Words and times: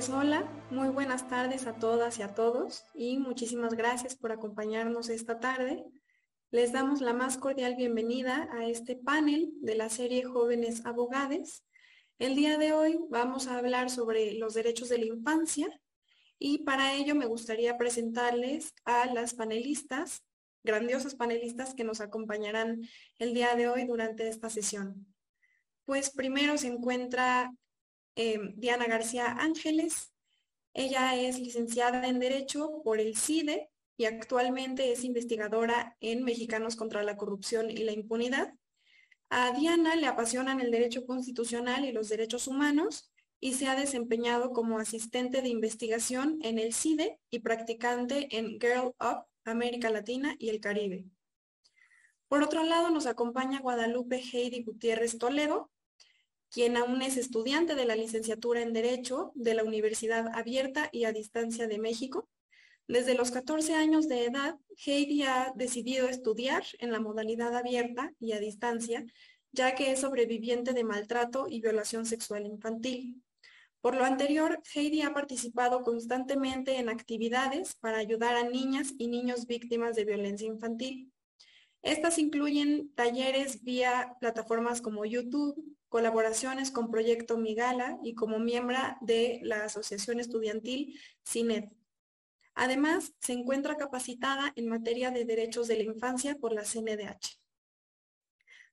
Pues 0.00 0.08
hola, 0.08 0.50
muy 0.70 0.88
buenas 0.88 1.28
tardes 1.28 1.66
a 1.66 1.74
todas 1.74 2.18
y 2.18 2.22
a 2.22 2.34
todos 2.34 2.86
y 2.94 3.18
muchísimas 3.18 3.74
gracias 3.74 4.16
por 4.16 4.32
acompañarnos 4.32 5.10
esta 5.10 5.40
tarde. 5.40 5.84
Les 6.50 6.72
damos 6.72 7.02
la 7.02 7.12
más 7.12 7.36
cordial 7.36 7.76
bienvenida 7.76 8.48
a 8.50 8.64
este 8.64 8.96
panel 8.96 9.52
de 9.60 9.74
la 9.74 9.90
serie 9.90 10.24
Jóvenes 10.24 10.86
Abogades. 10.86 11.66
El 12.18 12.34
día 12.34 12.56
de 12.56 12.72
hoy 12.72 12.98
vamos 13.10 13.46
a 13.46 13.58
hablar 13.58 13.90
sobre 13.90 14.32
los 14.38 14.54
derechos 14.54 14.88
de 14.88 14.96
la 14.96 15.04
infancia 15.04 15.68
y 16.38 16.64
para 16.64 16.94
ello 16.94 17.14
me 17.14 17.26
gustaría 17.26 17.76
presentarles 17.76 18.72
a 18.86 19.04
las 19.12 19.34
panelistas, 19.34 20.24
grandiosas 20.64 21.14
panelistas 21.14 21.74
que 21.74 21.84
nos 21.84 22.00
acompañarán 22.00 22.80
el 23.18 23.34
día 23.34 23.54
de 23.54 23.68
hoy 23.68 23.84
durante 23.84 24.28
esta 24.28 24.48
sesión. 24.48 25.14
Pues 25.84 26.08
primero 26.08 26.56
se 26.56 26.68
encuentra 26.68 27.52
Em, 28.22 28.52
Diana 28.54 28.86
García 28.86 29.32
Ángeles. 29.32 30.12
Ella 30.74 31.16
es 31.16 31.40
licenciada 31.40 32.06
en 32.06 32.18
Derecho 32.18 32.82
por 32.84 33.00
el 33.00 33.16
CIDE 33.16 33.70
y 33.96 34.04
actualmente 34.04 34.92
es 34.92 35.04
investigadora 35.04 35.96
en 36.00 36.22
Mexicanos 36.22 36.76
contra 36.76 37.02
la 37.02 37.16
Corrupción 37.16 37.70
y 37.70 37.78
la 37.78 37.92
Impunidad. 37.92 38.52
A 39.30 39.52
Diana 39.52 39.96
le 39.96 40.06
apasionan 40.06 40.60
el 40.60 40.70
derecho 40.70 41.06
constitucional 41.06 41.86
y 41.86 41.92
los 41.92 42.10
derechos 42.10 42.46
humanos 42.46 43.10
y 43.40 43.54
se 43.54 43.68
ha 43.68 43.74
desempeñado 43.74 44.52
como 44.52 44.78
asistente 44.78 45.40
de 45.40 45.48
investigación 45.48 46.40
en 46.42 46.58
el 46.58 46.74
CIDE 46.74 47.18
y 47.30 47.38
practicante 47.38 48.28
en 48.36 48.60
Girl 48.60 48.92
Up, 49.00 49.24
América 49.46 49.88
Latina 49.88 50.36
y 50.38 50.50
el 50.50 50.60
Caribe. 50.60 51.06
Por 52.28 52.42
otro 52.42 52.64
lado, 52.64 52.90
nos 52.90 53.06
acompaña 53.06 53.60
Guadalupe 53.60 54.22
Heidi 54.30 54.62
Gutiérrez 54.62 55.16
Toledo, 55.16 55.70
quien 56.50 56.76
aún 56.76 57.02
es 57.02 57.16
estudiante 57.16 57.74
de 57.74 57.84
la 57.84 57.96
licenciatura 57.96 58.60
en 58.62 58.72
Derecho 58.72 59.32
de 59.34 59.54
la 59.54 59.64
Universidad 59.64 60.26
Abierta 60.34 60.88
y 60.92 61.04
a 61.04 61.12
Distancia 61.12 61.68
de 61.68 61.78
México. 61.78 62.28
Desde 62.88 63.14
los 63.14 63.30
14 63.30 63.74
años 63.74 64.08
de 64.08 64.24
edad, 64.24 64.56
Heidi 64.84 65.22
ha 65.22 65.52
decidido 65.54 66.08
estudiar 66.08 66.64
en 66.80 66.90
la 66.90 66.98
modalidad 66.98 67.54
abierta 67.54 68.12
y 68.18 68.32
a 68.32 68.40
distancia, 68.40 69.04
ya 69.52 69.76
que 69.76 69.92
es 69.92 70.00
sobreviviente 70.00 70.72
de 70.72 70.82
maltrato 70.82 71.46
y 71.48 71.60
violación 71.60 72.04
sexual 72.04 72.46
infantil. 72.46 73.22
Por 73.80 73.94
lo 73.94 74.04
anterior, 74.04 74.60
Heidi 74.74 75.02
ha 75.02 75.14
participado 75.14 75.82
constantemente 75.82 76.78
en 76.78 76.88
actividades 76.88 77.76
para 77.76 77.98
ayudar 77.98 78.36
a 78.36 78.48
niñas 78.48 78.92
y 78.98 79.06
niños 79.06 79.46
víctimas 79.46 79.94
de 79.94 80.04
violencia 80.04 80.48
infantil. 80.48 81.12
Estas 81.82 82.18
incluyen 82.18 82.92
talleres 82.94 83.62
vía 83.62 84.16
plataformas 84.20 84.82
como 84.82 85.06
YouTube, 85.06 85.64
colaboraciones 85.90 86.70
con 86.70 86.90
Proyecto 86.90 87.36
Migala 87.36 87.98
y 88.02 88.14
como 88.14 88.38
miembro 88.38 88.78
de 89.00 89.40
la 89.42 89.64
Asociación 89.64 90.20
Estudiantil 90.20 90.98
CINED. 91.26 91.64
Además, 92.54 93.12
se 93.18 93.32
encuentra 93.32 93.76
capacitada 93.76 94.52
en 94.54 94.68
materia 94.68 95.10
de 95.10 95.24
derechos 95.24 95.66
de 95.66 95.76
la 95.76 95.82
infancia 95.82 96.36
por 96.36 96.52
la 96.52 96.62
CNDH. 96.62 97.40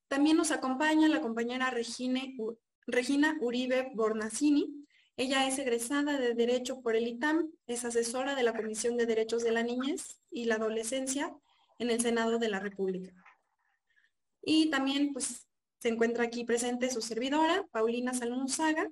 También 0.06 0.36
nos 0.36 0.52
acompaña 0.52 1.08
la 1.08 1.20
compañera 1.20 1.70
Regina 1.70 3.36
Uribe 3.40 3.90
Bornacini. 3.94 4.86
Ella 5.16 5.48
es 5.48 5.58
egresada 5.58 6.18
de 6.18 6.34
Derecho 6.34 6.80
por 6.80 6.94
el 6.94 7.08
ITAM, 7.08 7.50
es 7.66 7.84
asesora 7.84 8.36
de 8.36 8.44
la 8.44 8.54
Comisión 8.54 8.96
de 8.96 9.06
Derechos 9.06 9.42
de 9.42 9.50
la 9.50 9.64
Niñez 9.64 10.20
y 10.30 10.44
la 10.44 10.54
Adolescencia 10.54 11.34
en 11.80 11.90
el 11.90 12.00
Senado 12.00 12.38
de 12.38 12.48
la 12.48 12.60
República. 12.60 13.12
Y 14.40 14.70
también 14.70 15.12
pues 15.12 15.47
se 15.78 15.88
encuentra 15.88 16.24
aquí 16.24 16.44
presente 16.44 16.90
su 16.90 17.00
servidora, 17.00 17.66
Paulina 17.70 18.14
Salmonzaga. 18.14 18.90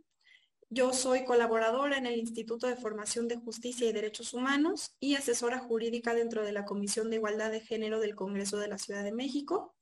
Yo 0.68 0.92
soy 0.92 1.24
colaboradora 1.24 1.96
en 1.96 2.06
el 2.06 2.18
Instituto 2.18 2.66
de 2.66 2.76
Formación 2.76 3.28
de 3.28 3.36
Justicia 3.36 3.88
y 3.88 3.92
Derechos 3.92 4.34
Humanos 4.34 4.96
y 4.98 5.14
asesora 5.14 5.58
jurídica 5.58 6.12
dentro 6.12 6.44
de 6.44 6.52
la 6.52 6.64
Comisión 6.64 7.08
de 7.08 7.16
Igualdad 7.16 7.52
de 7.52 7.60
Género 7.60 8.00
del 8.00 8.16
Congreso 8.16 8.58
de 8.58 8.68
la 8.68 8.78
Ciudad 8.78 9.04
de 9.04 9.12
México. 9.12 9.76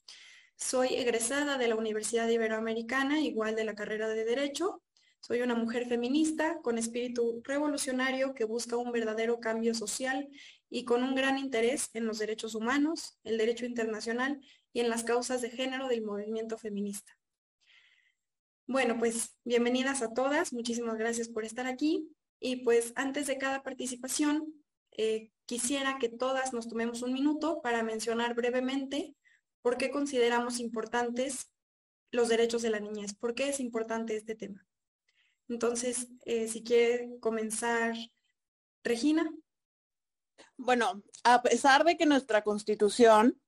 Soy 0.57 0.95
egresada 0.95 1.59
de 1.59 1.69
la 1.69 1.77
Universidad 1.77 2.29
Iberoamericana, 2.29 3.21
igual 3.21 3.57
de 3.57 3.65
la 3.65 3.75
carrera 3.75 4.09
de 4.09 4.25
Derecho. 4.25 4.83
Soy 5.27 5.41
una 5.41 5.55
mujer 5.55 5.87
feminista 5.87 6.61
con 6.61 6.77
espíritu 6.77 7.41
revolucionario 7.45 8.35
que 8.35 8.45
busca 8.45 8.77
un 8.77 8.93
verdadero 8.93 9.41
cambio 9.41 9.73
social 9.73 10.29
y 10.69 10.85
con 10.85 11.03
un 11.03 11.15
gran 11.15 11.39
interés 11.39 11.89
en 11.95 12.05
los 12.05 12.19
derechos 12.19 12.55
humanos, 12.55 13.19
el 13.25 13.39
derecho 13.39 13.65
internacional 13.65 14.39
y 14.75 14.81
en 14.81 14.91
las 14.91 15.03
causas 15.03 15.41
de 15.41 15.49
género 15.49 15.89
del 15.89 16.03
movimiento 16.03 16.59
feminista. 16.59 17.19
Bueno, 18.67 18.99
pues 18.99 19.35
bienvenidas 19.45 20.03
a 20.03 20.13
todas, 20.13 20.53
muchísimas 20.53 20.99
gracias 20.99 21.31
por 21.31 21.47
estar 21.47 21.67
aquí 21.67 22.07
y 22.39 22.57
pues 22.57 22.93
antes 22.95 23.27
de 23.27 23.39
cada 23.39 23.63
participación 23.63 24.53
eh, 24.91 25.31
quisiera 25.47 25.97
que 25.99 26.11
todas 26.11 26.53
nos 26.53 26.69
tomemos 26.69 27.01
un 27.01 27.15
minuto 27.15 27.63
para 27.63 27.83
mencionar 27.83 28.35
brevemente 28.35 29.17
por 29.63 29.79
qué 29.79 29.91
consideramos 29.91 30.61
importantes 30.61 31.51
los 32.11 32.29
derechos 32.29 32.61
de 32.61 32.69
la 32.69 32.81
niñez, 32.81 33.15
por 33.15 33.35
qué 33.35 33.49
es 33.49 33.59
importante 33.59 34.17
este 34.17 34.35
tema. 34.35 34.67
Entonces, 35.49 36.09
eh, 36.25 36.49
si 36.49 36.63
quiere 36.63 37.19
comenzar, 37.21 37.95
Regina. 38.83 39.31
Bueno, 40.57 41.03
a 41.25 41.43
pesar 41.43 41.85
de 41.85 41.97
que 41.97 42.07
nuestra 42.07 42.43
constitución 42.43 43.41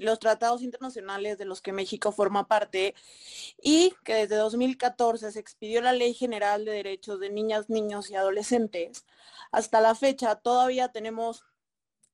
los 0.00 0.18
tratados 0.18 0.62
internacionales 0.62 1.38
de 1.38 1.44
los 1.44 1.60
que 1.60 1.72
México 1.72 2.12
forma 2.12 2.48
parte 2.48 2.94
y 3.62 3.92
que 4.04 4.14
desde 4.14 4.36
2014 4.36 5.30
se 5.30 5.38
expidió 5.38 5.80
la 5.82 5.92
Ley 5.92 6.14
General 6.14 6.64
de 6.64 6.72
Derechos 6.72 7.20
de 7.20 7.30
Niñas, 7.30 7.68
Niños 7.68 8.10
y 8.10 8.16
Adolescentes. 8.16 9.04
Hasta 9.52 9.80
la 9.80 9.94
fecha 9.94 10.36
todavía 10.36 10.88
tenemos 10.88 11.44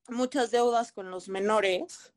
muchas 0.08 0.50
deudas 0.50 0.92
con 0.92 1.10
los 1.10 1.28
menores 1.28 2.12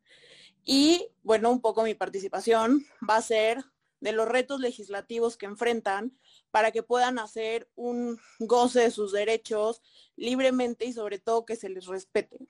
y 0.64 1.08
bueno, 1.24 1.52
un 1.52 1.62
poco 1.62 1.84
mi 1.84 1.94
participación 1.94 2.86
va 3.08 3.18
a 3.18 3.22
ser 3.22 3.64
de 4.00 4.12
los 4.12 4.28
retos 4.28 4.60
legislativos 4.60 5.38
que 5.38 5.46
enfrentan 5.46 6.18
para 6.52 6.72
que 6.72 6.84
puedan 6.84 7.20
hacer 7.20 7.70
un 7.76 8.20
goce 8.40 8.82
de 8.82 8.92
sus 8.92 9.12
derechos 9.12 9.82
libremente 10.16 10.86
y 10.86 10.94
sobre 10.94 11.20
todo 11.20 11.46
que 11.46 11.56
se 11.56 11.70
les 11.70 11.86
respete. 11.86 12.48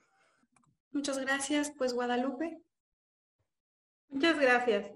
Muchas 0.91 1.19
gracias, 1.19 1.71
pues 1.77 1.93
Guadalupe. 1.93 2.61
Muchas 4.09 4.39
gracias. 4.39 4.91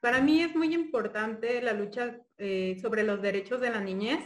Para 0.00 0.20
mí 0.20 0.42
es 0.42 0.54
muy 0.54 0.74
importante 0.74 1.60
la 1.62 1.72
lucha 1.72 2.20
eh, 2.36 2.78
sobre 2.80 3.02
los 3.02 3.20
derechos 3.20 3.60
de 3.60 3.70
la 3.70 3.80
niñez, 3.80 4.20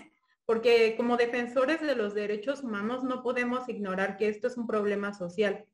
porque 0.44 0.96
como 0.96 1.16
defensores 1.16 1.80
de 1.80 1.94
los 1.94 2.14
derechos 2.14 2.62
humanos 2.62 3.04
no 3.04 3.22
podemos 3.22 3.68
ignorar 3.68 4.16
que 4.16 4.28
esto 4.28 4.48
es 4.48 4.56
un 4.56 4.66
problema 4.66 5.14
social. 5.14 5.64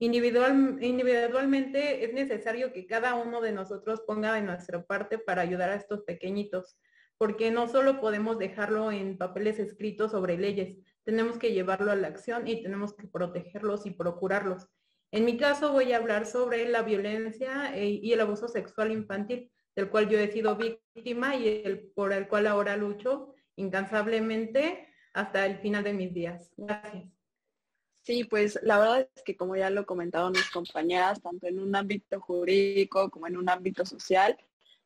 Individual, 0.00 0.78
individualmente 0.80 2.04
es 2.04 2.12
necesario 2.12 2.72
que 2.72 2.86
cada 2.86 3.14
uno 3.14 3.40
de 3.40 3.52
nosotros 3.52 4.02
ponga 4.06 4.34
de 4.34 4.42
nuestra 4.42 4.84
parte 4.84 5.18
para 5.18 5.42
ayudar 5.42 5.70
a 5.70 5.74
estos 5.74 6.02
pequeñitos, 6.02 6.78
porque 7.16 7.50
no 7.50 7.66
solo 7.66 8.00
podemos 8.00 8.38
dejarlo 8.38 8.92
en 8.92 9.18
papeles 9.18 9.58
escritos 9.58 10.12
sobre 10.12 10.38
leyes, 10.38 10.76
tenemos 11.04 11.38
que 11.38 11.52
llevarlo 11.52 11.90
a 11.90 11.96
la 11.96 12.08
acción 12.08 12.46
y 12.46 12.62
tenemos 12.62 12.94
que 12.94 13.08
protegerlos 13.08 13.86
y 13.86 13.90
procurarlos. 13.90 14.68
En 15.10 15.24
mi 15.24 15.36
caso 15.36 15.72
voy 15.72 15.92
a 15.92 15.96
hablar 15.96 16.26
sobre 16.26 16.68
la 16.68 16.82
violencia 16.82 17.74
eh, 17.74 17.88
y 17.88 18.12
el 18.12 18.20
abuso 18.20 18.46
sexual 18.46 18.92
infantil, 18.92 19.50
del 19.74 19.88
cual 19.88 20.08
yo 20.08 20.18
he 20.18 20.30
sido 20.30 20.56
víctima 20.56 21.34
y 21.34 21.62
el, 21.64 21.90
por 21.94 22.12
el 22.12 22.28
cual 22.28 22.46
ahora 22.46 22.76
lucho 22.76 23.34
incansablemente 23.56 24.86
hasta 25.14 25.46
el 25.46 25.58
final 25.58 25.82
de 25.82 25.94
mis 25.94 26.12
días. 26.14 26.52
Gracias. 26.56 27.17
Sí, 28.08 28.24
pues 28.24 28.58
la 28.62 28.78
verdad 28.78 29.06
es 29.14 29.22
que 29.22 29.36
como 29.36 29.54
ya 29.54 29.68
lo 29.68 29.84
comentaron 29.84 30.32
mis 30.32 30.48
compañeras, 30.48 31.20
tanto 31.20 31.46
en 31.46 31.60
un 31.60 31.76
ámbito 31.76 32.18
jurídico 32.22 33.10
como 33.10 33.26
en 33.26 33.36
un 33.36 33.50
ámbito 33.50 33.84
social, 33.84 34.34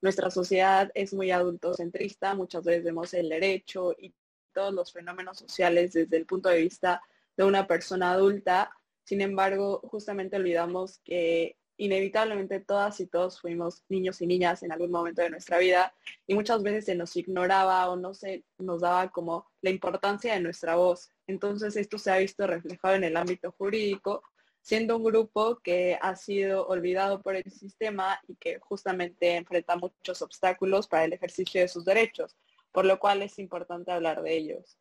nuestra 0.01 0.29
sociedad 0.29 0.91
es 0.93 1.15
muy 1.15 1.31
adultocentrista, 1.31 2.35
muchas 2.35 2.65
veces 2.65 2.83
vemos 2.83 3.15
el 3.15 3.29
derecho 3.29 3.95
y 3.97 4.13
todos 4.53 4.75
los 4.75 4.93
fenómenos 4.93 5.39
sociales 5.39 5.93
desde 5.93 6.17
el 6.17 6.27
punto 6.27 6.49
de 6.49 6.63
vista 6.63 7.01
de 7.37 7.45
una 7.45 7.69
persona 7.69 8.11
adulta. 8.11 8.73
Sin 9.05 9.21
embargo, 9.21 9.79
justamente 9.85 10.35
olvidamos 10.35 10.99
que 11.05 11.57
inevitablemente 11.85 12.61
todas 12.61 13.01
y 13.01 13.09
todos 13.09 13.41
fuimos 13.41 13.83
niños 13.89 14.21
y 14.23 14.27
niñas 14.29 14.63
en 14.63 14.71
algún 14.71 14.93
momento 14.93 15.21
de 15.21 15.31
nuestra 15.31 15.59
vida 15.59 15.93
y 16.29 16.35
muchas 16.35 16.63
veces 16.63 16.85
se 16.85 16.95
nos 16.95 17.17
ignoraba 17.17 17.91
o 17.91 17.97
no 17.97 18.15
se 18.15 18.45
nos 18.59 18.83
daba 18.83 19.11
como 19.11 19.49
la 19.63 19.71
importancia 19.71 20.35
de 20.35 20.41
nuestra 20.41 20.77
voz. 20.77 21.11
Entonces 21.27 21.77
esto 21.77 21.99
se 21.99 22.13
ha 22.13 22.19
visto 22.19 22.47
reflejado 22.47 22.95
en 22.95 23.03
el 23.03 23.17
ámbito 23.17 23.51
jurídico, 23.59 24.23
siendo 24.61 24.97
un 24.97 25.03
grupo 25.03 25.59
que 25.59 25.99
ha 26.01 26.15
sido 26.15 26.69
olvidado 26.69 27.21
por 27.21 27.35
el 27.35 27.51
sistema 27.51 28.21
y 28.29 28.37
que 28.37 28.61
justamente 28.61 29.35
enfrenta 29.35 29.75
muchos 29.75 30.23
obstáculos 30.23 30.87
para 30.87 31.05
el 31.05 31.13
ejercicio 31.13 31.63
de 31.63 31.69
sus 31.69 31.85
derechos, 31.85 32.37
por 32.71 32.85
lo 32.85 33.01
cual 33.01 33.23
es 33.23 33.41
importante 33.41 33.91
hablar 33.91 34.23
de 34.23 34.37
ellos. 34.37 34.79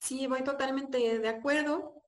Sí, 0.00 0.26
voy 0.26 0.42
totalmente 0.42 1.18
de 1.18 1.28
acuerdo. 1.28 2.01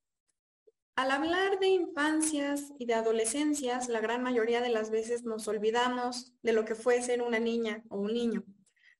Al 0.96 1.10
hablar 1.10 1.58
de 1.58 1.66
infancias 1.66 2.72
y 2.78 2.86
de 2.86 2.94
adolescencias, 2.94 3.88
la 3.88 4.00
gran 4.00 4.22
mayoría 4.22 4.60
de 4.60 4.68
las 4.68 4.90
veces 4.90 5.24
nos 5.24 5.48
olvidamos 5.48 6.32
de 6.42 6.52
lo 6.52 6.64
que 6.64 6.76
fue 6.76 7.02
ser 7.02 7.20
una 7.20 7.40
niña 7.40 7.82
o 7.88 7.98
un 7.98 8.14
niño. 8.14 8.44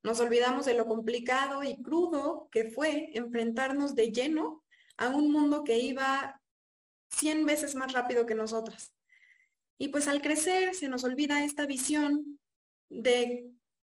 Nos 0.03 0.19
olvidamos 0.19 0.67
de 0.67 0.75
lo 0.75 0.87
complicado 0.87 1.63
y 1.63 1.81
crudo 1.83 2.49
que 2.51 2.69
fue 2.69 3.11
enfrentarnos 3.15 3.95
de 3.95 4.11
lleno 4.11 4.65
a 4.97 5.09
un 5.09 5.31
mundo 5.31 5.63
que 5.63 5.79
iba 5.79 6.41
100 7.11 7.47
veces 7.47 7.77
más 7.77 7.93
rápido 7.93 8.27
que 8.27 8.35
nosotras. 8.35 8.93
Y 9.79 9.89
pues 9.89 10.09
al 10.09 10.21
crecer 10.21 10.75
se 10.75 10.89
nos 10.89 11.05
olvida 11.05 11.45
esta 11.45 11.65
visión 11.65 12.41
de 12.89 13.53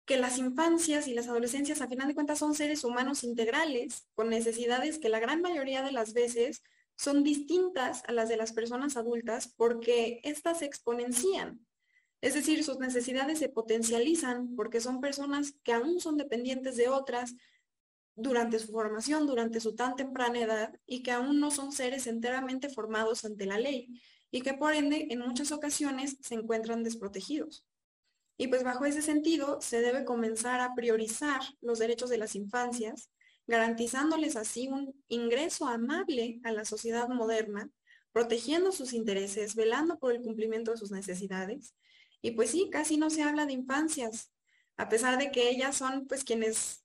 que 0.05 0.17
las 0.17 0.37
infancias 0.37 1.07
y 1.07 1.13
las 1.13 1.29
adolescencias 1.29 1.79
a 1.79 1.87
final 1.87 2.09
de 2.09 2.13
cuentas 2.13 2.39
son 2.39 2.55
seres 2.55 2.83
humanos 2.83 3.23
integrales 3.23 4.05
con 4.15 4.29
necesidades 4.29 4.99
que 4.99 5.09
la 5.09 5.19
gran 5.21 5.41
mayoría 5.41 5.81
de 5.81 5.93
las 5.93 6.13
veces 6.13 6.61
son 6.97 7.23
distintas 7.23 8.03
a 8.07 8.11
las 8.11 8.29
de 8.29 8.37
las 8.37 8.53
personas 8.53 8.97
adultas 8.97 9.53
porque 9.55 10.21
éstas 10.23 10.59
se 10.59 10.65
exponencian. 10.65 11.65
Es 12.21 12.33
decir, 12.33 12.63
sus 12.63 12.79
necesidades 12.79 13.39
se 13.39 13.49
potencializan 13.49 14.55
porque 14.55 14.81
son 14.81 15.01
personas 15.01 15.53
que 15.63 15.73
aún 15.73 15.99
son 15.99 16.17
dependientes 16.17 16.77
de 16.77 16.89
otras 16.89 17.35
durante 18.15 18.59
su 18.59 18.71
formación, 18.71 19.27
durante 19.27 19.59
su 19.59 19.75
tan 19.75 19.95
temprana 19.95 20.39
edad 20.39 20.73
y 20.85 21.03
que 21.03 21.11
aún 21.11 21.39
no 21.39 21.51
son 21.51 21.71
seres 21.71 22.07
enteramente 22.07 22.69
formados 22.69 23.25
ante 23.25 23.45
la 23.45 23.59
ley 23.59 24.01
y 24.31 24.41
que 24.41 24.53
por 24.53 24.73
ende 24.73 25.07
en 25.09 25.19
muchas 25.19 25.51
ocasiones 25.51 26.17
se 26.21 26.35
encuentran 26.35 26.83
desprotegidos. 26.83 27.65
Y 28.37 28.47
pues 28.47 28.63
bajo 28.63 28.85
ese 28.85 29.01
sentido 29.01 29.61
se 29.61 29.81
debe 29.81 30.03
comenzar 30.03 30.59
a 30.59 30.75
priorizar 30.75 31.41
los 31.61 31.79
derechos 31.79 32.09
de 32.09 32.17
las 32.17 32.35
infancias, 32.35 33.09
garantizándoles 33.47 34.35
así 34.35 34.67
un 34.67 34.93
ingreso 35.07 35.67
amable 35.67 36.39
a 36.43 36.51
la 36.51 36.65
sociedad 36.65 37.07
moderna, 37.09 37.69
protegiendo 38.11 38.71
sus 38.71 38.93
intereses, 38.93 39.55
velando 39.55 39.99
por 39.99 40.13
el 40.13 40.21
cumplimiento 40.21 40.71
de 40.71 40.77
sus 40.77 40.91
necesidades 40.91 41.75
y 42.25 42.31
pues 42.31 42.49
sí, 42.49 42.71
casi 42.71 42.97
no 42.97 43.11
se 43.11 43.21
habla 43.21 43.45
de 43.45 43.53
infancias, 43.53 44.33
a 44.77 44.89
pesar 44.89 45.19
de 45.19 45.29
que 45.29 45.47
ellas 45.47 45.77
son 45.77 46.07
pues 46.07 46.23
quienes 46.23 46.83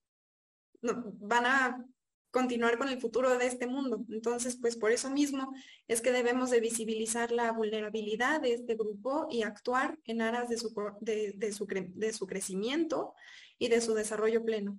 van 0.82 1.46
a 1.46 1.86
continuar 2.30 2.76
con 2.76 2.90
el 2.90 3.00
futuro 3.00 3.38
de 3.38 3.46
este 3.46 3.66
mundo. 3.66 4.04
Entonces, 4.10 4.58
pues 4.60 4.76
por 4.76 4.92
eso 4.92 5.08
mismo 5.08 5.54
es 5.88 6.02
que 6.02 6.12
debemos 6.12 6.50
de 6.50 6.60
visibilizar 6.60 7.32
la 7.32 7.52
vulnerabilidad 7.52 8.42
de 8.42 8.52
este 8.52 8.74
grupo 8.74 9.28
y 9.30 9.42
actuar 9.42 9.98
en 10.04 10.20
aras 10.20 10.50
de 10.50 10.58
su, 10.58 10.74
de, 11.00 11.52
su, 11.52 11.66
de 11.66 12.12
su 12.12 12.26
crecimiento 12.26 13.14
y 13.58 13.68
de 13.68 13.80
su 13.80 13.94
desarrollo 13.94 14.44
pleno. 14.44 14.78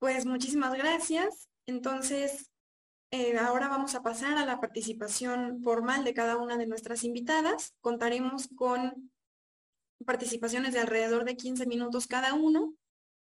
Pues 0.00 0.24
muchísimas 0.24 0.72
gracias. 0.72 1.50
Entonces, 1.66 2.50
eh, 3.10 3.36
ahora 3.36 3.68
vamos 3.68 3.94
a 3.94 4.02
pasar 4.02 4.38
a 4.38 4.46
la 4.46 4.58
participación 4.58 5.62
formal 5.62 6.04
de 6.04 6.14
cada 6.14 6.38
una 6.38 6.56
de 6.56 6.66
nuestras 6.66 7.04
invitadas. 7.04 7.74
Contaremos 7.82 8.48
con 8.56 9.12
participaciones 10.06 10.72
de 10.72 10.80
alrededor 10.80 11.26
de 11.26 11.36
15 11.36 11.66
minutos 11.66 12.06
cada 12.06 12.32
uno, 12.32 12.74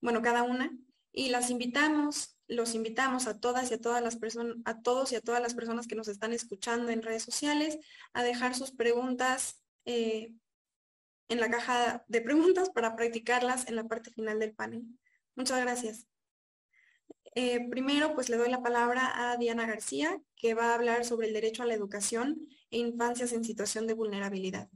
bueno, 0.02 0.24
cada 0.24 0.42
una, 0.42 0.75
y 1.12 1.30
las 1.30 1.52
invitamos, 1.52 2.36
los 2.48 2.74
invitamos 2.74 3.28
a 3.28 3.40
todas 3.40 3.70
y 3.70 3.75
a 3.75 3.80
todas 3.80 4.02
las 4.02 4.16
personas, 4.16 4.58
a 4.66 4.81
todos 4.81 5.12
y 5.12 5.16
a 5.16 5.22
todas 5.22 5.44
las 5.44 5.54
personas 5.54 5.86
que 5.86 5.96
nos 5.96 6.08
están 6.08 6.34
escuchando 6.34 6.90
en 6.90 7.04
redes 7.04 7.22
sociales 7.22 7.78
a 8.14 8.24
dejar 8.24 8.56
sus 8.56 8.72
preguntas 8.72 9.62
eh, 9.86 10.34
en 11.30 11.40
la 11.40 11.52
caja 11.52 12.04
de 12.08 12.22
preguntas 12.22 12.72
para 12.72 12.96
practicarlas 12.96 13.68
en 13.68 13.75
la 13.75 13.84
parte 13.84 14.10
final 14.10 14.40
del 14.40 14.56
panel. 14.56 14.84
Muchas 15.36 15.62
gracias. 15.62 16.08
Eh, 17.36 17.68
primero, 17.70 18.14
pues 18.14 18.30
le 18.30 18.38
doy 18.38 18.50
la 18.50 18.62
palabra 18.62 19.32
a 19.32 19.38
Diana 19.38 19.66
García, 19.66 20.22
que 20.36 20.54
va 20.54 20.72
a 20.72 20.76
hablar 20.76 21.04
sobre 21.04 21.28
el 21.28 21.34
derecho 21.34 21.64
a 21.64 21.66
la 21.66 21.74
educación 21.74 22.48
e 22.70 22.78
infancias 22.78 23.34
en 23.34 23.44
situación 23.44 23.88
de 23.88 23.96
vulnerabilidad. 23.96 24.70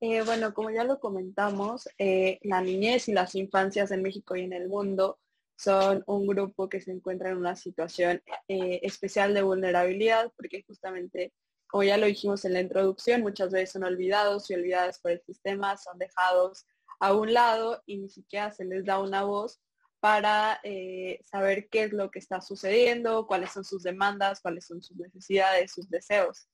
Eh, 0.00 0.22
bueno, 0.22 0.54
como 0.54 0.70
ya 0.70 0.84
lo 0.84 1.00
comentamos, 1.00 1.88
eh, 1.98 2.38
la 2.42 2.60
niñez 2.60 3.08
y 3.08 3.12
las 3.12 3.34
infancias 3.34 3.90
en 3.90 4.02
México 4.02 4.36
y 4.36 4.42
en 4.42 4.52
el 4.52 4.68
mundo 4.68 5.18
son 5.56 6.02
un 6.06 6.26
grupo 6.26 6.68
que 6.68 6.80
se 6.80 6.90
encuentra 6.90 7.30
en 7.30 7.36
una 7.36 7.54
situación 7.54 8.20
especial 8.48 9.32
de 9.32 9.42
vulnerabilidad 9.42 10.32
porque 10.36 10.64
justamente, 10.66 11.32
como 11.68 11.84
ya 11.84 11.98
lo 11.98 12.06
dijimos 12.06 12.44
en 12.44 12.54
la 12.54 12.60
introducción, 12.60 13.22
muchas 13.22 13.52
veces 13.52 13.70
son 13.70 13.84
olvidados 13.84 14.50
y 14.50 14.54
olvidadas 14.54 14.98
por 14.98 15.12
el 15.12 15.22
sistema, 15.22 15.76
son 15.76 15.98
dejados 15.98 16.66
a 17.02 17.12
un 17.14 17.34
lado 17.34 17.82
y 17.84 17.98
ni 17.98 18.08
siquiera 18.08 18.52
se 18.52 18.64
les 18.64 18.84
da 18.84 19.00
una 19.00 19.24
voz 19.24 19.60
para 19.98 20.60
eh, 20.62 21.20
saber 21.24 21.68
qué 21.68 21.84
es 21.84 21.92
lo 21.92 22.12
que 22.12 22.20
está 22.20 22.40
sucediendo, 22.40 23.26
cuáles 23.26 23.50
son 23.50 23.64
sus 23.64 23.82
demandas, 23.82 24.40
cuáles 24.40 24.66
son 24.66 24.80
sus 24.84 24.96
necesidades, 24.96 25.72
sus 25.72 25.90
deseos. 25.90 26.48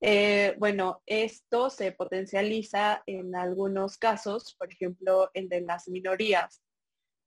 Eh, 0.00 0.54
bueno, 0.58 1.02
esto 1.04 1.68
se 1.68 1.90
potencializa 1.90 3.02
en 3.06 3.34
algunos 3.34 3.98
casos, 3.98 4.54
por 4.54 4.72
ejemplo, 4.72 5.32
el 5.34 5.48
de 5.48 5.62
las 5.62 5.88
minorías, 5.88 6.62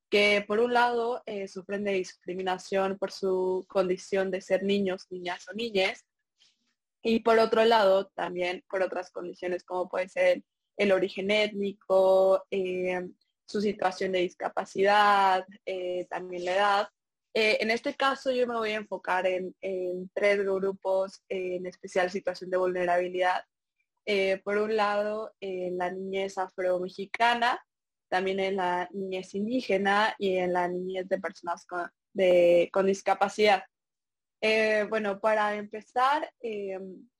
que 0.09 0.45
por 0.47 0.61
un 0.61 0.73
lado 0.73 1.23
eh, 1.25 1.49
sufren 1.49 1.83
de 1.83 1.91
discriminación 1.91 2.97
por 2.97 3.11
su 3.11 3.65
condición 3.67 4.31
de 4.31 4.39
ser 4.39 4.63
niños, 4.63 5.07
niñas 5.09 5.45
o 5.49 5.53
niñas, 5.53 6.05
y 7.03 7.19
por 7.19 7.37
otro 7.37 7.65
lado 7.65 8.07
también 8.15 8.63
por 8.69 8.81
otras 8.81 9.11
condiciones 9.11 9.65
como 9.65 9.89
puede 9.89 10.07
ser 10.07 10.43
el 10.77 10.91
origen 10.91 11.31
étnico, 11.31 12.45
eh, 12.49 13.07
su 13.45 13.61
situación 13.61 14.11
de 14.11 14.19
discapacidad, 14.19 15.45
eh, 15.65 16.07
también 16.09 16.45
la 16.45 16.55
edad. 16.55 16.89
Eh, 17.33 17.57
en 17.61 17.71
este 17.71 17.95
caso 17.95 18.31
yo 18.31 18.47
me 18.47 18.55
voy 18.55 18.71
a 18.71 18.77
enfocar 18.77 19.25
en, 19.27 19.55
tres 20.13 20.39
grupos, 20.39 21.23
en 21.29 21.65
especial 21.65 22.09
situación 22.09 22.49
de 22.49 22.57
vulnerabilidad. 22.57 23.43
por 24.43 24.57
un 24.57 24.75
lado, 24.75 25.33
en 25.39 25.77
la 25.77 25.91
niñez 25.91 26.37
afro-mexicana, 26.37 27.63
también 28.09 28.39
en 28.39 28.57
la 28.57 28.89
niñez 28.91 29.35
indígena 29.35 30.15
y 30.17 30.37
en 30.37 30.53
la 30.53 30.67
niñez 30.67 31.07
de 31.07 31.19
personas 31.19 31.65
con, 31.65 31.89
con 32.71 32.85
discapacidad. 32.85 33.63
bueno, 34.89 35.19
para 35.19 35.55
empezar, 35.55 36.29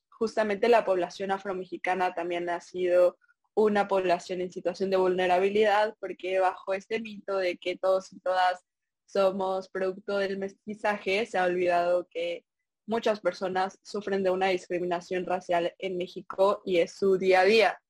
justamente 0.09 0.67
la 0.67 0.83
población 0.83 1.31
afro-mexicana 1.31 2.13
también 2.13 2.49
ha 2.49 2.61
sido 2.61 3.17
una 3.53 3.87
población 3.87 4.41
en 4.41 4.51
situación 4.51 4.89
de 4.89 4.97
vulnerabilidad, 4.97 5.95
porque 5.99 6.39
bajo 6.39 6.73
este 6.73 6.99
mito 6.99 7.37
de 7.37 7.57
que 7.57 7.77
todos 7.77 8.11
y 8.13 8.19
todas 8.19 8.63
somos 9.05 9.69
producto 9.69 10.17
del 10.17 10.37
mestizaje, 10.37 11.25
se 11.25 11.37
ha 11.37 11.45
olvidado 11.45 12.07
que 12.09 12.45
muchas 12.87 13.19
personas 13.19 13.77
sufren 13.83 14.23
de 14.23 14.29
una 14.29 14.47
discriminación 14.47 15.25
racial 15.25 15.73
en 15.79 15.97
México 15.97 16.61
y 16.65 16.77
es 16.77 16.93
su 16.93 17.17
día 17.17 17.41
a 17.41 17.45
día. 17.45 17.81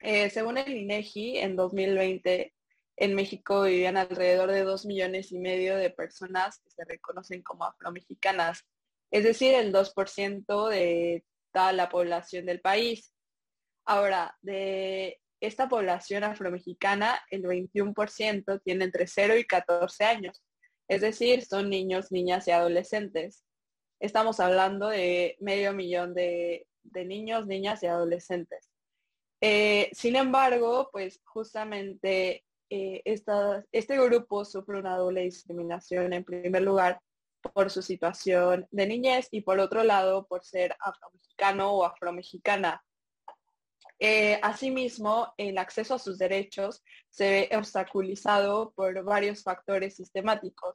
Eh, 0.00 0.30
según 0.30 0.58
el 0.58 0.76
INEGI, 0.76 1.38
en 1.38 1.54
2020 1.56 2.52
en 2.96 3.14
México 3.14 3.62
vivían 3.62 3.96
alrededor 3.96 4.50
de 4.50 4.64
dos 4.64 4.84
millones 4.84 5.32
y 5.32 5.38
medio 5.38 5.76
de 5.76 5.90
personas 5.90 6.60
que 6.60 6.70
se 6.70 6.84
reconocen 6.84 7.42
como 7.42 7.64
afromexicanas, 7.64 8.64
es 9.10 9.24
decir, 9.24 9.54
el 9.54 9.72
2% 9.72 10.68
de 10.68 11.24
toda 11.52 11.72
la 11.72 11.88
población 11.88 12.46
del 12.46 12.60
país. 12.60 13.11
Ahora, 13.84 14.36
de 14.42 15.20
esta 15.40 15.68
población 15.68 16.24
afromexicana, 16.24 17.20
el 17.30 17.42
21% 17.42 18.62
tiene 18.62 18.84
entre 18.84 19.06
0 19.06 19.36
y 19.36 19.44
14 19.44 20.04
años, 20.04 20.42
es 20.88 21.00
decir, 21.00 21.44
son 21.44 21.70
niños, 21.70 22.12
niñas 22.12 22.46
y 22.48 22.50
adolescentes. 22.50 23.44
Estamos 23.98 24.40
hablando 24.40 24.88
de 24.88 25.36
medio 25.40 25.72
millón 25.72 26.14
de, 26.14 26.66
niños, 26.94 27.46
niñas 27.46 27.82
y 27.82 27.86
adolescentes. 27.86 28.68
Eh, 29.40 29.90
sin 29.92 30.16
embargo, 30.16 30.90
pues 30.92 31.20
justamente 31.24 32.44
eh, 32.70 33.02
este 33.04 33.96
grupo 33.98 34.44
sufre 34.44 34.78
una 34.78 34.96
doble 34.96 35.22
discriminación, 35.22 36.12
en 36.12 36.24
primer 36.24 36.62
lugar, 36.62 37.00
por 37.54 37.70
su 37.70 37.82
situación 37.82 38.66
de 38.70 38.86
niñez 38.86 39.28
y 39.30 39.40
por 39.40 39.58
otro 39.58 39.82
lado, 39.84 40.26
por 40.26 40.44
ser 40.44 40.76
afromexicano 40.80 41.72
o 41.72 41.84
afromexicana. 41.84 42.82
Eh, 44.04 44.40
asimismo, 44.42 45.32
el 45.36 45.58
acceso 45.58 45.94
a 45.94 45.98
sus 46.00 46.18
derechos 46.18 46.82
se 47.08 47.48
ve 47.48 47.56
obstaculizado 47.56 48.72
por 48.72 49.00
varios 49.04 49.44
factores 49.44 49.94
sistemáticos 49.94 50.74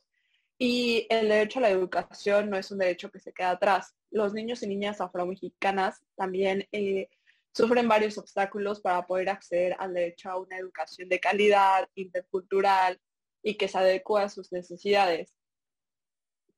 y 0.58 1.06
el 1.10 1.28
derecho 1.28 1.60
a 1.60 1.64
la 1.64 1.70
educación 1.70 2.50
no 2.50 2.56
es 2.56 2.72
un 2.72 2.78
derecho 2.78 3.12
que 3.12 3.20
se 3.20 3.34
queda 3.34 3.50
atrás. 3.50 3.94
Los 4.12 4.34
niños 4.34 4.64
y 4.64 4.68
niñas 4.68 5.02
afromexicanas 5.02 6.02
también 6.16 6.70
eh, 6.72 7.10
sufren 7.52 7.90
varios 7.90 8.18
obstáculos 8.18 8.80
para 8.80 9.06
poder 9.06 9.28
acceder 9.28 9.76
al 9.78 9.94
derecho 9.94 10.30
a 10.30 10.40
una 10.40 10.58
educación 10.58 11.10
de 11.10 11.20
calidad, 11.20 11.90
intercultural 11.96 12.98
y 13.44 13.56
que 13.56 13.68
se 13.68 13.78
adecue 13.78 14.22
a 14.22 14.30
sus 14.30 14.54
necesidades. 14.54 15.36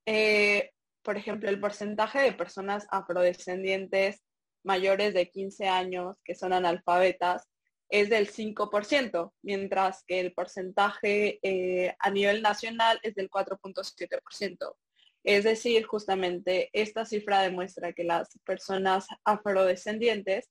Eh, 0.05 0.69
por 1.01 1.17
ejemplo, 1.17 1.49
el 1.49 1.59
porcentaje 1.59 2.19
de 2.19 2.33
personas 2.33 2.85
afrodescendientes 2.91 4.21
mayores 4.63 5.13
de 5.13 5.29
15 5.29 5.67
años 5.67 6.17
que 6.23 6.35
son 6.35 6.53
analfabetas 6.53 7.47
es 7.89 8.09
del 8.09 8.29
5%, 8.31 9.33
mientras 9.41 10.03
que 10.05 10.19
el 10.19 10.33
porcentaje 10.33 11.39
eh, 11.41 11.95
a 11.99 12.11
nivel 12.11 12.41
nacional 12.41 12.99
es 13.01 13.15
del 13.15 13.29
4.7%. 13.29 14.75
Es 15.23 15.43
decir, 15.43 15.85
justamente 15.85 16.69
esta 16.71 17.03
cifra 17.05 17.41
demuestra 17.41 17.93
que 17.93 18.03
las 18.03 18.29
personas 18.45 19.07
afrodescendientes 19.25 20.49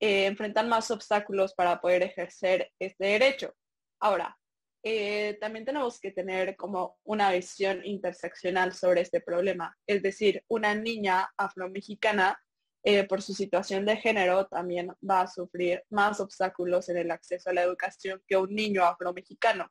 eh, 0.00 0.26
enfrentan 0.26 0.68
más 0.68 0.90
obstáculos 0.90 1.54
para 1.54 1.80
poder 1.80 2.02
ejercer 2.02 2.72
este 2.78 3.04
derecho. 3.06 3.54
Ahora, 4.00 4.36
eh, 4.82 5.36
también 5.40 5.64
tenemos 5.66 6.00
que 6.00 6.10
tener 6.10 6.56
como 6.56 6.96
una 7.04 7.30
visión 7.30 7.84
interseccional 7.84 8.72
sobre 8.72 9.02
este 9.02 9.20
problema. 9.20 9.76
Es 9.86 10.02
decir, 10.02 10.42
una 10.48 10.74
niña 10.74 11.30
afromexicana, 11.36 12.38
eh, 12.82 13.04
por 13.04 13.20
su 13.22 13.34
situación 13.34 13.84
de 13.84 13.96
género, 13.96 14.46
también 14.46 14.92
va 15.08 15.22
a 15.22 15.26
sufrir 15.26 15.84
más 15.90 16.20
obstáculos 16.20 16.88
en 16.88 16.96
el 16.96 17.10
acceso 17.10 17.50
a 17.50 17.52
la 17.52 17.62
educación 17.62 18.22
que 18.26 18.36
un 18.36 18.54
niño 18.54 18.84
afromexicano. 18.84 19.70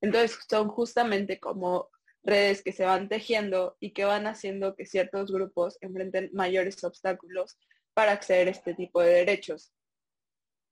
Entonces, 0.00 0.38
son 0.48 0.68
justamente 0.68 1.38
como 1.38 1.90
redes 2.22 2.62
que 2.62 2.72
se 2.72 2.84
van 2.84 3.08
tejiendo 3.08 3.76
y 3.80 3.92
que 3.92 4.04
van 4.04 4.26
haciendo 4.26 4.74
que 4.74 4.86
ciertos 4.86 5.32
grupos 5.32 5.78
enfrenten 5.80 6.30
mayores 6.32 6.82
obstáculos 6.84 7.58
para 7.94 8.12
acceder 8.12 8.48
a 8.48 8.50
este 8.50 8.74
tipo 8.74 9.00
de 9.00 9.10
derechos. 9.10 9.72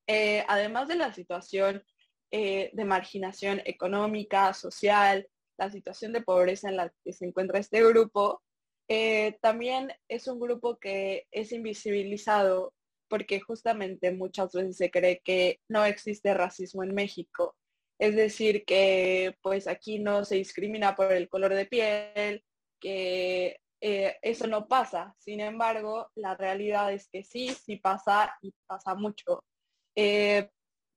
Eh, 0.06 0.44
además 0.48 0.88
de 0.88 0.96
la 0.96 1.12
situación 1.12 1.84
eh, 2.30 2.70
de 2.72 2.84
marginación 2.84 3.62
económica, 3.64 4.52
social, 4.54 5.28
la 5.58 5.70
situación 5.70 6.12
de 6.12 6.22
pobreza 6.22 6.68
en 6.68 6.76
la 6.76 6.92
que 7.04 7.12
se 7.12 7.26
encuentra 7.26 7.58
este 7.58 7.82
grupo, 7.86 8.42
eh, 8.88 9.38
también 9.42 9.92
es 10.08 10.28
un 10.28 10.40
grupo 10.40 10.78
que 10.78 11.26
es 11.30 11.52
invisibilizado 11.52 12.74
porque 13.08 13.40
justamente 13.40 14.12
muchas 14.12 14.52
veces 14.52 14.76
se 14.76 14.90
cree 14.90 15.20
que 15.24 15.60
no 15.68 15.84
existe 15.84 16.34
racismo 16.34 16.82
en 16.82 16.94
México. 16.94 17.56
Es 17.98 18.14
decir, 18.16 18.64
que 18.64 19.34
pues 19.42 19.66
aquí 19.66 19.98
no 19.98 20.24
se 20.24 20.36
discrimina 20.36 20.94
por 20.94 21.12
el 21.12 21.28
color 21.28 21.54
de 21.54 21.66
piel, 21.66 22.44
que 22.80 23.58
eh, 23.80 24.16
eso 24.22 24.46
no 24.46 24.68
pasa. 24.68 25.14
Sin 25.18 25.40
embargo, 25.40 26.10
la 26.14 26.36
realidad 26.36 26.92
es 26.92 27.08
que 27.08 27.24
sí, 27.24 27.48
sí 27.50 27.76
pasa 27.76 28.34
y 28.42 28.52
pasa 28.66 28.94
mucho 28.94 29.42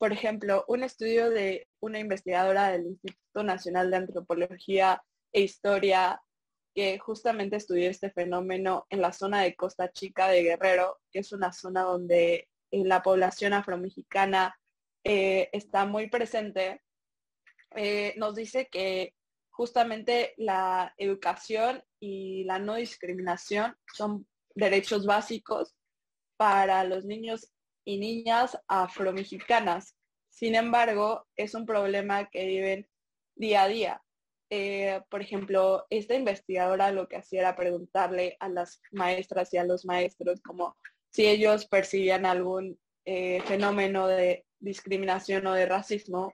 por 0.02 0.12
ejemplo, 0.14 0.66
un 0.68 0.84
estudio 0.84 1.30
de 1.30 1.68
una 1.80 2.00
investigadora 2.00 2.72
del 2.72 2.88
Instituto 2.88 3.44
Nacional 3.44 3.92
de 3.92 3.98
Antropología 3.98 5.04
e 5.32 5.42
Historia 5.42 6.20
que 6.74 7.00
justamente 7.00 7.58
estudió 7.58 7.90
este 7.90 8.12
fenómeno 8.12 8.86
en 8.90 9.02
la 9.02 9.14
zona 9.14 9.42
de 9.42 9.56
Costa 9.56 9.92
Chica 9.92 10.30
de 10.30 10.44
Guerrero, 10.44 11.00
que 11.12 11.20
es 11.20 11.32
una 11.32 11.52
zona 11.52 11.84
donde 11.84 12.50
eh, 12.72 12.86
la 12.86 13.02
población 13.02 13.54
afromexicana 13.54 14.58
eh, 15.04 15.50
está 15.52 15.86
muy 15.86 16.10
presente, 16.10 16.82
eh, 17.76 18.14
nos 18.18 18.36
dice 18.36 18.68
que 18.72 19.14
justamente 19.50 20.34
la 20.38 20.94
educación 20.98 21.84
y 22.00 22.44
la 22.46 22.60
no 22.60 22.76
discriminación 22.76 23.76
son 23.94 24.28
derechos 24.56 25.06
básicos 25.06 25.76
para 26.38 26.84
los 26.84 27.06
niños 27.06 27.52
y 27.86 28.00
niñas 28.00 28.58
afromexicanas. 28.68 29.96
Sin 30.30 30.56
embargo, 30.56 31.28
es 31.36 31.54
un 31.54 31.66
problema 31.66 32.30
que 32.30 32.46
viven 32.46 32.90
día 33.36 33.64
a 33.64 33.68
día. 33.68 34.02
Eh, 34.54 35.02
por 35.10 35.22
ejemplo, 35.22 35.88
esta 35.90 36.14
investigadora 36.14 36.92
lo 36.92 37.08
que 37.08 37.16
hacía 37.16 37.40
era 37.40 37.56
preguntarle 37.56 38.36
a 38.42 38.50
las 38.50 38.82
maestras 38.92 39.54
y 39.54 39.58
a 39.58 39.64
los 39.64 39.86
maestros 39.86 40.42
como 40.42 40.76
si 41.10 41.26
ellos 41.26 41.68
percibían 41.68 42.26
algún 42.26 42.78
eh, 43.06 43.42
fenómeno 43.46 44.08
de 44.08 44.46
discriminación 44.60 45.48
o 45.48 45.54
de 45.54 45.66
racismo. 45.66 46.34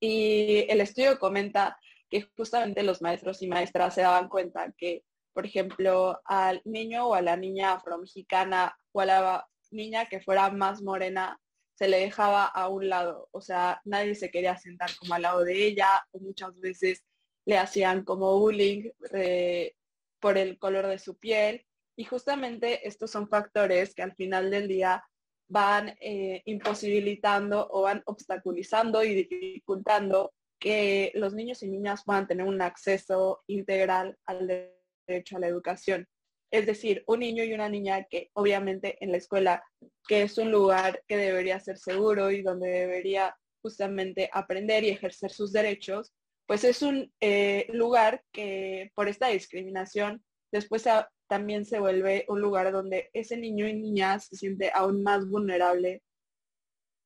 Y 0.00 0.64
el 0.68 0.80
estudio 0.80 1.20
comenta 1.20 1.78
que 2.10 2.22
justamente 2.36 2.82
los 2.82 3.00
maestros 3.00 3.42
y 3.42 3.46
maestras 3.46 3.94
se 3.94 4.00
daban 4.02 4.28
cuenta 4.28 4.74
que, 4.76 5.04
por 5.32 5.46
ejemplo, 5.46 6.20
al 6.24 6.60
niño 6.64 7.06
o 7.06 7.14
a 7.14 7.22
la 7.22 7.36
niña 7.36 7.74
afromexicana 7.74 8.76
o 8.90 9.00
a 9.02 9.06
la 9.06 9.48
niña 9.70 10.06
que 10.06 10.20
fuera 10.20 10.50
más 10.50 10.82
morena 10.82 11.40
se 11.78 11.86
le 11.86 12.00
dejaba 12.00 12.44
a 12.44 12.68
un 12.68 12.88
lado, 12.88 13.28
o 13.30 13.40
sea, 13.40 13.80
nadie 13.84 14.16
se 14.16 14.32
quería 14.32 14.58
sentar 14.58 14.90
como 14.98 15.14
al 15.14 15.22
lado 15.22 15.44
de 15.44 15.64
ella, 15.64 16.04
o 16.10 16.18
muchas 16.18 16.58
veces 16.58 17.04
le 17.46 17.56
hacían 17.56 18.02
como 18.02 18.36
bullying 18.40 18.90
eh, 19.12 19.74
por 20.18 20.36
el 20.38 20.58
color 20.58 20.88
de 20.88 20.98
su 20.98 21.16
piel, 21.16 21.64
y 21.96 22.04
justamente 22.04 22.86
estos 22.86 23.12
son 23.12 23.28
factores 23.28 23.94
que 23.94 24.02
al 24.02 24.12
final 24.16 24.50
del 24.50 24.66
día 24.66 25.04
van 25.48 25.96
eh, 26.00 26.42
imposibilitando 26.46 27.68
o 27.70 27.82
van 27.82 28.02
obstaculizando 28.06 29.04
y 29.04 29.14
dificultando 29.14 30.32
que 30.58 31.12
los 31.14 31.32
niños 31.32 31.62
y 31.62 31.68
niñas 31.68 32.02
puedan 32.04 32.26
tener 32.26 32.44
un 32.44 32.60
acceso 32.60 33.44
integral 33.46 34.18
al 34.26 34.74
derecho 35.06 35.36
a 35.36 35.40
la 35.40 35.46
educación. 35.46 36.08
Es 36.50 36.66
decir, 36.66 37.04
un 37.06 37.20
niño 37.20 37.44
y 37.44 37.52
una 37.52 37.68
niña 37.68 38.04
que 38.04 38.30
obviamente 38.32 38.96
en 39.04 39.12
la 39.12 39.18
escuela, 39.18 39.62
que 40.06 40.22
es 40.22 40.38
un 40.38 40.50
lugar 40.50 41.02
que 41.06 41.16
debería 41.16 41.60
ser 41.60 41.78
seguro 41.78 42.30
y 42.30 42.42
donde 42.42 42.68
debería 42.68 43.36
justamente 43.62 44.30
aprender 44.32 44.84
y 44.84 44.90
ejercer 44.90 45.30
sus 45.30 45.52
derechos, 45.52 46.14
pues 46.46 46.64
es 46.64 46.80
un 46.80 47.12
eh, 47.20 47.66
lugar 47.72 48.24
que 48.32 48.90
por 48.94 49.08
esta 49.08 49.28
discriminación 49.28 50.24
después 50.50 50.84
también 51.28 51.66
se 51.66 51.78
vuelve 51.78 52.24
un 52.28 52.40
lugar 52.40 52.72
donde 52.72 53.10
ese 53.12 53.36
niño 53.36 53.68
y 53.68 53.74
niña 53.74 54.18
se 54.18 54.36
siente 54.36 54.70
aún 54.74 55.02
más 55.02 55.28
vulnerable 55.28 56.02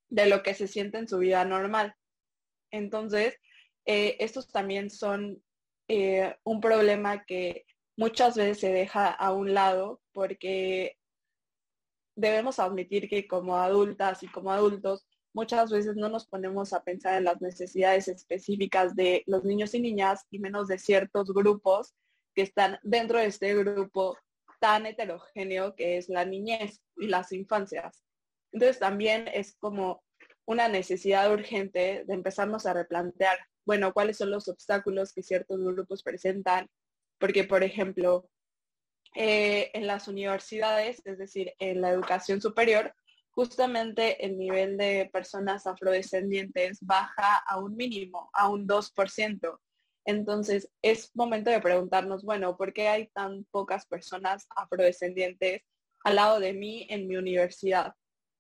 de 0.09 0.27
lo 0.27 0.43
que 0.43 0.55
se 0.55 0.69
siente 0.69 0.99
en 0.99 1.09
su 1.09 1.19
vida 1.19 1.45
normal. 1.45 1.97
Entonces, 2.71 3.37
eh, 3.85 4.17
estos 4.21 4.47
también 4.53 4.91
son 4.91 5.43
eh, 5.89 6.37
un 6.45 6.61
problema 6.61 7.25
que 7.25 7.65
muchas 7.97 8.37
veces 8.37 8.61
se 8.61 8.73
deja 8.73 9.09
a 9.11 9.33
un 9.33 9.55
lado 9.55 10.01
porque 10.13 10.97
debemos 12.17 12.59
admitir 12.59 13.09
que 13.09 13.27
como 13.27 13.57
adultas 13.57 14.23
y 14.23 14.29
como 14.29 14.53
adultos 14.53 15.07
muchas 15.35 15.71
veces 15.71 15.97
no 15.97 16.09
nos 16.09 16.27
ponemos 16.27 16.73
a 16.73 16.83
pensar 16.85 17.15
en 17.17 17.25
las 17.25 17.41
necesidades 17.41 18.09
específicas 18.09 18.95
de 18.95 19.23
los 19.27 19.45
niños 19.45 19.75
y 19.75 19.81
niñas 19.81 20.27
y 20.31 20.39
menos 20.39 20.69
de 20.69 20.79
ciertos 20.79 21.33
grupos 21.33 21.95
que 22.35 22.43
están 22.43 22.79
dentro 22.83 23.19
de 23.19 23.27
este 23.27 23.55
grupo 23.55 24.17
tan 24.61 24.87
heterogéneo 24.87 25.75
que 25.75 25.97
es 25.97 26.09
la 26.09 26.25
niñez 26.25 26.83
y 26.97 27.09
las 27.09 27.33
infancias. 27.33 28.05
Entonces 28.53 28.79
también 28.79 29.29
es 29.33 29.57
como 29.59 30.03
una 30.45 30.69
necesidad 30.69 31.33
urgente 31.33 32.05
de 32.07 32.15
empezarnos 32.15 32.67
a 32.67 32.75
replantear, 32.75 33.39
bueno, 33.65 33.93
cuáles 33.93 34.19
son 34.19 34.31
los 34.31 34.49
obstáculos 34.49 35.13
que 35.13 35.23
ciertos 35.23 35.61
grupos 35.61 36.03
presentan 36.03 36.69
porque, 37.23 37.45
por 37.45 37.63
ejemplo, 37.63 38.29
eh, 39.15 39.71
en 39.75 39.87
las 39.87 40.09
universidades, 40.09 41.01
es 41.05 41.19
decir, 41.19 41.53
en 41.61 41.81
la 41.81 41.91
educación 41.91 42.41
superior, 42.41 42.93
justamente 43.31 44.27
el 44.27 44.37
nivel 44.37 44.77
de 44.77 45.09
personas 45.13 45.69
afrodescendientes 45.69 46.79
baja 46.81 47.37
a 47.47 47.61
un 47.61 47.77
mínimo, 47.77 48.29
a 48.33 48.49
un 48.49 48.67
2%. 48.67 49.61
Entonces, 50.05 50.69
es 50.83 51.15
momento 51.15 51.49
de 51.49 51.61
preguntarnos, 51.61 52.25
bueno, 52.25 52.57
¿por 52.57 52.73
qué 52.73 52.89
hay 52.89 53.07
tan 53.15 53.45
pocas 53.53 53.87
personas 53.87 54.49
afrodescendientes 54.57 55.63
al 56.03 56.17
lado 56.17 56.41
de 56.41 56.55
mí 56.55 56.89
en 56.91 57.07
mi 57.07 57.15
universidad? 57.15 57.95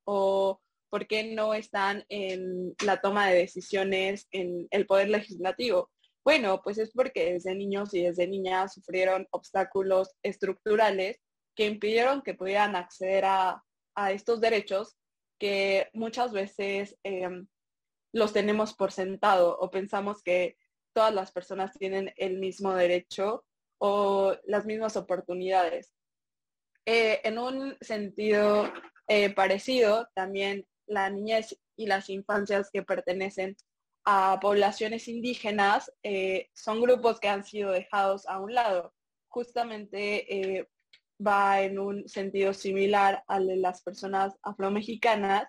¿O 0.04 0.60
por 0.90 1.06
qué 1.06 1.32
no 1.36 1.54
están 1.54 2.04
en 2.08 2.74
la 2.84 3.00
toma 3.00 3.28
de 3.28 3.38
decisiones 3.38 4.26
en 4.32 4.66
el 4.72 4.86
poder 4.86 5.08
legislativo? 5.08 5.88
Bueno, 6.24 6.60
pues 6.62 6.78
es 6.78 6.92
porque 6.92 7.32
desde 7.32 7.54
niños 7.54 7.92
y 7.94 8.02
desde 8.02 8.28
niñas 8.28 8.74
sufrieron 8.74 9.26
obstáculos 9.30 10.10
estructurales 10.22 11.20
que 11.56 11.66
impidieron 11.66 12.22
que 12.22 12.34
pudieran 12.34 12.76
acceder 12.76 13.24
a, 13.26 13.62
estos 14.10 14.40
derechos 14.40 14.96
que 15.38 15.90
muchas 15.92 16.32
veces 16.32 16.96
em, 17.02 17.46
los 18.14 18.32
tenemos 18.32 18.72
por 18.72 18.90
sentado 18.90 19.58
o 19.58 19.70
pensamos 19.70 20.22
que 20.22 20.56
todas 20.94 21.12
las 21.12 21.30
personas 21.30 21.72
tienen 21.78 22.12
el 22.16 22.38
mismo 22.38 22.72
derecho 22.74 23.44
o 23.78 24.34
las 24.44 24.64
mismas 24.64 24.96
oportunidades. 24.96 25.92
Eh, 26.86 27.20
en 27.24 27.38
un 27.38 27.76
sentido 27.80 28.72
eh, 29.08 29.34
parecido, 29.34 30.08
también 30.14 30.66
la 30.86 31.10
niñez 31.10 31.58
y 31.76 31.86
las 31.86 32.08
infancias 32.08 32.70
que 32.72 32.82
pertenecen 32.82 33.56
a 34.04 34.38
poblaciones 34.40 35.08
indígenas 35.08 35.92
eh, 36.02 36.48
son 36.54 36.80
grupos 36.80 37.20
que 37.20 37.28
han 37.28 37.44
sido 37.44 37.70
dejados 37.70 38.26
a 38.26 38.40
un 38.40 38.54
lado. 38.54 38.92
Justamente 39.28 40.58
eh, 40.58 40.68
va 41.24 41.62
en 41.62 41.78
un 41.78 42.08
sentido 42.08 42.52
similar 42.52 43.22
al 43.28 43.46
de 43.46 43.56
las 43.56 43.82
personas 43.82 44.34
afromexicanas, 44.42 45.46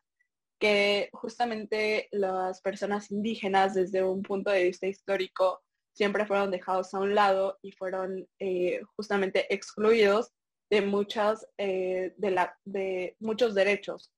que 0.60 1.10
justamente 1.14 2.08
las 2.12 2.62
personas 2.62 3.12
indígenas 3.12 3.74
desde 3.74 4.04
un 4.04 4.22
punto 4.22 4.52
de 4.52 4.66
vista 4.66 4.88
histórico 4.88 5.62
siempre 5.94 6.26
fueron 6.26 6.52
dejados 6.52 6.94
a 6.94 7.00
un 7.00 7.16
lado 7.16 7.60
y 7.62 7.72
fueron 7.72 8.28
eh, 8.40 8.82
justamente 8.96 9.54
excluidos 9.54 10.32
de 10.70 10.82
muchas 10.82 11.46
de, 11.58 12.14
la, 12.18 12.58
de 12.66 13.16
muchos 13.20 13.54
derechos. 13.54 14.12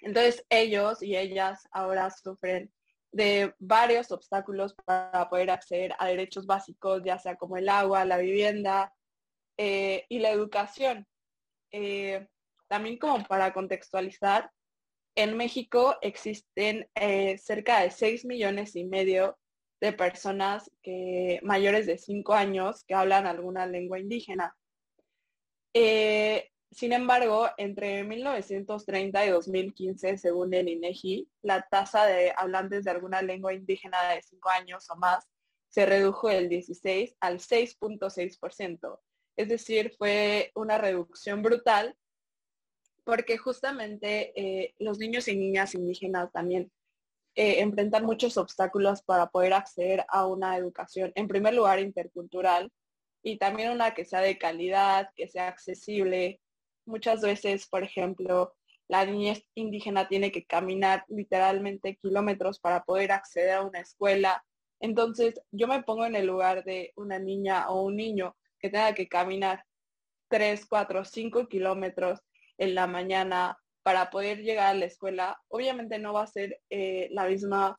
Entonces 0.00 0.44
ellos 0.50 1.02
y 1.02 1.16
ellas 1.16 1.66
ahora 1.72 2.10
sufren 2.10 2.70
de 3.16 3.54
varios 3.58 4.12
obstáculos 4.12 4.74
para 4.74 5.30
poder 5.30 5.50
acceder 5.50 5.94
a 5.98 6.06
derechos 6.06 6.44
básicos, 6.44 7.02
ya 7.02 7.18
sea 7.18 7.36
como 7.36 7.56
el 7.56 7.70
agua, 7.70 8.04
la 8.04 8.18
vivienda 8.18 8.92
eh, 9.56 10.04
y 10.10 10.18
la 10.18 10.30
educación. 10.30 11.06
Eh, 11.72 12.28
también 12.68 12.98
como 12.98 13.24
para 13.24 13.54
contextualizar, 13.54 14.50
en 15.14 15.34
México 15.34 15.96
existen 16.02 16.90
eh, 16.94 17.38
cerca 17.38 17.80
de 17.80 17.90
6 17.90 18.26
millones 18.26 18.76
y 18.76 18.84
medio 18.84 19.38
de 19.80 19.94
personas 19.94 20.70
que, 20.82 21.40
mayores 21.42 21.86
de 21.86 21.96
5 21.96 22.34
años 22.34 22.84
que 22.84 22.94
hablan 22.94 23.26
alguna 23.26 23.66
lengua 23.66 23.98
indígena. 23.98 24.54
Sin 26.70 26.92
embargo, 26.92 27.48
entre 27.56 28.04
1930 28.04 29.26
y 29.26 29.30
2015, 29.30 30.18
según 30.18 30.52
el 30.54 30.68
INEGI, 30.68 31.28
la 31.42 31.66
tasa 31.68 32.06
de 32.06 32.32
hablantes 32.36 32.84
de 32.84 32.90
alguna 32.90 33.22
lengua 33.22 33.54
indígena 33.54 34.10
de 34.10 34.22
5 34.22 34.48
años 34.50 34.90
o 34.90 34.96
más 34.96 35.26
se 35.68 35.86
redujo 35.86 36.28
del 36.28 36.48
16 36.48 37.16
al 37.20 37.38
6.6%. 37.38 39.00
Es 39.36 39.48
decir, 39.48 39.94
fue 39.98 40.50
una 40.54 40.78
reducción 40.78 41.42
brutal 41.42 41.96
porque 43.04 43.38
justamente 43.38 44.32
eh, 44.34 44.74
los 44.78 44.98
niños 44.98 45.28
y 45.28 45.36
niñas 45.36 45.74
indígenas 45.74 46.32
también 46.32 46.72
eh, 47.36 47.60
enfrentan 47.60 48.04
muchos 48.04 48.38
obstáculos 48.38 49.02
para 49.02 49.28
poder 49.28 49.52
acceder 49.52 50.04
a 50.08 50.26
una 50.26 50.56
educación, 50.56 51.12
en 51.14 51.28
primer 51.28 51.54
lugar, 51.54 51.78
intercultural 51.78 52.72
y 53.22 53.36
también 53.36 53.70
una 53.70 53.92
que 53.92 54.06
sea 54.06 54.22
de 54.22 54.38
calidad, 54.38 55.10
que 55.14 55.28
sea 55.28 55.48
accesible. 55.48 56.40
Muchas 56.86 57.20
veces, 57.20 57.66
por 57.66 57.82
ejemplo, 57.82 58.54
la 58.88 59.04
niña 59.04 59.34
indígena 59.54 60.08
tiene 60.08 60.30
que 60.32 60.44
caminar 60.44 61.04
literalmente 61.08 61.96
kilómetros 61.96 62.60
para 62.60 62.84
poder 62.84 63.12
acceder 63.12 63.52
a 63.52 63.62
una 63.62 63.80
escuela. 63.80 64.44
Entonces, 64.80 65.40
yo 65.50 65.66
me 65.66 65.82
pongo 65.82 66.06
en 66.06 66.16
el 66.16 66.26
lugar 66.26 66.64
de 66.64 66.92
una 66.96 67.18
niña 67.18 67.68
o 67.68 67.82
un 67.82 67.96
niño 67.96 68.36
que 68.60 68.70
tenga 68.70 68.94
que 68.94 69.08
caminar 69.08 69.64
3, 70.28 70.66
4, 70.66 71.04
5 71.04 71.48
kilómetros 71.48 72.20
en 72.58 72.74
la 72.74 72.86
mañana 72.86 73.58
para 73.82 74.10
poder 74.10 74.42
llegar 74.42 74.66
a 74.66 74.74
la 74.74 74.86
escuela, 74.86 75.40
obviamente 75.46 76.00
no 76.00 76.12
va 76.12 76.24
a 76.24 76.26
ser 76.26 76.60
eh, 76.70 77.08
la 77.12 77.26
misma 77.26 77.78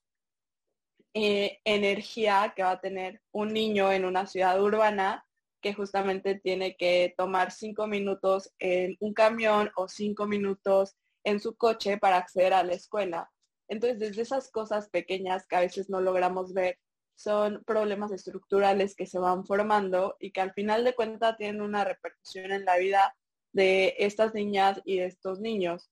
eh, 1.14 1.60
energía 1.66 2.54
que 2.56 2.64
va 2.64 2.72
a 2.72 2.80
tener 2.80 3.22
un 3.32 3.52
niño 3.52 3.92
en 3.92 4.06
una 4.06 4.26
ciudad 4.26 4.62
urbana 4.62 5.27
que 5.62 5.74
justamente 5.74 6.36
tiene 6.36 6.76
que 6.76 7.14
tomar 7.18 7.52
cinco 7.52 7.88
minutos 7.88 8.54
en 8.60 8.96
un 9.00 9.14
camión 9.14 9.72
o 9.76 9.88
cinco 9.88 10.28
minutos 10.28 10.96
en 11.24 11.40
su 11.40 11.56
coche 11.56 11.98
para 11.98 12.18
acceder 12.18 12.54
a 12.54 12.64
la 12.64 12.74
escuela. 12.74 13.32
Entonces, 13.68 14.00
desde 14.00 14.22
esas 14.22 14.50
cosas 14.50 14.90
pequeñas 14.90 15.46
que 15.48 15.56
a 15.56 15.62
veces 15.62 15.90
no 15.90 16.00
logramos 16.00 16.54
ver, 16.54 16.80
son 17.16 17.64
problemas 17.66 18.12
estructurales 18.12 18.96
que 18.96 19.08
se 19.08 19.20
van 19.20 19.46
formando 19.46 20.16
y 20.20 20.32
que 20.32 20.42
al 20.42 20.54
final 20.54 20.84
de 20.84 20.94
cuentas 20.94 21.36
tienen 21.38 21.62
una 21.62 21.84
repercusión 21.84 22.52
en 22.52 22.64
la 22.64 22.78
vida 22.78 23.16
de 23.52 23.96
estas 23.98 24.34
niñas 24.34 24.82
y 24.86 25.00
de 25.00 25.08
estos 25.08 25.40
niños. 25.40 25.90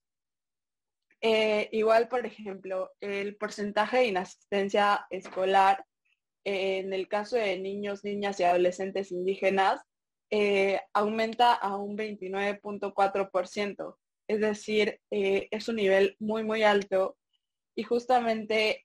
Eh, 1.21 1.69
igual, 1.71 2.07
por 2.07 2.25
ejemplo, 2.25 2.91
el 2.99 3.35
porcentaje 3.37 3.97
de 3.97 4.07
inasistencia 4.07 5.07
escolar 5.09 5.83
en 6.45 6.93
el 6.93 7.07
caso 7.07 7.35
de 7.35 7.59
niños, 7.59 8.03
niñas 8.03 8.39
y 8.39 8.43
adolescentes 8.43 9.11
indígenas 9.11 9.81
eh, 10.31 10.79
aumenta 10.93 11.53
a 11.53 11.75
un 11.75 11.97
29.4%. 11.97 13.97
Es 14.27 14.39
decir, 14.39 14.99
es 15.11 15.67
un 15.67 15.75
nivel 15.75 16.15
muy, 16.19 16.43
muy 16.43 16.63
alto 16.63 17.17
y 17.75 17.83
justamente 17.83 18.81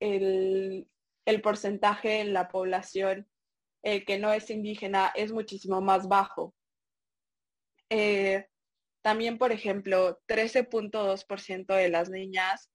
el, 0.00 0.86
el 1.24 1.40
porcentaje 1.40 2.20
en 2.20 2.34
la 2.34 2.48
población 2.48 3.26
que 3.82 4.18
no 4.18 4.32
es 4.32 4.50
indígena 4.50 5.12
es 5.14 5.32
muchísimo 5.32 5.80
más 5.80 6.08
bajo. 6.08 6.54
Eh, 7.90 8.46
también, 9.02 9.38
por 9.38 9.52
ejemplo, 9.52 10.20
13.2% 10.26 11.74
de 11.74 11.88
las 11.88 12.10
niñas 12.10 12.70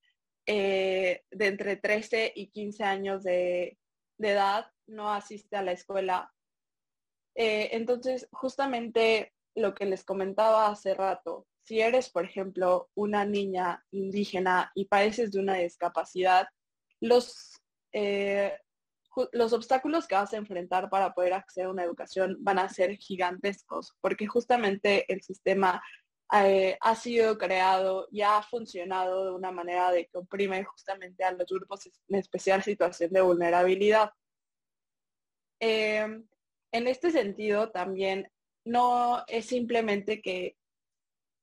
eh, 0.46 1.22
de 1.30 1.46
entre 1.46 1.76
13 1.76 2.32
y 2.34 2.48
15 2.48 2.84
años 2.84 3.22
de, 3.22 3.78
edad 4.18 4.70
no 4.86 5.12
asiste 5.12 5.56
a 5.56 5.62
la 5.62 5.72
escuela. 5.72 6.32
Eh, 7.34 7.70
entonces, 7.72 8.28
justamente 8.32 9.32
lo 9.54 9.74
que 9.74 9.86
les 9.86 10.04
comentaba 10.04 10.68
hace 10.68 10.94
rato, 10.94 11.46
si 11.62 11.80
eres, 11.80 12.10
por 12.10 12.24
ejemplo, 12.24 12.90
una 12.94 13.24
niña 13.24 13.84
indígena 13.92 14.72
y 14.74 14.86
padeces 14.86 15.30
de 15.30 15.40
una 15.40 15.54
discapacidad, 15.54 16.48
los, 17.00 17.54
los 19.32 19.52
obstáculos 19.52 20.06
que 20.06 20.16
vas 20.16 20.32
a 20.32 20.36
enfrentar 20.36 20.90
para 20.90 21.14
poder 21.14 21.32
acceder 21.32 21.68
a 21.68 21.70
una 21.70 21.84
educación 21.84 22.36
van 22.40 22.58
a 22.58 22.68
ser 22.68 22.96
gigantescos, 22.96 23.96
porque 24.00 24.26
justamente 24.26 25.10
el 25.12 25.22
sistema 25.22 25.82
eh, 26.32 26.78
ha 26.80 26.94
sido 26.94 27.36
creado 27.38 28.06
y 28.10 28.22
ha 28.22 28.42
funcionado 28.42 29.24
de 29.26 29.32
una 29.32 29.50
manera 29.50 29.90
de 29.90 30.06
que 30.06 30.18
oprime 30.18 30.64
justamente 30.64 31.24
a 31.24 31.32
los 31.32 31.46
grupos 31.48 31.86
en 32.08 32.16
especial 32.16 32.62
situación 32.62 33.10
de 33.12 33.20
vulnerabilidad. 33.20 34.10
Em, 35.60 36.26
en 36.72 36.86
este 36.86 37.10
sentido, 37.10 37.70
también 37.70 38.30
no 38.64 39.24
es 39.26 39.46
simplemente 39.46 40.22
que 40.22 40.56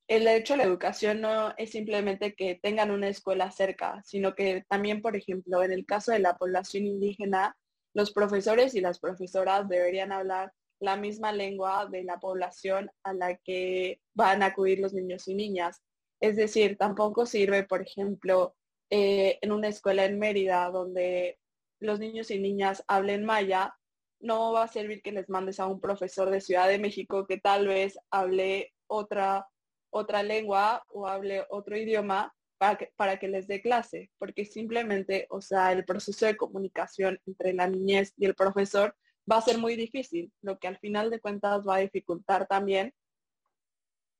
el 0.08 0.24
derecho 0.24 0.54
a 0.54 0.58
la 0.58 0.64
educación 0.64 1.20
no 1.22 1.54
es 1.58 1.72
simplemente 1.72 2.34
que 2.34 2.56
tengan 2.56 2.92
una 2.92 3.10
escuela 3.10 3.52
cerca, 3.52 4.02
sino 4.06 4.36
que 4.36 4.64
también, 4.70 5.02
por 5.02 5.18
ejemplo, 5.18 5.64
en 5.64 5.72
el 5.74 5.86
caso 5.86 6.14
de 6.14 6.20
la 6.20 6.38
población 6.38 6.86
indígena, 6.86 7.58
los 7.94 8.12
profesores 8.14 8.74
y 8.76 8.82
las 8.82 9.00
profesoras 9.00 9.68
deberían 9.68 10.14
hablar 10.14 10.54
la 10.80 10.96
misma 10.96 11.32
lengua 11.32 11.88
de 11.88 12.04
la 12.04 12.20
población 12.20 12.92
a 13.04 13.14
la 13.14 13.36
que 13.38 14.00
van 14.14 14.44
a 14.44 14.48
acudir 14.48 14.80
los 14.80 14.94
niños 14.94 15.28
y 15.28 15.36
niñas. 15.36 15.82
Es 16.20 16.36
decir, 16.36 16.78
tampoco 16.78 17.26
sirve, 17.26 17.64
por 17.64 17.82
ejemplo, 17.82 18.56
eh, 18.90 19.38
en 19.42 19.52
una 19.52 19.68
escuela 19.68 20.06
en 20.06 20.20
Mérida 20.20 20.70
donde 20.70 21.38
los 21.80 22.00
niños 22.00 22.32
y 22.32 22.40
niñas 22.40 22.84
hablen 22.88 23.26
maya, 23.26 23.76
no 24.20 24.52
va 24.54 24.64
a 24.64 24.68
servir 24.68 25.02
que 25.02 25.12
les 25.12 25.30
mandes 25.30 25.60
a 25.60 25.68
un 25.68 25.80
profesor 25.80 26.30
de 26.32 26.42
Ciudad 26.42 26.68
de 26.68 26.80
México 26.80 27.28
que 27.28 27.38
tal 27.38 27.68
vez 27.68 28.00
hable 28.10 28.74
otra 28.88 29.48
otra 29.90 30.24
lengua 30.24 30.84
o 30.90 31.08
hable 31.08 31.46
otro 31.50 31.78
idioma 31.78 32.34
para 32.58 32.78
que, 32.78 32.92
para 32.96 33.20
que 33.20 33.28
les 33.28 33.48
dé 33.48 33.62
clase, 33.62 34.10
porque 34.18 34.46
simplemente, 34.46 35.28
o 35.30 35.42
sea, 35.42 35.72
el 35.72 35.86
proceso 35.86 36.26
de 36.26 36.38
comunicación 36.38 37.20
entre 37.26 37.54
la 37.54 37.68
niñez 37.68 38.14
y 38.18 38.26
el 38.26 38.36
profesor 38.36 38.96
va 39.30 39.38
a 39.38 39.42
ser 39.42 39.58
muy 39.58 39.76
difícil, 39.76 40.32
lo 40.42 40.58
que 40.58 40.68
al 40.68 40.78
final 40.80 41.10
de 41.10 41.20
cuentas 41.20 41.66
va 41.68 41.76
a 41.76 41.80
dificultar 41.80 42.48
también 42.48 42.94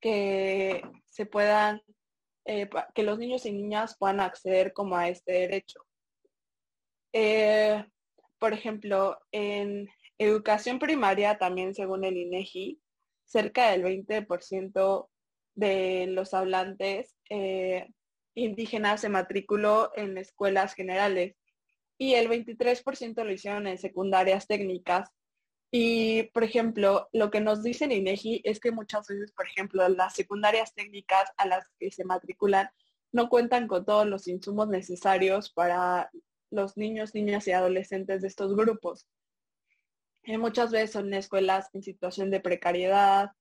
que 0.00 0.82
se 1.08 1.26
puedan, 1.26 1.82
eh, 2.44 2.68
que 2.94 3.02
los 3.02 3.18
niños 3.18 3.46
y 3.46 3.52
niñas 3.52 3.96
puedan 3.98 4.20
acceder 4.20 4.72
como 4.72 4.96
a 4.96 5.08
este 5.08 5.32
derecho. 5.32 5.80
Eh, 7.12 7.84
por 8.38 8.52
ejemplo, 8.52 9.18
en 9.32 9.88
educación 10.18 10.78
primaria, 10.78 11.38
también 11.38 11.74
según 11.74 12.04
el 12.04 12.16
INEGI, 12.16 12.80
cerca 13.24 13.70
del 13.70 13.82
20% 13.82 15.08
de 15.54 16.06
los 16.08 16.34
hablantes 16.34 17.16
eh, 17.30 17.88
indígenas 18.34 19.00
se 19.00 19.08
matriculó 19.08 19.90
en 19.96 20.16
escuelas 20.16 20.74
generales 20.74 21.34
y 21.98 22.14
el 22.14 22.28
23% 22.28 23.24
lo 23.24 23.32
hicieron 23.32 23.66
en 23.66 23.76
secundarias 23.76 24.46
técnicas. 24.46 25.10
Y, 25.70 26.22
por 26.32 26.44
ejemplo, 26.44 27.08
lo 27.12 27.30
que 27.30 27.40
nos 27.40 27.62
dice 27.62 27.84
el 27.84 27.92
INEGI 27.92 28.40
es 28.44 28.60
que 28.60 28.70
muchas 28.70 29.06
veces, 29.08 29.32
por 29.32 29.46
ejemplo, 29.46 29.86
las 29.88 30.14
secundarias 30.14 30.74
técnicas 30.74 31.30
a 31.36 31.46
las 31.46 31.68
que 31.78 31.90
se 31.90 32.04
matriculan 32.04 32.70
no 33.12 33.28
cuentan 33.28 33.66
con 33.66 33.84
todos 33.84 34.06
los 34.06 34.28
insumos 34.28 34.68
necesarios 34.68 35.50
para 35.50 36.10
los 36.50 36.76
niños, 36.76 37.14
niñas 37.14 37.46
y 37.48 37.52
adolescentes 37.52 38.22
de 38.22 38.28
estos 38.28 38.54
grupos. 38.54 39.06
Y 40.22 40.38
muchas 40.38 40.70
veces 40.70 40.92
son 40.92 41.12
escuelas 41.12 41.68
en 41.74 41.82
situación 41.82 42.30
de 42.30 42.40
precariedad, 42.40 43.32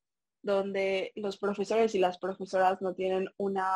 donde 0.42 1.12
los 1.16 1.38
profesores 1.38 1.96
y 1.96 2.00
las 2.00 2.18
profesoras 2.18 2.82
no 2.82 2.94
tienen 2.94 3.30
una, 3.38 3.70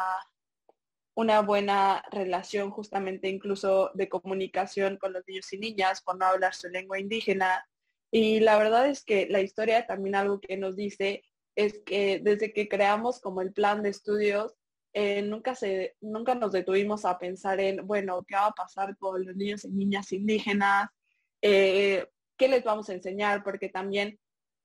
una 1.15 1.41
buena 1.41 2.03
relación 2.11 2.71
justamente 2.71 3.27
incluso 3.29 3.91
de 3.93 4.09
comunicación 4.09 4.97
con 4.97 5.13
los 5.13 5.23
niños 5.27 5.51
y 5.53 5.57
niñas 5.57 6.01
por 6.01 6.17
no 6.17 6.25
hablar 6.25 6.55
su 6.55 6.69
lengua 6.69 6.99
indígena. 6.99 7.65
Y 8.11 8.39
la 8.39 8.57
verdad 8.57 8.87
es 8.87 9.03
que 9.03 9.27
la 9.29 9.41
historia 9.41 9.85
también 9.85 10.15
algo 10.15 10.39
que 10.39 10.57
nos 10.57 10.75
dice 10.75 11.23
es 11.55 11.79
que 11.85 12.19
desde 12.23 12.53
que 12.53 12.67
creamos 12.67 13.19
como 13.19 13.41
el 13.41 13.53
plan 13.53 13.83
de 13.83 13.89
estudios, 13.89 14.55
eh, 14.93 15.21
nunca, 15.21 15.55
se, 15.55 15.95
nunca 16.01 16.35
nos 16.35 16.51
detuvimos 16.51 17.05
a 17.05 17.17
pensar 17.17 17.59
en, 17.59 17.87
bueno, 17.87 18.23
¿qué 18.27 18.35
va 18.35 18.47
a 18.47 18.51
pasar 18.51 18.97
con 18.97 19.25
los 19.25 19.35
niños 19.35 19.63
y 19.65 19.69
niñas 19.69 20.11
indígenas? 20.11 20.89
Eh, 21.41 22.05
¿Qué 22.37 22.47
les 22.47 22.63
vamos 22.63 22.89
a 22.89 22.93
enseñar? 22.93 23.43
Porque 23.43 23.69
también 23.69 24.19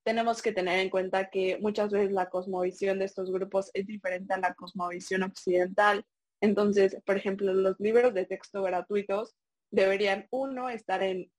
tenemos 0.05 0.43
que 0.43 0.53
tener 0.53 0.79
en 0.79 0.91
cuenta 0.91 1.31
que 1.31 1.59
muchas 1.61 1.91
veces 1.91 2.13
la 2.13 2.29
cosmovisión 2.31 2.99
de 2.99 3.05
estos 3.05 3.31
grupos 3.31 3.71
es 3.75 3.87
diferente 3.87 4.35
a 4.35 4.39
la 4.39 4.55
cosmovisión 4.55 5.23
occidental. 5.25 6.05
Entonces, 6.41 6.97
por 7.05 7.17
ejemplo, 7.17 7.53
los 7.53 7.79
libros 7.81 8.15
de 8.15 8.27
texto 8.27 8.63
gratuitos 8.63 9.35
deberían, 9.71 10.27
uno, 10.31 10.69
estar 10.69 11.03
en 11.03 11.31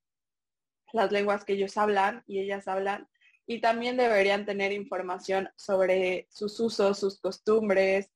las 0.93 1.11
lenguas 1.11 1.45
que 1.45 1.53
ellos 1.53 1.77
hablan 1.77 2.23
y 2.27 2.39
ellas 2.39 2.67
hablan, 2.67 3.07
y 3.45 3.61
también 3.61 3.95
deberían 3.95 4.45
tener 4.45 4.73
información 4.73 5.49
sobre 5.55 6.27
sus 6.29 6.59
usos, 6.59 6.99
sus 6.99 7.19
costumbres, 7.19 8.11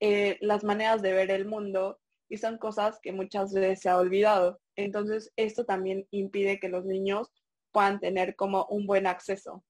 eh, 0.00 0.36
las 0.40 0.64
maneras 0.64 1.00
de 1.00 1.12
ver 1.12 1.30
el 1.30 1.46
mundo 1.46 1.98
y 2.28 2.36
son 2.36 2.58
cosas 2.58 2.98
que 3.00 3.12
muchas 3.12 3.52
veces 3.52 3.80
se 3.80 3.88
ha 3.88 3.96
olvidado. 3.96 4.60
Entonces, 4.76 5.32
esto 5.36 5.64
también 5.64 6.06
impide 6.10 6.60
que 6.60 6.68
los 6.68 6.84
niños 6.84 7.32
puedan 7.72 8.00
tener 8.00 8.36
como 8.36 8.66
un 8.66 8.86
buen 8.86 9.06
acceso. 9.06 9.64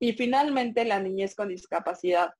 Y 0.00 0.14
finalmente, 0.14 0.84
la 0.84 0.98
niñez 1.00 1.36
con 1.36 1.48
discapacidad. 1.48 2.34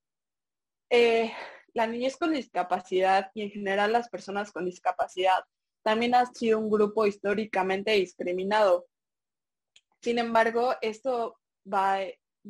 Eh, 0.91 1.33
la 1.75 1.87
niñez 1.87 2.17
con 2.17 2.33
discapacidad 2.33 3.31
y 3.35 3.43
en 3.43 3.51
general 3.51 3.93
las 3.93 4.09
personas 4.09 4.53
con 4.53 4.65
discapacidad 4.65 5.45
también 5.83 6.15
ha 6.15 6.27
sido 6.27 6.59
un 6.59 6.71
grupo 6.71 7.07
históricamente 7.07 7.93
discriminado. 7.93 8.87
Sin 10.01 10.19
embargo, 10.19 10.75
esto 10.81 11.39
va, 11.71 11.99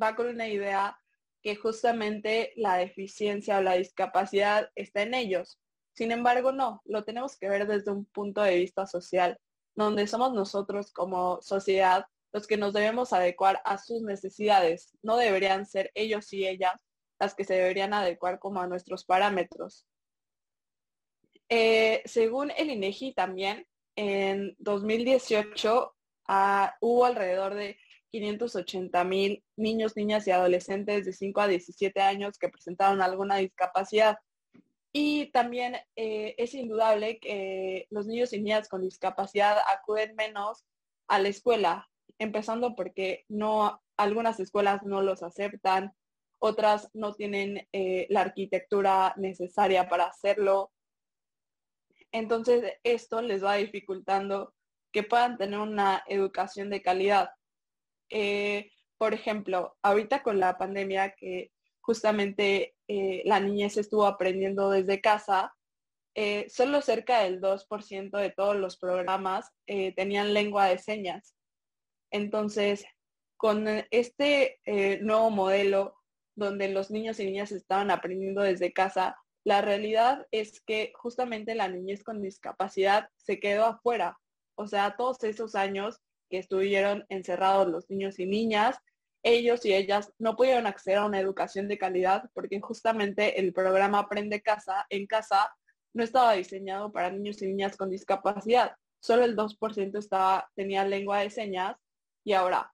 va 0.01 0.17
con 0.17 0.29
una 0.29 0.49
idea 0.49 0.99
que 1.43 1.57
justamente 1.57 2.53
la 2.57 2.77
deficiencia 2.77 3.59
o 3.59 3.63
la 3.63 3.75
discapacidad 3.75 4.71
está 4.75 5.03
en 5.03 5.15
ellos. 5.15 5.59
Sin 5.95 6.13
embargo, 6.13 6.53
no, 6.53 6.83
lo 6.85 7.05
tenemos 7.05 7.37
que 7.37 7.49
ver 7.49 7.67
desde 7.67 7.91
un 7.91 8.05
punto 8.07 8.43
de 8.43 8.57
vista 8.57 8.87
social, 8.87 9.39
donde 9.75 10.07
somos 10.07 10.33
nosotros 10.33 10.93
como 10.93 11.41
sociedad 11.43 12.07
los 12.33 12.47
que 12.47 12.57
nos 12.57 12.73
debemos 12.73 13.13
adecuar 13.13 13.61
a 13.65 13.77
sus 13.77 14.03
necesidades. 14.03 14.97
No 15.03 15.17
deberían 15.17 15.67
ser 15.67 15.91
ellos 15.95 16.33
y 16.33 16.47
ellas 16.47 16.81
las 17.23 17.37
que 17.37 17.45
se 17.45 17.55
deberían 17.55 17.95
adecuar 17.95 18.41
como 18.41 18.61
a 18.61 18.67
nuestros 18.67 19.05
parámetros. 19.05 19.87
Eh, 21.49 22.03
según 22.05 22.51
el 22.51 22.71
INEGI 22.71 23.15
también, 23.15 23.65
en 23.95 24.57
2018 24.59 25.95
ah, 26.27 26.75
hubo 26.81 27.05
alrededor 27.05 27.55
de 27.55 27.79
580 28.11 29.05
mil 29.05 29.45
niños, 29.57 29.97
niñas 29.97 30.27
y 30.27 30.33
adolescentes 30.33 31.05
de 31.05 31.13
5 31.13 31.41
a 31.41 31.47
17 31.47 32.01
años 32.01 32.39
que 32.39 32.49
presentaron 32.49 33.01
alguna 33.01 33.37
discapacidad. 33.37 34.19
Y 34.93 35.31
también 35.31 35.77
eh, 35.95 36.35
es 36.39 36.55
indudable 36.55 37.21
que 37.21 37.87
los 37.91 38.09
niños 38.09 38.33
y 38.33 38.39
niñas 38.39 38.69
con 38.69 38.83
discapacidad 38.83 39.59
acuden 39.73 40.17
menos 40.17 40.67
a 41.07 41.21
la 41.21 41.29
escuela, 41.29 41.89
empezando 42.19 42.75
porque 42.75 43.25
no, 43.29 43.81
algunas 43.97 44.41
escuelas 44.41 44.83
no 44.83 45.03
los 45.03 45.23
aceptan, 45.23 45.95
otras 46.45 46.91
no 46.93 47.15
tienen 47.15 47.69
eh, 47.73 48.09
la 48.11 48.23
arquitectura 48.23 49.15
necesaria 49.17 49.89
para 49.89 50.07
hacerlo. 50.07 50.73
Entonces 52.11 52.81
esto 52.83 53.23
les 53.23 53.45
va 53.45 53.55
dificultando 53.55 54.53
que 54.93 55.05
puedan 55.05 55.39
tener 55.39 55.61
una 55.61 56.03
educación 56.09 56.69
de 56.69 56.83
calidad. 56.83 57.31
Eh, 58.11 58.73
por 58.99 59.15
ejemplo, 59.15 59.77
ahorita 59.83 60.25
con 60.25 60.41
la 60.41 60.59
pandemia 60.59 61.15
que 61.17 61.53
justamente 61.81 62.75
eh, 62.89 63.23
la 63.25 63.39
niñez 63.39 63.77
estuvo 63.77 64.05
aprendiendo 64.05 64.69
desde 64.69 65.01
casa, 65.01 65.55
solo 66.49 66.83
cerca 66.83 67.21
del 67.21 67.41
2% 67.41 68.19
de 68.19 68.31
todos 68.31 68.55
los 68.55 68.77
programas 68.77 69.51
tenían 69.65 70.35
lengua 70.35 70.67
de 70.67 70.77
señas. 70.77 71.35
Entonces, 72.11 72.85
con 73.39 73.67
este 73.91 74.61
nuevo 75.01 75.31
modelo 75.31 76.02
donde 76.35 76.69
los 76.69 76.91
niños 76.91 77.21
y 77.21 77.27
niñas 77.27 77.53
estaban 77.53 77.91
aprendiendo 77.91 78.43
desde 78.43 78.73
casa, 78.73 79.17
la 79.45 79.61
realidad 79.61 80.27
es 80.31 80.61
que 80.61 80.93
justamente 80.97 81.55
la 81.55 81.69
niñez 81.69 82.05
con 82.05 82.23
discapacidad 82.23 83.09
se 83.17 83.41
quedó 83.41 83.65
afuera. 83.65 84.19
O 84.55 84.67
sea, 84.67 84.97
todos 84.97 85.23
esos 85.25 85.55
años 85.55 86.01
que 86.31 86.39
estuvieron 86.39 87.05
encerrados 87.09 87.69
los 87.69 87.91
niños 87.91 88.19
y 88.19 88.27
niñas, 88.27 88.79
ellos 89.25 89.65
y 89.65 89.75
ellas 89.75 90.13
no 90.19 90.37
pudieron 90.37 90.67
acceder 90.67 90.99
a 90.99 91.05
una 91.07 91.21
educación 91.21 91.69
de 91.69 91.79
calidad 91.79 92.31
porque 92.35 92.61
justamente 92.61 93.39
el 93.41 93.53
programa 93.53 94.01
Aprende 94.01 94.43
Casa 94.43 94.87
en 94.91 95.07
casa 95.07 95.55
no 95.95 96.03
estaba 96.03 96.33
diseñado 96.35 96.91
para 96.91 97.11
niños 97.11 97.43
y 97.43 97.47
niñas 97.47 97.77
con 97.77 97.91
discapacidad. 97.91 98.73
Solo 99.01 99.25
el 99.25 99.37
2% 99.37 99.99
estaba, 99.99 100.51
tenía 100.55 100.85
lengua 100.85 101.21
de 101.21 101.31
señas 101.31 101.77
y 102.25 102.33
ahora, 102.33 102.73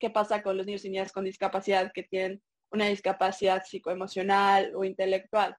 ¿qué 0.00 0.10
pasa 0.10 0.42
con 0.42 0.56
los 0.56 0.66
niños 0.66 0.84
y 0.84 0.90
niñas 0.90 1.12
con 1.12 1.24
discapacidad 1.24 1.92
que 1.92 2.02
tienen 2.02 2.42
una 2.72 2.86
discapacidad 2.86 3.62
psicoemocional 3.64 4.74
o 4.74 4.82
intelectual? 4.84 5.56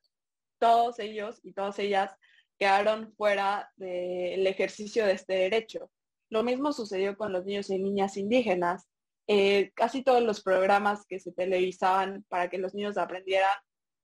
Todos 0.60 0.99
ellos 0.99 1.39
y 1.43 1.54
todas 1.54 1.80
ellas 1.80 2.12
quedaron 2.60 3.13
fuera 3.13 3.71
del 3.77 4.45
ejercicio 4.45 5.06
de 5.06 5.13
este 5.13 5.34
derecho. 5.34 5.89
Lo 6.30 6.43
mismo 6.43 6.73
sucedió 6.73 7.15
con 7.15 7.32
los 7.32 7.45
niños 7.45 7.69
y 7.69 7.80
niñas 7.80 8.17
indígenas. 8.17 8.88
Eh, 9.27 9.71
casi 9.75 10.04
todos 10.04 10.23
los 10.23 10.41
programas 10.41 11.06
que 11.08 11.19
se 11.19 11.32
televisaban 11.32 12.25
para 12.27 12.49
que 12.49 12.58
los 12.58 12.73
niños 12.73 12.97
aprendieran 12.97 13.56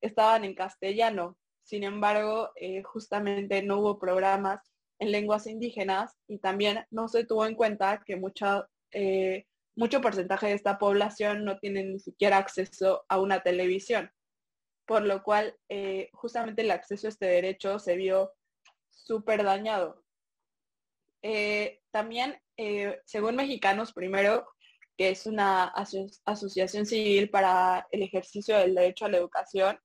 estaban 0.02 0.46
en 0.46 0.56
castellano. 0.56 1.38
Sin 1.64 1.84
embargo, 1.84 2.52
eh, 2.56 2.84
justamente 2.84 3.62
no 3.62 3.80
hubo 3.80 4.00
programas 4.00 4.62
en 5.00 5.12
lenguas 5.12 5.48
indígenas 5.48 6.16
y 6.28 6.40
también 6.40 6.86
no 6.92 7.08
se 7.08 7.26
tuvo 7.26 7.46
en 7.46 7.56
cuenta 7.56 8.04
que 8.06 8.20
eh, 8.92 9.46
mucho 9.78 10.02
porcentaje 10.02 10.48
de 10.48 10.54
esta 10.54 10.78
población 10.78 11.46
no 11.46 11.58
tiene 11.60 11.84
ni 11.84 12.00
siquiera 12.00 12.38
acceso 12.38 13.06
a 13.08 13.20
una 13.20 13.42
televisión, 13.42 14.12
por 14.86 15.04
lo 15.04 15.24
cual 15.24 15.56
justamente 16.12 16.64
el 16.64 16.72
acceso 16.72 17.08
a 17.08 17.10
este 17.10 17.28
derecho 17.28 17.80
se 17.80 17.96
vio 17.96 18.34
súper 18.90 19.44
dañado. 19.44 20.04
Eh, 21.22 21.82
también, 21.92 22.40
eh, 22.58 23.02
según 23.06 23.36
Mexicanos 23.36 23.94
Primero, 23.94 24.48
que 24.98 25.10
es 25.10 25.26
una 25.26 25.74
asociación 26.26 26.86
civil 26.86 27.30
para 27.30 27.88
el 27.92 28.04
ejercicio 28.04 28.58
del 28.58 28.76
derecho 28.76 29.06
a 29.06 29.10
la 29.10 29.18
educación, 29.18 29.80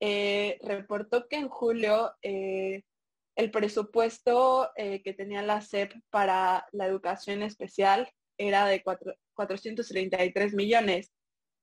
eh, 0.00 0.58
reportó 0.62 1.28
que 1.28 1.36
en 1.36 1.48
julio 1.48 2.12
el 2.22 3.50
presupuesto 3.50 4.70
que 4.76 5.14
tenía 5.16 5.42
la 5.42 5.60
SEP 5.60 5.94
para 6.10 6.66
la 6.72 6.86
educación 6.86 7.42
especial 7.42 8.10
era 8.36 8.66
de 8.66 8.82
433 9.34 10.54
millones. 10.54 11.12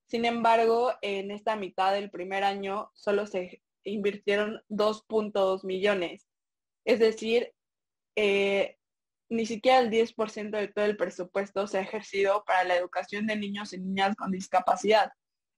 Sin 0.08 0.26
embargo, 0.26 0.94
en 1.02 1.32
esta 1.32 1.56
mitad 1.56 1.94
del 1.94 2.10
primer 2.10 2.44
año 2.44 2.90
solo 2.94 3.28
se 3.28 3.62
invirtieron 3.84 4.62
2.2 4.70 5.64
millones. 5.64 6.28
Es 6.86 7.00
decir, 7.00 7.54
ni 8.16 9.46
siquiera 9.46 9.80
el 9.80 9.90
10% 9.92 10.50
de 10.50 10.68
todo 10.70 10.86
el 10.86 10.98
presupuesto 10.98 11.68
se 11.68 11.78
ha 11.78 11.82
ejercido 11.82 12.44
para 12.46 12.64
la 12.64 12.76
educación 12.76 13.28
de 13.28 13.36
niños 13.36 13.74
y 13.74 13.80
niñas 13.80 14.16
con 14.16 14.32
discapacidad. 14.32 15.12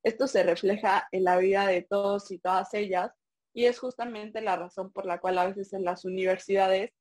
Esto 0.03 0.27
se 0.27 0.43
refleja 0.43 1.07
en 1.11 1.23
la 1.23 1.37
vida 1.37 1.65
de 1.67 1.83
todos 1.83 2.31
y 2.31 2.39
todas 2.39 2.73
ellas 2.73 3.11
y 3.53 3.65
es 3.65 3.79
justamente 3.79 4.41
la 4.41 4.55
razón 4.55 4.91
por 4.91 5.05
la 5.05 5.19
cual 5.19 5.37
a 5.37 5.47
veces 5.47 5.73
en 5.73 5.85
las 5.85 6.05
universidades 6.05 6.91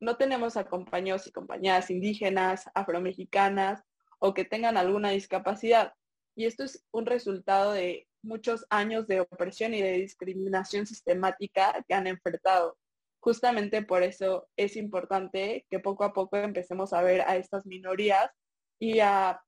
no 0.00 0.16
tenemos 0.16 0.56
a 0.56 0.64
compañeros 0.64 1.26
y 1.26 1.32
compañeras 1.32 1.90
indígenas, 1.90 2.70
afromexicanas 2.74 3.82
o 4.24 4.34
que 4.34 4.44
tengan 4.44 4.76
alguna 4.76 5.10
discapacidad. 5.10 5.92
Y 6.34 6.46
esto 6.46 6.64
es 6.64 6.84
un 6.92 7.06
resultado 7.06 7.72
de 7.72 8.06
muchos 8.22 8.66
años 8.70 9.06
de 9.06 9.20
opresión 9.20 9.74
y 9.74 9.82
de 9.82 9.92
discriminación 9.92 10.86
sistemática 10.86 11.84
que 11.86 11.94
han 11.94 12.06
enfrentado 12.06 12.76
justamente 13.24 13.80
por 13.80 14.02
eso 14.02 14.50
es 14.54 14.76
importante 14.76 15.64
que 15.70 15.80
poco 15.80 16.04
a 16.04 16.12
poco 16.12 16.36
empecemos 16.36 16.92
a 16.92 17.00
ver 17.00 17.22
a 17.22 17.36
estas 17.38 17.64
minorías 17.64 18.30
y 18.78 19.00
a 19.00 19.40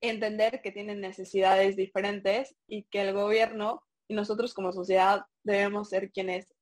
entender 0.00 0.62
que 0.62 0.72
tienen 0.72 1.02
necesidades 1.02 1.76
diferentes 1.76 2.56
y 2.66 2.84
que 2.84 3.02
el 3.02 3.12
gobierno 3.12 3.82
y 4.08 4.14
nosotros 4.14 4.54
como 4.54 4.72
sociedad 4.72 5.26
debemos 5.44 5.90
ser 5.90 6.10
quienes 6.10 6.54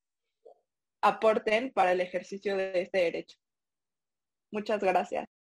aporten 1.01 1.73
para 1.73 1.93
el 1.93 2.01
ejercicio 2.01 2.57
de 2.57 2.83
este 2.83 2.99
derecho. 2.99 3.39
Muchas 4.51 4.81
gracias. 4.81 5.34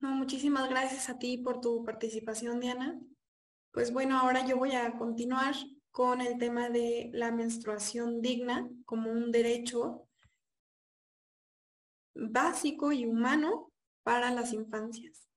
Muchísimas 0.00 0.68
gracias 0.68 1.08
a 1.08 1.18
ti 1.18 1.38
por 1.38 1.60
tu 1.60 1.84
participación, 1.84 2.60
Diana. 2.60 3.00
Pues 3.72 3.92
bueno, 3.92 4.18
ahora 4.18 4.46
yo 4.46 4.56
voy 4.56 4.72
a 4.72 4.92
continuar 4.96 5.54
con 5.90 6.20
el 6.20 6.38
tema 6.38 6.68
de 6.68 7.10
la 7.12 7.32
menstruación 7.32 8.20
digna 8.20 8.68
como 8.84 9.10
un 9.10 9.30
derecho 9.30 10.08
básico 12.14 12.92
y 12.92 13.06
humano 13.06 13.72
para 14.02 14.30
las 14.30 14.52
infancias. 14.52 15.28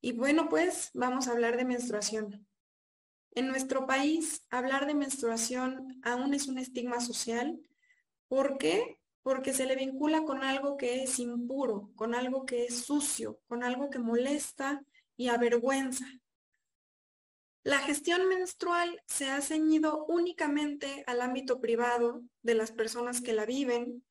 Y 0.00 0.12
bueno, 0.12 0.48
pues 0.48 0.90
vamos 0.94 1.28
a 1.28 1.32
hablar 1.32 1.56
de 1.56 1.64
menstruación. 1.64 2.46
En 3.32 3.48
nuestro 3.48 3.86
país, 3.86 4.46
hablar 4.50 4.86
de 4.86 4.94
menstruación 4.94 6.00
aún 6.02 6.34
es 6.34 6.46
un 6.46 6.58
estigma 6.58 7.00
social. 7.00 7.60
¿Por 8.28 8.58
qué? 8.58 8.98
Porque 9.24 9.52
se 9.52 9.66
le 9.66 9.74
vincula 9.74 10.22
con 10.22 10.44
algo 10.44 10.76
que 10.76 11.02
es 11.02 11.18
impuro, 11.18 11.90
con 11.96 12.14
algo 12.14 12.46
que 12.46 12.66
es 12.66 12.84
sucio, 12.84 13.40
con 13.48 13.64
algo 13.64 13.90
que 13.90 13.98
molesta 13.98 14.84
y 15.16 15.28
avergüenza. 15.28 16.06
La 17.64 17.78
gestión 17.78 18.28
menstrual 18.28 19.02
se 19.06 19.30
ha 19.30 19.40
ceñido 19.40 20.04
únicamente 20.04 21.02
al 21.06 21.22
ámbito 21.22 21.60
privado 21.60 22.22
de 22.42 22.54
las 22.54 22.70
personas 22.70 23.20
que 23.22 23.32
la 23.32 23.46
viven. 23.46 24.04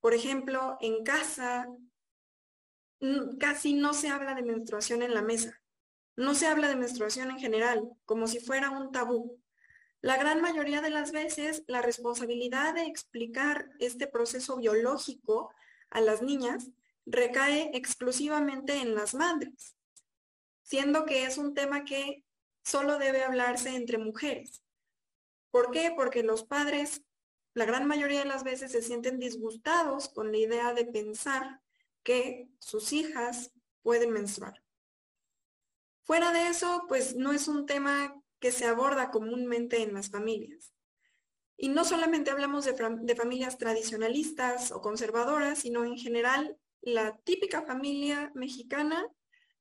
Por 0.00 0.14
ejemplo, 0.14 0.78
en 0.80 1.04
casa 1.04 1.68
casi 3.38 3.74
no 3.74 3.92
se 3.92 4.08
habla 4.08 4.34
de 4.34 4.42
menstruación 4.42 5.02
en 5.02 5.12
la 5.12 5.22
mesa. 5.22 5.60
No 6.16 6.34
se 6.34 6.46
habla 6.46 6.68
de 6.68 6.76
menstruación 6.76 7.30
en 7.30 7.38
general, 7.38 7.90
como 8.04 8.28
si 8.28 8.38
fuera 8.38 8.70
un 8.70 8.92
tabú. 8.92 9.42
La 10.04 10.18
gran 10.18 10.42
mayoría 10.42 10.82
de 10.82 10.90
las 10.90 11.12
veces, 11.12 11.64
la 11.66 11.80
responsabilidad 11.80 12.74
de 12.74 12.82
explicar 12.82 13.70
este 13.78 14.06
proceso 14.06 14.58
biológico 14.58 15.50
a 15.88 16.02
las 16.02 16.20
niñas 16.20 16.68
recae 17.06 17.70
exclusivamente 17.72 18.82
en 18.82 18.94
las 18.94 19.14
madres, 19.14 19.78
siendo 20.62 21.06
que 21.06 21.24
es 21.24 21.38
un 21.38 21.54
tema 21.54 21.86
que 21.86 22.22
solo 22.62 22.98
debe 22.98 23.24
hablarse 23.24 23.74
entre 23.74 23.96
mujeres. 23.96 24.62
¿Por 25.50 25.70
qué? 25.70 25.90
Porque 25.96 26.22
los 26.22 26.44
padres, 26.44 27.02
la 27.54 27.64
gran 27.64 27.86
mayoría 27.86 28.18
de 28.18 28.28
las 28.28 28.44
veces, 28.44 28.72
se 28.72 28.82
sienten 28.82 29.18
disgustados 29.18 30.10
con 30.10 30.32
la 30.32 30.36
idea 30.36 30.74
de 30.74 30.84
pensar 30.84 31.62
que 32.02 32.50
sus 32.58 32.92
hijas 32.92 33.52
pueden 33.80 34.10
menstruar. 34.10 34.62
Fuera 36.02 36.30
de 36.30 36.48
eso, 36.48 36.84
pues 36.88 37.16
no 37.16 37.32
es 37.32 37.48
un 37.48 37.64
tema 37.64 38.20
que 38.44 38.52
se 38.52 38.66
aborda 38.66 39.10
comúnmente 39.10 39.80
en 39.80 39.94
las 39.94 40.10
familias. 40.10 40.74
Y 41.56 41.70
no 41.70 41.82
solamente 41.82 42.30
hablamos 42.30 42.66
de, 42.66 43.16
familias 43.16 43.56
tradicionalistas 43.56 44.70
o 44.70 44.82
conservadoras, 44.82 45.60
sino 45.60 45.82
en 45.86 45.96
general 45.96 46.58
la 46.82 47.16
típica 47.20 47.62
familia 47.62 48.30
mexicana 48.34 49.08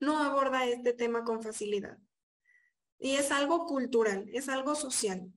no 0.02 0.22
aborda 0.22 0.66
este 0.66 0.92
tema 0.92 1.24
con 1.24 1.42
facilidad. 1.42 1.98
Y 3.00 3.12
es 3.12 3.32
algo 3.32 3.68
cultural, 3.68 4.30
es 4.34 4.50
algo 4.50 4.76
social. 4.76 5.32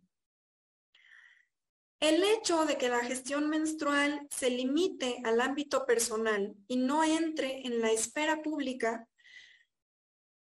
El 2.01 2.25
hecho 2.25 2.65
de 2.65 2.77
que 2.77 2.89
la 2.89 3.05
gestión 3.05 3.49
menstrual 3.49 4.27
se 4.29 4.51
limite 4.51 5.21
al 5.23 5.41
ámbito 5.41 5.87
personal 5.87 6.57
y 6.67 6.79
no 6.79 7.05
entre 7.05 7.65
en 7.65 7.81
la 7.81 7.93
esfera 7.93 8.43
pública 8.43 9.07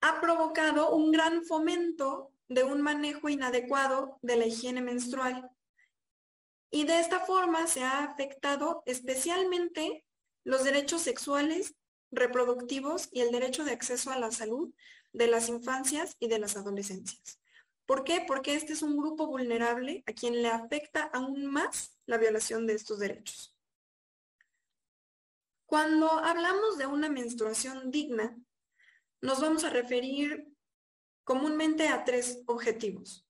ha 0.00 0.22
provocado 0.22 0.94
un 0.96 1.12
gran 1.12 1.44
fomento 1.44 2.33
de 2.48 2.64
un 2.64 2.82
manejo 2.82 3.28
inadecuado 3.28 4.18
de 4.22 4.36
la 4.36 4.46
higiene 4.46 4.82
menstrual. 4.82 5.50
Y 6.70 6.84
de 6.84 7.00
esta 7.00 7.20
forma 7.20 7.66
se 7.66 7.82
ha 7.82 8.04
afectado 8.04 8.82
especialmente 8.86 10.04
los 10.44 10.64
derechos 10.64 11.02
sexuales, 11.02 11.74
reproductivos 12.10 13.08
y 13.12 13.20
el 13.20 13.30
derecho 13.30 13.64
de 13.64 13.72
acceso 13.72 14.10
a 14.10 14.18
la 14.18 14.30
salud 14.30 14.72
de 15.12 15.28
las 15.28 15.48
infancias 15.48 16.16
y 16.18 16.28
de 16.28 16.38
las 16.38 16.56
adolescencias. 16.56 17.40
¿Por 17.86 18.04
qué? 18.04 18.24
Porque 18.26 18.54
este 18.54 18.72
es 18.72 18.82
un 18.82 18.96
grupo 18.96 19.26
vulnerable 19.26 20.02
a 20.06 20.12
quien 20.12 20.42
le 20.42 20.48
afecta 20.48 21.02
aún 21.12 21.46
más 21.46 21.98
la 22.06 22.18
violación 22.18 22.66
de 22.66 22.74
estos 22.74 22.98
derechos. 22.98 23.56
Cuando 25.66 26.10
hablamos 26.10 26.78
de 26.78 26.86
una 26.86 27.08
menstruación 27.08 27.90
digna, 27.90 28.36
nos 29.20 29.40
vamos 29.40 29.64
a 29.64 29.70
referir 29.70 30.53
comúnmente 31.24 31.88
a 31.88 32.04
tres 32.04 32.42
objetivos. 32.46 33.26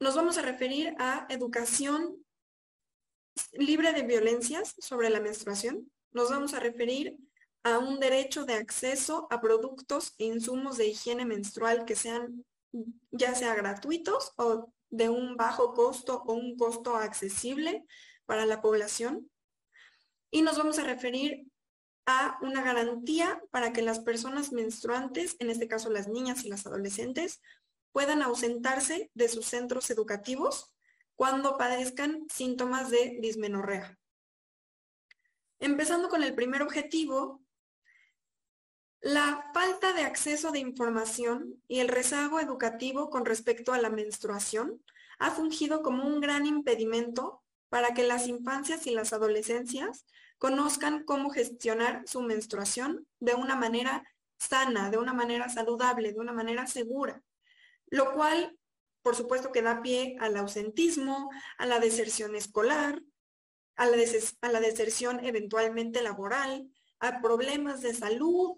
Nos 0.00 0.16
vamos 0.16 0.38
a 0.38 0.42
referir 0.42 0.94
a 0.98 1.26
educación 1.28 2.24
libre 3.52 3.92
de 3.92 4.02
violencias 4.02 4.74
sobre 4.78 5.10
la 5.10 5.20
menstruación. 5.20 5.90
Nos 6.12 6.30
vamos 6.30 6.54
a 6.54 6.60
referir 6.60 7.16
a 7.62 7.78
un 7.78 8.00
derecho 8.00 8.44
de 8.44 8.54
acceso 8.54 9.28
a 9.30 9.40
productos 9.40 10.14
e 10.18 10.24
insumos 10.24 10.78
de 10.78 10.88
higiene 10.88 11.26
menstrual 11.26 11.84
que 11.84 11.94
sean 11.94 12.44
ya 13.10 13.34
sea 13.34 13.54
gratuitos 13.54 14.32
o 14.36 14.72
de 14.90 15.08
un 15.08 15.36
bajo 15.36 15.74
costo 15.74 16.22
o 16.26 16.32
un 16.32 16.56
costo 16.56 16.96
accesible 16.96 17.84
para 18.26 18.46
la 18.46 18.62
población. 18.62 19.30
Y 20.30 20.42
nos 20.42 20.56
vamos 20.56 20.78
a 20.78 20.84
referir 20.84 21.49
a 22.06 22.38
una 22.42 22.62
garantía 22.62 23.42
para 23.50 23.72
que 23.72 23.82
las 23.82 24.00
personas 24.00 24.52
menstruantes, 24.52 25.36
en 25.38 25.50
este 25.50 25.68
caso 25.68 25.90
las 25.90 26.08
niñas 26.08 26.44
y 26.44 26.48
las 26.48 26.66
adolescentes, 26.66 27.40
puedan 27.92 28.22
ausentarse 28.22 29.10
de 29.14 29.28
sus 29.28 29.46
centros 29.46 29.90
educativos 29.90 30.74
cuando 31.14 31.56
padezcan 31.58 32.26
síntomas 32.32 32.90
de 32.90 33.18
dismenorrea. 33.20 33.98
Empezando 35.58 36.08
con 36.08 36.22
el 36.22 36.34
primer 36.34 36.62
objetivo, 36.62 37.42
la 39.02 39.50
falta 39.54 39.92
de 39.92 40.02
acceso 40.02 40.50
de 40.50 40.58
información 40.58 41.62
y 41.68 41.80
el 41.80 41.88
rezago 41.88 42.40
educativo 42.40 43.10
con 43.10 43.24
respecto 43.24 43.72
a 43.72 43.78
la 43.78 43.90
menstruación 43.90 44.82
ha 45.18 45.30
fungido 45.30 45.82
como 45.82 46.06
un 46.06 46.20
gran 46.20 46.46
impedimento 46.46 47.42
para 47.68 47.94
que 47.94 48.02
las 48.02 48.26
infancias 48.26 48.86
y 48.86 48.90
las 48.90 49.12
adolescencias 49.12 50.06
conozcan 50.40 51.04
cómo 51.04 51.28
gestionar 51.28 52.02
su 52.06 52.22
menstruación 52.22 53.06
de 53.20 53.34
una 53.34 53.56
manera 53.56 54.02
sana, 54.38 54.90
de 54.90 54.96
una 54.96 55.12
manera 55.12 55.50
saludable, 55.50 56.14
de 56.14 56.18
una 56.18 56.32
manera 56.32 56.66
segura, 56.66 57.22
lo 57.88 58.14
cual, 58.14 58.58
por 59.02 59.14
supuesto, 59.14 59.52
que 59.52 59.60
da 59.60 59.82
pie 59.82 60.16
al 60.18 60.38
ausentismo, 60.38 61.28
a 61.58 61.66
la 61.66 61.78
deserción 61.78 62.34
escolar, 62.34 63.02
a 63.76 63.84
la, 63.86 64.60
deserción 64.60 65.22
eventualmente 65.26 66.02
laboral, 66.02 66.70
a 67.00 67.20
problemas 67.20 67.82
de 67.82 67.92
salud, 67.92 68.56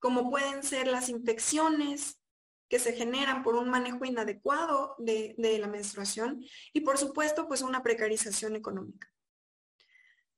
como 0.00 0.30
pueden 0.30 0.62
ser 0.62 0.88
las 0.88 1.08
infecciones 1.08 2.20
que 2.68 2.78
se 2.78 2.92
generan 2.92 3.42
por 3.42 3.54
un 3.54 3.70
manejo 3.70 4.04
inadecuado 4.04 4.94
de, 4.98 5.34
de 5.38 5.58
la 5.58 5.68
menstruación 5.68 6.44
y, 6.74 6.82
por 6.82 6.98
supuesto, 6.98 7.48
pues 7.48 7.62
una 7.62 7.82
precarización 7.82 8.56
económica. 8.56 9.13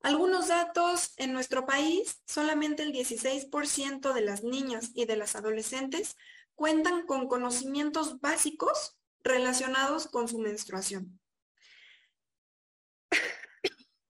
Algunos 0.01 0.47
datos 0.47 1.13
en 1.17 1.33
nuestro 1.33 1.65
país, 1.65 2.21
solamente 2.25 2.83
el 2.83 2.93
16% 2.93 4.13
de 4.13 4.21
las 4.21 4.43
niñas 4.43 4.91
y 4.93 5.05
de 5.05 5.17
las 5.17 5.35
adolescentes 5.35 6.15
cuentan 6.55 7.05
con 7.05 7.27
conocimientos 7.27 8.19
básicos 8.19 8.97
relacionados 9.23 10.07
con 10.07 10.27
su 10.27 10.39
menstruación. 10.39 11.19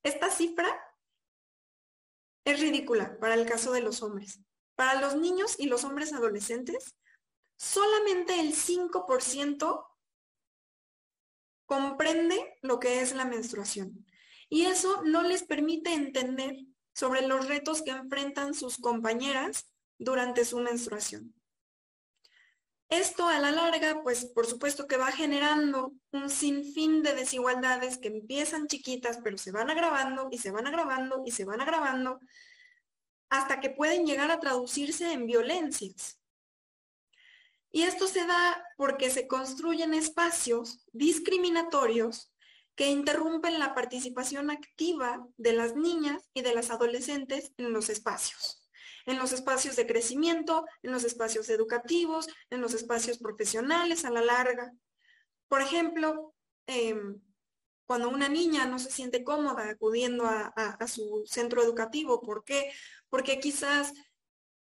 Esta 0.03 0.29
cifra 0.29 0.67
es 2.45 2.59
ridícula 2.59 3.19
para 3.19 3.33
el 3.33 3.45
caso 3.45 3.71
de 3.71 3.81
los 3.81 4.01
hombres. 4.01 4.39
Para 4.75 5.01
los 5.01 5.15
niños 5.15 5.55
y 5.59 5.65
los 5.65 5.83
hombres 5.83 6.13
adolescentes, 6.13 6.95
solamente 7.57 8.39
el 8.39 8.53
5% 8.53 9.85
comprende 11.65 12.57
lo 12.61 12.79
que 12.79 13.01
es 13.01 13.13
la 13.13 13.25
menstruación. 13.25 14.06
Y 14.49 14.65
eso 14.65 15.01
no 15.03 15.23
les 15.23 15.43
permite 15.43 15.93
entender 15.93 16.55
sobre 16.93 17.21
los 17.27 17.47
retos 17.47 17.81
que 17.81 17.91
enfrentan 17.91 18.53
sus 18.53 18.77
compañeras 18.77 19.69
durante 19.99 20.45
su 20.45 20.59
menstruación. 20.59 21.33
Esto 22.89 23.27
a 23.27 23.37
la 23.39 23.51
larga, 23.51 24.01
pues 24.01 24.25
por 24.25 24.45
supuesto 24.45 24.87
que 24.87 24.95
va 24.95 25.11
generando 25.11 25.91
un 26.13 26.29
sinfín 26.29 27.03
de 27.03 27.13
desigualdades 27.13 27.97
que 27.97 28.07
empiezan 28.07 28.67
chiquitas, 28.67 29.19
pero 29.21 29.37
se 29.37 29.51
van 29.51 29.69
agravando 29.69 30.29
y 30.31 30.37
se 30.37 30.51
van 30.51 30.67
agravando 30.67 31.21
y 31.25 31.31
se 31.31 31.43
van 31.43 31.59
agravando 31.59 32.21
hasta 33.29 33.59
que 33.59 33.71
pueden 33.71 34.05
llegar 34.05 34.31
a 34.31 34.39
traducirse 34.39 35.11
en 35.11 35.25
violencias. 35.25 36.17
Y 37.71 37.83
esto 37.83 38.07
se 38.07 38.25
da 38.25 38.63
porque 38.77 39.09
se 39.09 39.27
construyen 39.27 39.93
espacios 39.93 40.85
discriminatorios 40.93 42.31
que 42.77 42.91
interrumpen 42.91 43.59
la 43.59 43.73
participación 43.73 44.51
activa 44.51 45.27
de 45.37 45.51
las 45.51 45.75
niñas 45.75 46.29
y 46.35 46.43
de 46.43 46.53
las 46.53 46.69
adolescentes 46.69 47.51
en 47.57 47.73
los 47.73 47.89
espacios, 47.89 48.69
en 49.07 49.17
los 49.17 49.33
espacios 49.33 49.75
de 49.75 49.87
crecimiento, 49.87 50.63
en 50.83 50.91
los 50.91 51.03
espacios 51.03 51.49
educativos, 51.49 52.27
en 52.51 52.61
los 52.61 52.75
espacios 52.75 53.17
profesionales 53.17 54.05
a 54.05 54.11
la 54.11 54.21
larga. 54.21 54.71
Por 55.47 55.61
ejemplo, 55.61 56.35
em, 56.67 57.19
cuando 57.87 58.09
una 58.09 58.29
niña 58.29 58.67
no 58.67 58.77
se 58.77 58.91
siente 58.91 59.23
cómoda 59.23 59.67
acudiendo 59.69 60.25
a, 60.27 60.87
su 60.87 61.23
centro 61.25 61.63
educativo, 61.63 62.21
¿por 62.21 62.43
qué? 62.43 62.71
Porque 63.09 63.39
quizás 63.39 63.91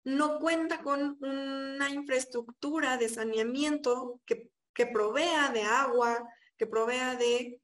no 0.03 0.39
cuenta 0.39 0.83
con 0.83 1.17
una 1.21 1.89
infraestructura 1.89 2.97
de 2.97 3.09
saneamiento 3.09 4.21
que 4.27 4.85
provea 4.85 5.49
de 5.49 5.63
agua, 5.63 6.29
que 6.55 6.67
provea 6.67 7.15
de 7.15 7.61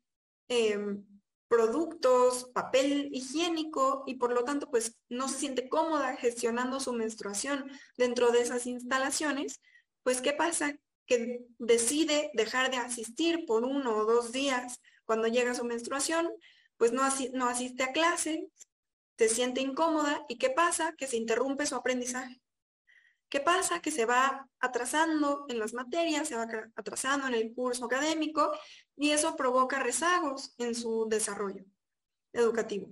Em, 0.54 1.06
productos, 1.48 2.52
papel 2.54 3.08
higiénico 3.14 4.04
y 4.06 4.16
por 4.16 4.34
lo 4.34 4.44
tanto 4.44 4.70
pues 4.70 4.98
no 5.08 5.30
se 5.30 5.38
siente 5.38 5.70
cómoda 5.70 6.18
gestionando 6.18 6.82
su 6.82 6.92
menstruación 6.92 7.72
dentro 7.96 8.32
de 8.32 8.42
esas 8.42 8.66
instalaciones, 8.68 9.62
pues 10.04 10.20
¿qué 10.20 10.34
pasa? 10.34 10.76
Que 11.06 11.46
decide 11.58 12.32
dejar 12.34 12.70
de 12.70 12.76
asistir 12.76 13.46
por 13.46 13.64
uno 13.64 13.96
o 13.96 14.04
dos 14.04 14.34
días 14.34 14.82
cuando 15.06 15.30
llega 15.30 15.54
su 15.54 15.64
menstruación, 15.64 16.30
pues 16.76 16.92
no, 16.92 17.04
no 17.32 17.48
asiste 17.48 17.84
a 17.84 17.94
clase, 17.94 18.50
se 19.18 19.30
siente 19.30 19.62
incómoda 19.62 20.26
y 20.28 20.38
¿qué 20.38 20.50
pasa? 20.50 20.94
Que 20.98 21.08
se 21.08 21.16
interrumpe 21.16 21.66
su 21.66 21.76
aprendizaje. 21.76 22.40
¿Qué 23.32 23.39
pasa? 23.39 23.82
Que 23.82 23.91
se 23.91 24.06
va 24.06 24.50
atrasando 24.60 25.46
en 25.48 25.58
las 25.58 25.74
materias, 25.74 26.28
se 26.28 26.36
va 26.36 26.46
atrasando 26.76 27.28
en 27.28 27.34
el 27.34 27.54
curso 27.54 27.86
académico 27.86 28.52
y 28.98 29.12
eso 29.12 29.38
provoca 29.38 29.80
rezagos 29.80 30.54
en 30.58 30.76
su 30.76 31.08
desarrollo 31.10 31.63
educativo. 32.34 32.89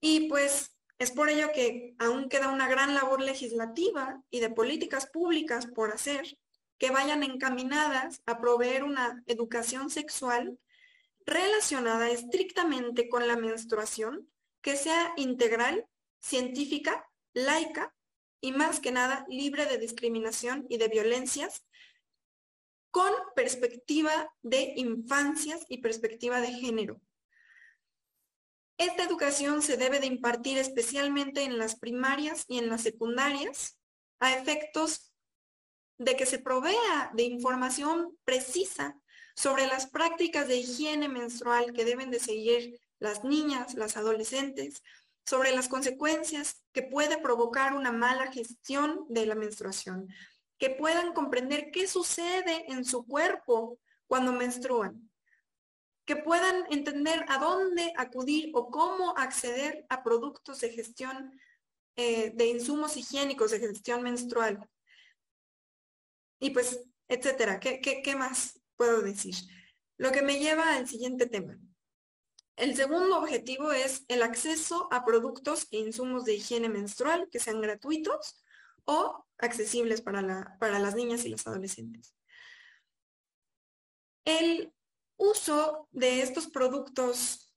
Y 0.00 0.28
pues 0.28 0.78
Es 0.98 1.12
por 1.12 1.30
ello 1.30 1.52
que 1.54 1.94
aún 1.98 2.28
queda 2.28 2.48
una 2.52 2.68
gran 2.68 2.92
labor 2.92 3.20
legislativa 3.22 4.20
y 4.30 4.40
de 4.40 4.50
políticas 4.50 5.06
públicas 5.06 5.66
por 5.66 5.92
hacer 5.92 6.36
que 6.76 6.90
vayan 6.90 7.22
encaminadas 7.22 8.20
a 8.26 8.40
proveer 8.40 8.82
una 8.82 9.22
educación 9.26 9.90
sexual 9.90 10.58
relacionada 11.24 12.10
estrictamente 12.10 13.08
con 13.08 13.28
la 13.28 13.36
menstruación, 13.36 14.28
que 14.60 14.76
sea 14.76 15.12
integral, 15.16 15.86
científica, 16.20 17.08
laica 17.32 17.94
y 18.40 18.52
más 18.52 18.80
que 18.80 18.92
nada 18.92 19.24
libre 19.28 19.66
de 19.66 19.78
discriminación 19.78 20.66
y 20.68 20.78
de 20.78 20.88
violencias, 20.88 21.64
con 22.90 23.12
perspectiva 23.34 24.32
de 24.42 24.72
infancias 24.76 25.64
y 25.68 25.78
perspectiva 25.78 26.40
de 26.40 26.52
género. 26.52 27.00
Esta 28.78 29.02
educación 29.02 29.60
se 29.60 29.76
debe 29.76 29.98
de 29.98 30.06
impartir 30.06 30.56
especialmente 30.56 31.42
en 31.42 31.58
las 31.58 31.76
primarias 31.76 32.44
y 32.48 32.58
en 32.58 32.68
las 32.68 32.82
secundarias 32.82 33.78
a 34.20 34.34
efectos 34.34 35.12
de 35.98 36.16
que 36.16 36.26
se 36.26 36.38
provea 36.38 37.10
de 37.12 37.24
información 37.24 38.16
precisa 38.24 38.96
sobre 39.34 39.66
las 39.66 39.88
prácticas 39.88 40.48
de 40.48 40.56
higiene 40.56 41.08
menstrual 41.08 41.72
que 41.72 41.84
deben 41.84 42.10
de 42.10 42.20
seguir 42.20 42.80
las 43.00 43.24
niñas, 43.24 43.74
las 43.74 43.96
adolescentes, 43.96 44.82
sobre 45.28 45.52
las 45.52 45.68
consecuencias 45.68 46.64
que 46.72 46.82
puede 46.82 47.18
provocar 47.18 47.74
una 47.74 47.92
mala 47.92 48.32
gestión 48.32 49.04
de 49.10 49.26
la 49.26 49.34
menstruación, 49.34 50.08
que 50.56 50.70
puedan 50.70 51.12
comprender 51.12 51.70
qué 51.70 51.86
sucede 51.86 52.64
en 52.72 52.82
su 52.86 53.06
cuerpo 53.06 53.78
cuando 54.06 54.32
menstruan, 54.32 55.10
que 56.06 56.16
puedan 56.16 56.64
entender 56.70 57.26
a 57.28 57.36
dónde 57.36 57.92
acudir 57.98 58.52
o 58.54 58.70
cómo 58.70 59.14
acceder 59.18 59.84
a 59.90 60.02
productos 60.02 60.60
de 60.60 60.70
gestión 60.70 61.38
eh, 61.96 62.32
de 62.34 62.46
insumos 62.46 62.96
higiénicos 62.96 63.50
de 63.50 63.60
gestión 63.60 64.02
menstrual. 64.02 64.66
Y 66.40 66.50
pues, 66.50 66.80
etcétera. 67.06 67.60
¿Qué, 67.60 67.80
qué 67.80 68.16
más 68.16 68.58
puedo 68.76 69.02
decir? 69.02 69.34
Lo 69.98 70.10
que 70.10 70.22
me 70.22 70.38
lleva 70.38 70.76
al 70.76 70.88
siguiente 70.88 71.26
tema. 71.26 71.58
El 72.58 72.74
segundo 72.74 73.18
objetivo 73.18 73.70
es 73.70 74.04
el 74.08 74.20
acceso 74.20 74.88
a 74.90 75.04
productos 75.04 75.68
e 75.70 75.78
insumos 75.78 76.24
de 76.24 76.34
higiene 76.34 76.68
menstrual 76.68 77.28
que 77.30 77.38
sean 77.38 77.60
gratuitos 77.60 78.42
o 78.84 79.24
accesibles 79.38 80.00
para, 80.02 80.22
la, 80.22 80.56
para 80.58 80.80
las 80.80 80.96
niñas 80.96 81.24
y 81.24 81.28
los 81.28 81.46
adolescentes. 81.46 82.16
El 84.24 84.72
uso 85.16 85.86
de 85.92 86.20
estos 86.20 86.48
productos 86.48 87.54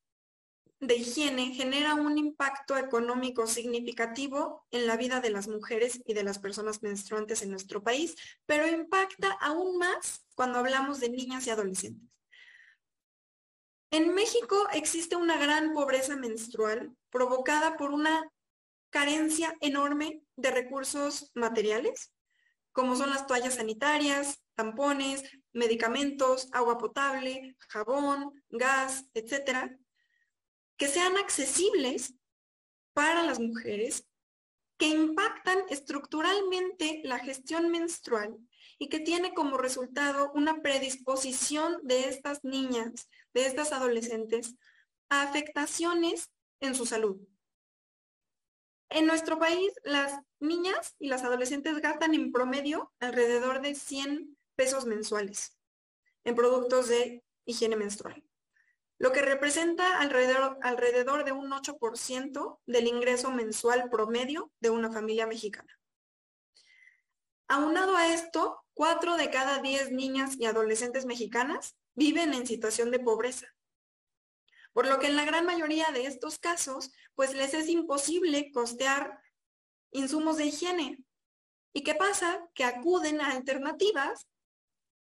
de 0.80 0.96
higiene 0.98 1.56
genera 1.56 1.96
un 1.96 2.20
impacto 2.20 2.78
económico 2.78 3.48
significativo 3.48 4.68
en 4.70 4.86
la 4.86 4.98
vida 4.98 5.20
de 5.20 5.32
las 5.32 5.48
mujeres 5.48 6.00
y 6.06 6.14
de 6.14 6.24
las 6.24 6.38
personas 6.38 6.84
menstruantes 6.84 7.42
en 7.42 7.50
nuestro 7.50 7.82
país, 7.82 8.16
pero 8.46 8.68
impacta 8.68 9.32
aún 9.42 9.80
más 9.80 10.28
cuando 10.36 10.60
hablamos 10.60 11.00
de 11.00 11.10
niñas 11.10 11.48
y 11.48 11.50
adolescentes. 11.50 12.20
En 13.93 14.13
México 14.13 14.69
existe 14.71 15.17
una 15.17 15.36
gran 15.38 15.73
pobreza 15.73 16.15
menstrual 16.15 16.95
provocada 17.10 17.75
por 17.75 17.91
una 17.91 18.32
carencia 18.89 19.54
enorme 19.60 20.23
de 20.38 20.49
recursos 20.49 21.30
materiales, 21.36 22.13
como 22.71 22.95
son 22.95 23.10
las 23.10 23.27
toallas 23.27 23.56
sanitarias, 23.56 24.41
tampones, 24.56 25.23
medicamentos, 25.51 26.47
agua 26.54 26.77
potable, 26.77 27.58
jabón, 27.67 28.41
gas, 28.49 29.10
etcétera, 29.13 29.77
que 30.77 30.88
sean 30.88 31.17
accesibles 31.17 32.13
para 32.93 33.23
las 33.23 33.41
mujeres, 33.41 34.08
que 34.77 34.88
impactan 34.88 35.60
estructuralmente 35.69 37.01
la 37.04 37.19
gestión 37.19 37.69
menstrual 37.69 38.38
y 38.80 38.88
que 38.88 39.01
tiene 39.01 39.34
como 39.34 39.58
resultado 39.58 40.32
una 40.34 40.62
predisposición 40.62 41.77
de 41.84 42.08
estas 42.08 42.43
niñas, 42.45 43.10
de 43.34 43.46
estas 43.46 43.72
adolescentes, 43.72 44.56
a 45.10 45.24
afectaciones 45.24 46.30
en 46.60 46.76
su 46.76 46.86
salud. 46.86 47.17
En 48.89 49.06
nuestro 49.06 49.39
país, 49.39 49.72
las 49.84 50.20
niñas 50.39 50.96
y 51.00 51.08
las 51.08 51.24
adolescentes 51.24 51.80
gastan 51.80 52.13
en 52.13 52.32
promedio 52.32 52.91
alrededor 53.00 53.62
de 53.62 53.76
100 53.76 54.38
pesos 54.56 54.86
mensuales 54.86 55.58
en 56.24 56.36
productos 56.36 56.89
de 56.89 57.24
higiene 57.46 57.76
menstrual, 57.76 58.24
lo 59.00 59.12
que 59.12 59.22
representa 59.22 60.00
alrededor, 60.00 60.60
alrededor 60.62 61.24
de 61.24 61.32
un 61.32 61.52
8% 61.52 62.60
del 62.65 62.88
ingreso 62.88 63.32
mensual 63.32 63.89
promedio 63.89 64.52
de 64.60 64.70
una 64.70 64.91
familia 64.91 65.26
mexicana. 65.26 65.80
Aunado 67.48 67.96
a 67.96 68.13
esto, 68.13 68.63
4 68.74 69.17
de 69.17 69.30
cada 69.30 69.62
10 69.62 69.91
niñas 69.91 70.36
y 70.38 70.46
adolescentes 70.46 71.06
mexicanas 71.06 71.76
viven 71.95 72.34
en 72.34 72.47
situación 72.47 72.91
de 72.91 72.99
pobreza. 72.99 73.47
Por 74.73 74.88
lo 74.88 74.99
que 74.99 75.08
en 75.08 75.15
la 75.15 75.25
gran 75.25 75.45
mayoría 75.45 75.91
de 75.91 76.06
estos 76.06 76.39
casos, 76.39 76.91
pues 77.15 77.34
les 77.34 77.54
es 77.54 77.67
imposible 77.67 78.51
costear 78.51 79.21
insumos 79.91 80.38
de 80.38 80.45
higiene. 80.45 81.04
¿Y 81.73 81.84
qué 81.84 81.95
pasa? 81.95 82.47
Que 82.54 82.63
acuden 82.63 83.21
a 83.21 83.32
alternativas 83.32 84.27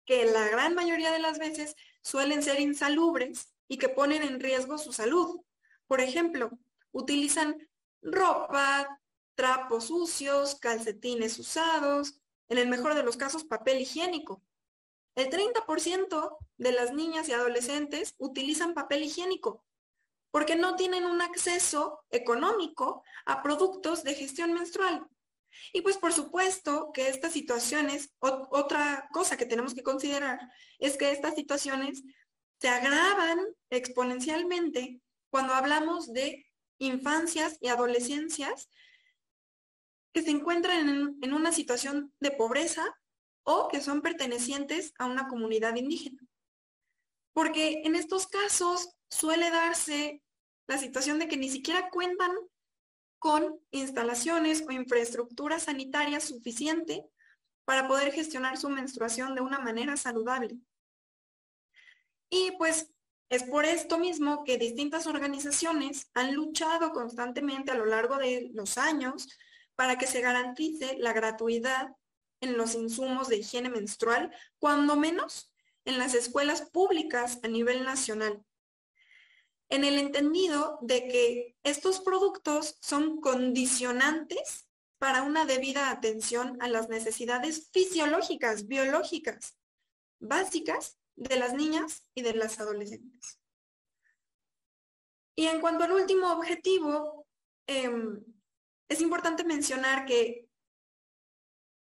que 0.06 0.26
la 0.26 0.47
gran 0.47 0.73
mayoría 0.73 1.12
de 1.12 1.19
las 1.19 1.38
veces 1.38 1.76
suelen 2.02 2.41
ser 2.41 2.62
insalubres 2.62 3.54
y 3.67 3.78
que 3.78 3.89
ponen 3.89 4.23
en 4.23 4.39
riesgo 4.39 4.78
su 4.78 4.93
salud. 4.93 5.41
Por 5.86 6.00
ejemplo, 6.00 6.52
utilizan 6.91 7.69
ropa, 8.02 9.02
trapos 9.36 9.88
sucios, 9.88 10.56
calcetines 10.56 11.38
usados, 11.38 12.21
en 12.50 12.58
el 12.58 12.69
mejor 12.69 12.95
de 12.95 13.04
los 13.04 13.17
casos 13.17 13.43
papel 13.43 13.82
higiénico. 13.82 14.41
El 15.17 15.32
30% 15.32 16.38
de 16.58 16.71
las 16.71 16.93
niñas 16.93 17.27
y 17.27 17.34
adolescentes 17.34 18.13
utilizan 18.19 18.75
papel 18.75 19.03
higiénico 19.03 19.65
porque 20.30 20.56
no 20.56 20.75
tienen 20.75 21.06
un 21.06 21.23
acceso 21.23 22.03
económico 22.12 23.03
a 23.25 23.41
productos 23.41 24.03
de 24.03 24.13
gestión 24.13 24.53
menstrual. 24.53 25.08
Y 25.73 25.82
pues 25.82 25.97
por 25.97 26.13
supuesto 26.13 26.91
que 26.93 27.10
estas 27.10 27.34
situaciones, 27.34 28.13
otra 28.19 29.10
cosa 29.12 29.38
que 29.38 29.47
tenemos 29.47 29.73
que 29.73 29.82
considerar 29.82 30.39
es 30.77 30.97
que 30.97 31.12
estas 31.12 31.34
situaciones 31.34 32.03
se 32.62 32.69
agravan 32.69 33.39
exponencialmente 33.71 35.01
cuando 35.32 35.56
hablamos 35.56 36.13
de 36.13 36.45
infancias 36.77 37.58
y 37.60 37.69
adolescencias 37.69 38.69
que 40.13 40.21
se 40.21 40.30
encuentran 40.30 40.88
en, 40.88 41.17
en 41.23 41.34
una 41.34 41.51
situación 41.51 42.13
de 42.19 42.30
pobreza 42.30 42.95
o 43.50 43.70
que 43.70 43.80
son 43.80 44.02
pertenecientes 44.02 44.94
a 45.00 45.06
una 45.06 45.30
comunidad 45.30 45.74
indígena. 45.78 46.20
Porque 47.32 47.82
en 47.86 47.96
estos 47.96 48.28
casos 48.28 48.90
suele 49.10 49.50
darse 49.50 50.22
la 50.68 50.78
situación 50.78 51.18
de 51.18 51.30
que 51.30 51.38
ni 51.38 51.50
siquiera 51.50 51.90
cuentan 51.90 52.32
con 53.20 53.58
instalaciones 53.72 54.66
o 54.68 54.72
infraestructura 54.72 55.60
sanitaria 55.60 56.20
suficiente 56.20 57.06
para 57.64 57.88
poder 57.88 58.12
gestionar 58.12 58.58
su 58.58 58.68
menstruación 58.68 59.34
de 59.34 59.40
una 59.40 59.60
manera 59.60 59.96
saludable. 59.96 60.58
Y 62.30 62.52
pues 62.58 62.92
es 63.30 63.44
por 63.44 63.64
esto 63.64 63.98
mismo 63.98 64.44
que 64.44 64.58
distintas 64.58 65.08
organizaciones 65.08 66.12
han 66.14 66.36
luchado 66.36 66.92
constantemente 66.92 67.72
a 67.72 67.76
lo 67.76 67.86
largo 67.86 68.18
de 68.18 68.50
los 68.54 68.78
años 68.78 69.30
para 69.76 69.98
que 69.98 70.06
se 70.06 70.20
garantice 70.20 70.98
la 70.98 71.14
gratuidad 71.14 71.96
en 72.41 72.58
los 72.58 72.76
insumos 72.76 73.28
de 73.28 73.38
higiene 73.38 73.69
menstrual, 73.69 74.34
cuando 74.60 74.95
menos 74.95 75.52
en 75.86 75.97
las 75.97 76.13
escuelas 76.13 76.69
públicas 76.69 77.39
a 77.43 77.47
nivel 77.47 77.84
nacional 77.84 78.43
en 79.69 79.84
el 79.84 79.97
entendido 79.97 80.80
de 80.82 81.07
que 81.07 81.55
estos 81.64 81.99
productos 81.99 82.78
son 82.82 83.20
condicionantes 83.20 84.70
para 84.97 85.24
una 85.24 85.45
debida 85.45 85.91
atención 85.91 86.57
a 86.62 86.68
las 86.68 86.89
necesidades 86.89 87.70
fisiológicas, 87.72 88.68
biológicas, 88.68 89.57
básicas 90.20 90.97
de 91.16 91.38
las 91.38 91.53
niñas 91.53 92.03
y 92.16 92.22
de 92.22 92.34
las 92.34 92.59
adolescentes. 92.59 93.39
Y 95.36 95.47
en 95.47 95.62
cuanto 95.62 95.84
al 95.84 95.91
último 95.91 96.32
objetivo, 96.32 97.28
em, 97.68 98.24
es 98.89 99.01
importante 99.01 99.43
mencionar 99.43 100.05
que 100.05 100.47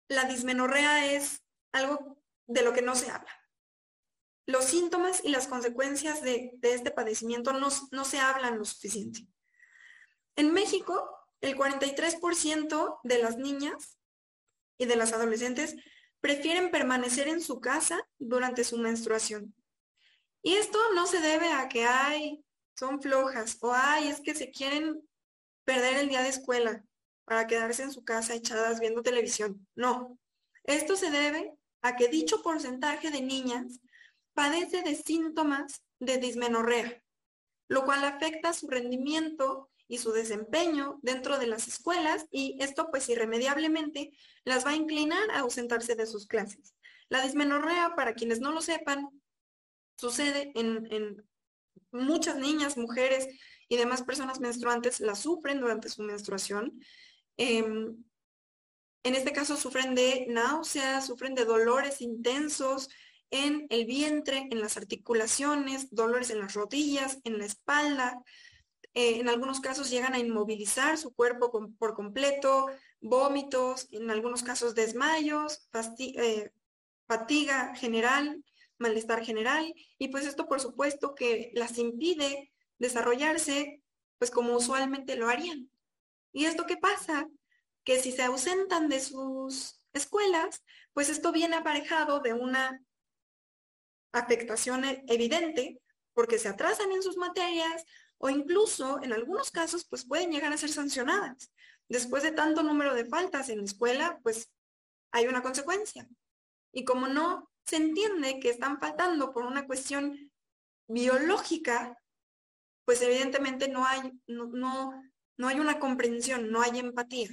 la 0.09 0.25
dismenorrea 0.25 1.13
es 1.13 1.41
algo 1.71 2.21
de 2.47 2.63
lo 2.63 2.73
que 2.73 2.81
no 2.81 2.95
se 2.95 3.09
habla 3.09 3.39
los 4.49 4.65
síntomas 4.65 5.21
y 5.23 5.29
las 5.29 5.47
consecuencias 5.47 6.23
de, 6.23 6.57
este 6.63 6.89
padecimiento 6.89 7.53
no, 7.53 7.67
no 7.91 8.03
se 8.03 8.17
hablan 8.17 8.57
lo 8.57 8.65
suficiente. 8.65 9.27
En 10.35 10.53
México, 10.53 11.07
el 11.39 11.55
43% 11.55 12.99
de 13.03 13.19
las 13.19 13.37
niñas 13.37 13.99
y 14.79 14.87
de 14.87 14.95
las 14.95 15.13
adolescentes 15.13 15.75
prefieren 16.19 16.71
permanecer 16.71 17.27
en 17.27 17.41
su 17.41 17.61
casa 17.61 18.01
durante 18.17 18.63
su 18.63 18.79
menstruación. 18.79 19.53
Y 20.41 20.55
esto 20.55 20.79
no 20.95 21.05
se 21.05 21.21
debe 21.21 21.51
a 21.53 21.69
que 21.69 21.85
hay, 21.85 22.43
son 22.75 23.03
flojas 23.03 23.55
o 23.61 23.71
hay, 23.71 24.07
es 24.07 24.19
que 24.19 24.33
se 24.33 24.49
quieren 24.49 25.07
perder 25.63 25.97
el 25.97 26.09
día 26.09 26.23
de 26.23 26.29
escuela 26.29 26.83
para 27.29 27.45
quedarse 27.45 27.83
en 27.83 27.91
su 27.91 28.03
casa 28.03 28.33
echadas 28.33 28.79
viendo 28.79 29.03
televisión. 29.03 29.67
No. 29.75 30.17
Esto 30.63 30.95
se 30.95 31.11
debe 31.11 31.53
a 31.83 31.95
que 31.95 32.07
dicho 32.07 32.41
porcentaje 32.41 33.11
de 33.11 33.21
niñas 33.21 33.79
padece 34.33 34.81
de 34.81 34.95
síntomas 34.95 35.83
de 35.99 36.17
dismenorrea, 36.17 37.03
lo 37.67 37.85
cual 37.85 38.03
afecta 38.03 38.51
su 38.51 38.67
rendimiento 38.67 39.69
y 39.87 39.99
su 39.99 40.11
desempeño 40.11 40.97
dentro 41.03 41.37
de 41.37 41.45
las 41.45 41.67
escuelas 41.67 42.25
y 42.31 42.57
esto 42.61 42.89
pues 42.89 43.07
irremediablemente 43.09 44.11
las 44.43 44.65
va 44.65 44.71
a 44.71 44.75
inclinar 44.75 45.29
a 45.29 45.41
ausentarse 45.41 45.93
de 45.93 46.07
sus 46.07 46.25
clases. 46.25 46.73
La 47.09 47.21
dismenorrea, 47.21 47.93
para 47.95 48.15
quienes 48.15 48.39
no 48.39 48.51
lo 48.51 48.61
sepan, 48.61 49.07
sucede 49.97 50.51
en, 50.55 51.23
muchas 51.91 52.37
niñas, 52.37 52.75
mujeres 52.75 53.27
y 53.67 53.77
demás 53.77 54.01
personas 54.01 54.39
menstruantes 54.39 54.99
la 54.99 55.13
sufren 55.13 55.59
durante 55.59 55.89
su 55.89 56.01
menstruación. 56.01 56.79
Em, 57.41 57.95
en 59.03 59.15
este 59.15 59.31
caso 59.31 59.55
sufren 59.55 59.95
de 59.95 60.25
náuseas, 60.27 61.07
sufren 61.07 61.35
de 61.35 61.45
dolores 61.45 62.01
intensos 62.01 62.89
en 63.31 63.65
el 63.69 63.85
vientre, 63.85 64.49
en 64.51 64.59
las 64.59 64.75
articulaciones, 64.75 65.89
dolores 65.89 66.31
en 66.31 66.39
las 66.39 66.53
rodillas, 66.53 67.19
en 67.23 67.37
la 67.37 67.45
espalda, 67.45 68.21
eh, 68.93 69.19
en 69.21 69.29
algunos 69.29 69.61
casos 69.61 69.89
llegan 69.89 70.15
a 70.15 70.19
inmovilizar 70.19 70.97
su 70.97 71.13
cuerpo 71.13 71.49
por 71.77 71.93
completo, 71.93 72.65
vómitos, 72.99 73.87
en 73.91 74.11
algunos 74.11 74.43
casos 74.43 74.75
desmayos, 74.75 75.69
eh, 75.99 76.51
fatiga 77.07 77.73
general, 77.73 78.43
malestar 78.79 79.23
general, 79.23 79.73
y 79.97 80.09
pues 80.09 80.25
esto 80.25 80.45
por 80.45 80.59
supuesto 80.59 81.15
que 81.15 81.51
las 81.53 81.77
impide 81.77 82.51
desarrollarse 82.79 83.81
pues 84.17 84.29
como 84.29 84.57
usualmente 84.57 85.15
lo 85.15 85.29
harían. 85.29 85.69
¿Y 86.31 86.45
esto 86.45 86.65
qué 86.65 86.77
pasa? 86.77 87.27
Que 87.83 87.99
si 87.99 88.11
se 88.11 88.23
ausentan 88.23 88.89
de 88.89 88.99
sus 88.99 89.79
escuelas, 89.93 90.63
pues 90.93 91.09
esto 91.09 91.31
viene 91.31 91.55
aparejado 91.55 92.19
de 92.19 92.33
una 92.33 92.81
afectación 94.11 94.83
evidente 95.07 95.79
porque 96.13 96.39
se 96.39 96.49
atrasan 96.49 96.91
en 96.91 97.03
sus 97.03 97.17
materias 97.17 97.85
o 98.17 98.29
incluso 98.29 99.01
en 99.01 99.13
algunos 99.13 99.51
casos 99.51 99.85
pues 99.85 100.05
pueden 100.05 100.31
llegar 100.31 100.51
a 100.51 100.57
ser 100.57 100.69
sancionadas. 100.69 101.51
Después 101.87 102.23
de 102.23 102.31
tanto 102.31 102.61
número 102.61 102.93
de 102.93 103.05
faltas 103.05 103.49
en 103.49 103.59
la 103.59 103.63
escuela, 103.63 104.19
pues 104.21 104.51
hay 105.11 105.27
una 105.27 105.41
consecuencia. 105.41 106.07
Y 106.71 106.85
como 106.85 107.07
no 107.07 107.49
se 107.65 107.77
entiende 107.77 108.39
que 108.39 108.49
están 108.49 108.79
faltando 108.79 109.31
por 109.31 109.45
una 109.45 109.65
cuestión 109.65 110.31
biológica, 110.87 111.97
pues 112.85 113.01
evidentemente 113.01 113.67
no 113.67 113.85
hay, 113.85 114.11
no, 114.27 114.47
no, 114.47 115.01
hay 115.47 115.59
una 115.59 115.79
comprensión, 115.79 116.51
no 116.51 116.61
hay 116.61 116.79
empatía. 116.79 117.29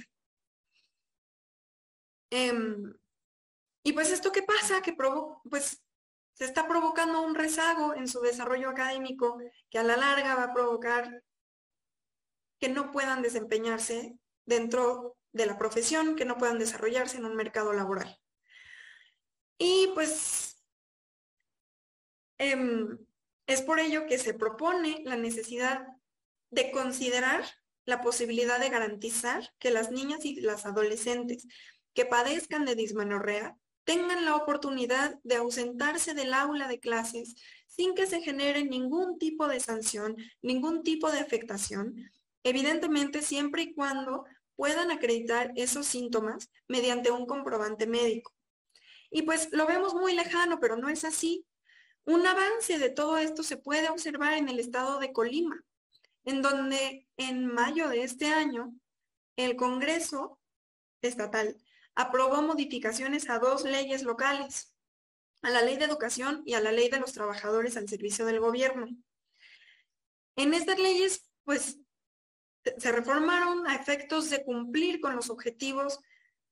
Em, 2.29 2.93
y 3.83 3.93
pues 3.93 4.11
esto 4.11 4.31
qué 4.31 4.43
pasa, 4.43 4.81
que 4.81 4.93
pues 5.49 5.81
se 6.33 6.45
está 6.45 6.67
provocando 6.67 7.21
un 7.21 7.35
rezago 7.35 7.95
en 7.95 8.07
su 8.07 8.21
desarrollo 8.21 8.69
académico 8.69 9.39
que 9.69 9.79
a 9.79 9.83
la 9.83 9.97
larga 9.97 10.35
va 10.35 10.43
a 10.43 10.53
provocar 10.53 11.23
que 12.59 12.69
no 12.69 12.91
puedan 12.91 13.21
desempeñarse 13.21 14.17
dentro 14.45 15.17
de 15.31 15.45
la 15.45 15.57
profesión, 15.57 16.15
que 16.15 16.25
no 16.25 16.37
puedan 16.37 16.59
desarrollarse 16.59 17.17
en 17.17 17.25
un 17.25 17.35
mercado 17.35 17.73
laboral. 17.73 18.19
Y 19.57 19.91
pues 19.93 20.63
em, 22.37 22.97
es 23.47 23.61
por 23.61 23.79
ello 23.79 24.05
que 24.07 24.17
se 24.17 24.33
propone 24.33 25.01
la 25.05 25.15
necesidad 25.15 25.87
de 26.51 26.71
considerar 26.71 27.43
la 27.87 28.01
posibilidad 28.01 28.59
de 28.59 28.69
garantizar 28.69 29.49
que 29.59 29.71
las 29.71 29.91
niñas 29.91 30.25
y 30.25 30.41
las 30.41 30.65
adolescentes 30.65 31.47
que 31.95 32.05
padezcan 32.05 32.65
de 32.65 32.75
dismenorrea 32.75 33.57
tengan 33.85 34.25
la 34.25 34.35
oportunidad 34.35 35.17
de 35.23 35.37
ausentarse 35.37 36.13
del 36.13 36.33
aula 36.33 36.67
de 36.67 36.81
clases 36.81 37.35
sin 37.65 37.95
que 37.95 38.05
se 38.05 38.21
genere 38.21 38.65
ningún 38.65 39.17
tipo 39.17 39.47
de 39.47 39.61
sanción, 39.61 40.17
ningún 40.41 40.83
tipo 40.83 41.09
de 41.09 41.19
afectación, 41.19 42.11
evidentemente 42.43 43.21
siempre 43.21 43.61
y 43.61 43.73
cuando 43.73 44.25
puedan 44.57 44.91
acreditar 44.91 45.53
esos 45.55 45.87
síntomas 45.87 46.49
mediante 46.67 47.09
un 47.11 47.25
comprobante 47.25 47.87
médico. 47.87 48.33
Y 49.09 49.21
pues 49.21 49.47
lo 49.53 49.65
vemos 49.65 49.93
muy 49.93 50.13
lejano, 50.13 50.59
pero 50.59 50.75
no 50.75 50.89
es 50.89 51.05
así. 51.05 51.45
Un 52.03 52.27
avance 52.27 52.77
de 52.79 52.89
todo 52.89 53.17
esto 53.17 53.43
se 53.43 53.55
puede 53.55 53.87
observar 53.89 54.33
en 54.33 54.49
el 54.49 54.59
estado 54.59 54.99
de 54.99 55.13
Colima, 55.13 55.63
en 56.27 56.41
donde 56.41 57.07
en 57.15 57.47
mayo 57.47 57.87
de 57.87 58.03
este 58.03 58.27
año 58.27 58.75
el 59.37 59.55
Congreso 59.55 60.41
estatal 61.01 61.55
aprobó 61.95 62.41
modificaciones 62.41 63.29
a 63.29 63.39
dos 63.39 63.63
leyes 63.63 64.03
locales, 64.03 64.75
a 65.41 65.51
la 65.51 65.61
ley 65.61 65.77
de 65.77 65.85
educación 65.85 66.43
y 66.45 66.55
a 66.55 66.59
la 66.59 66.73
ley 66.73 66.89
de 66.89 66.99
los 66.99 67.13
trabajadores 67.13 67.77
al 67.77 67.87
servicio 67.87 68.25
del 68.25 68.41
gobierno. 68.41 68.87
En 70.35 70.53
estas 70.53 70.77
leyes, 70.77 71.31
pues, 71.45 71.79
se 72.77 72.91
reformaron 72.91 73.65
a 73.65 73.75
efectos 73.75 74.29
de 74.29 74.43
cumplir 74.43 74.99
con 74.99 75.15
los 75.15 75.29
objetivos 75.29 76.01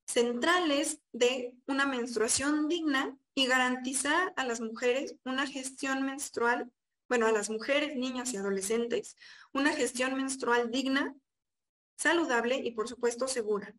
centrales 0.08 1.02
de 1.12 1.54
una 1.68 1.86
menstruación 1.86 2.70
digna 2.70 3.18
y 3.34 3.48
garantizar 3.48 4.32
a 4.38 4.46
las 4.46 4.62
mujeres 4.62 5.16
una 5.26 5.46
gestión 5.46 6.04
menstrual, 6.04 6.72
bueno, 7.08 7.28
a 7.28 7.32
las 7.32 7.50
mujeres, 7.50 7.96
niñas 7.96 8.34
y 8.34 8.38
adolescentes, 8.38 9.16
una 9.54 9.74
gestión 9.74 10.16
menstrual 10.16 10.72
digna, 10.72 11.16
saludable 11.98 12.56
y 12.58 12.72
por 12.72 12.88
supuesto 12.88 13.28
segura. 13.28 13.74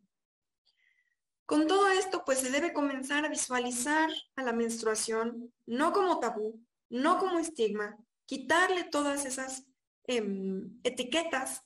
Con 1.45 1.65
todo 1.67 1.87
esto, 1.87 2.23
pues 2.25 2.39
se 2.39 2.51
debe 2.51 2.73
comenzar 2.73 3.25
a 3.25 3.29
visualizar 3.29 4.09
a 4.35 4.43
la 4.43 4.51
menstruación 4.51 5.53
no 5.65 5.93
como 5.93 6.19
tabú, 6.19 6.61
no 6.89 7.19
como 7.19 7.39
estigma, 7.39 7.97
quitarle 8.25 8.83
todas 8.83 9.25
esas 9.25 9.65
em, 10.03 10.77
etiquetas 10.83 11.63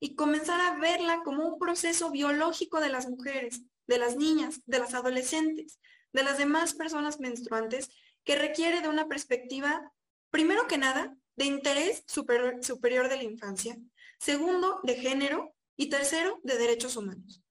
y 0.00 0.14
comenzar 0.14 0.60
a 0.60 0.78
verla 0.78 1.20
como 1.24 1.46
un 1.46 1.58
proceso 1.58 2.10
biológico 2.10 2.80
de 2.80 2.88
las 2.88 3.08
mujeres, 3.08 3.62
de 3.86 3.98
las 3.98 4.16
niñas, 4.16 4.62
de 4.66 4.78
las 4.78 4.94
adolescentes, 4.94 5.78
de 6.12 6.22
las 6.22 6.38
demás 6.38 6.74
personas 6.74 7.20
menstruantes, 7.20 7.90
que 8.24 8.36
requiere 8.36 8.80
de 8.80 8.88
una 8.88 9.08
perspectiva, 9.08 9.92
primero 10.30 10.66
que 10.66 10.78
nada, 10.78 11.16
de 11.36 11.44
interés 11.44 12.04
superior 12.06 13.08
de 13.08 13.16
la 13.16 13.22
infancia, 13.22 13.76
segundo, 14.18 14.80
de 14.82 14.96
género 14.96 15.54
y 15.76 15.88
tercero, 15.88 16.40
de 16.42 16.58
derechos 16.58 16.96
humanos. 16.96 17.42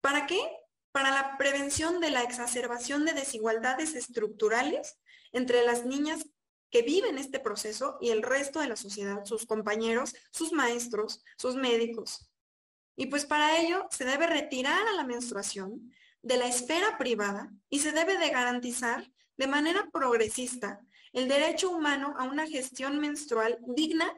¿Para 0.00 0.26
qué? 0.26 0.40
Para 0.92 1.10
la 1.10 1.36
prevención 1.36 2.00
de 2.00 2.10
la 2.10 2.22
exacerbación 2.22 3.04
de 3.04 3.12
desigualdades 3.12 3.94
estructurales 3.94 4.98
entre 5.32 5.64
las 5.64 5.84
niñas 5.84 6.26
que 6.70 6.82
viven 6.82 7.18
este 7.18 7.38
proceso 7.38 7.98
y 8.00 8.10
el 8.10 8.22
resto 8.22 8.60
de 8.60 8.68
la 8.68 8.76
sociedad, 8.76 9.24
sus 9.24 9.46
compañeros, 9.46 10.14
sus 10.32 10.52
maestros, 10.52 11.22
sus 11.36 11.54
médicos. 11.54 12.30
Y 12.96 13.06
pues 13.06 13.26
para 13.26 13.60
ello 13.60 13.86
se 13.90 14.04
debe 14.04 14.26
retirar 14.26 14.88
a 14.88 14.92
la 14.92 15.04
menstruación 15.04 15.92
de 16.22 16.36
la 16.36 16.46
esfera 16.46 16.96
privada 16.96 17.52
y 17.68 17.80
se 17.80 17.92
debe 17.92 18.16
de 18.16 18.30
garantizar 18.30 19.10
de 19.36 19.46
manera 19.46 19.88
progresista 19.92 20.80
el 21.14 21.28
derecho 21.28 21.70
humano 21.70 22.14
a 22.18 22.24
una 22.24 22.46
gestión 22.46 22.98
menstrual 22.98 23.58
digna, 23.66 24.12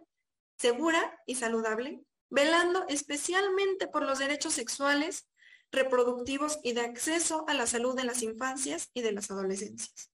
segura 0.59 1.21
y 1.27 1.35
saludable, 1.35 2.01
velando 2.31 2.87
especialmente 2.89 3.87
por 3.87 4.03
los 4.03 4.19
derechos 4.19 4.55
sexuales, 4.55 5.29
reproductivos 5.71 6.59
y 6.63 6.73
de 6.73 6.81
acceso 6.81 7.45
a 7.49 7.55
la 7.55 7.67
salud 7.67 7.95
de 7.95 8.05
las 8.05 8.23
infancias 8.23 8.91
y 8.95 9.03
de 9.03 9.13
las 9.13 9.31
adolescencias. 9.31 10.11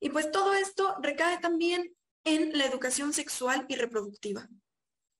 Y 0.00 0.10
pues 0.10 0.30
todo 0.30 0.54
esto 0.54 0.96
recae 1.02 1.38
también 1.38 1.94
en 2.24 2.56
la 2.56 2.64
educación 2.64 3.12
sexual 3.12 3.66
y 3.68 3.76
reproductiva. 3.76 4.48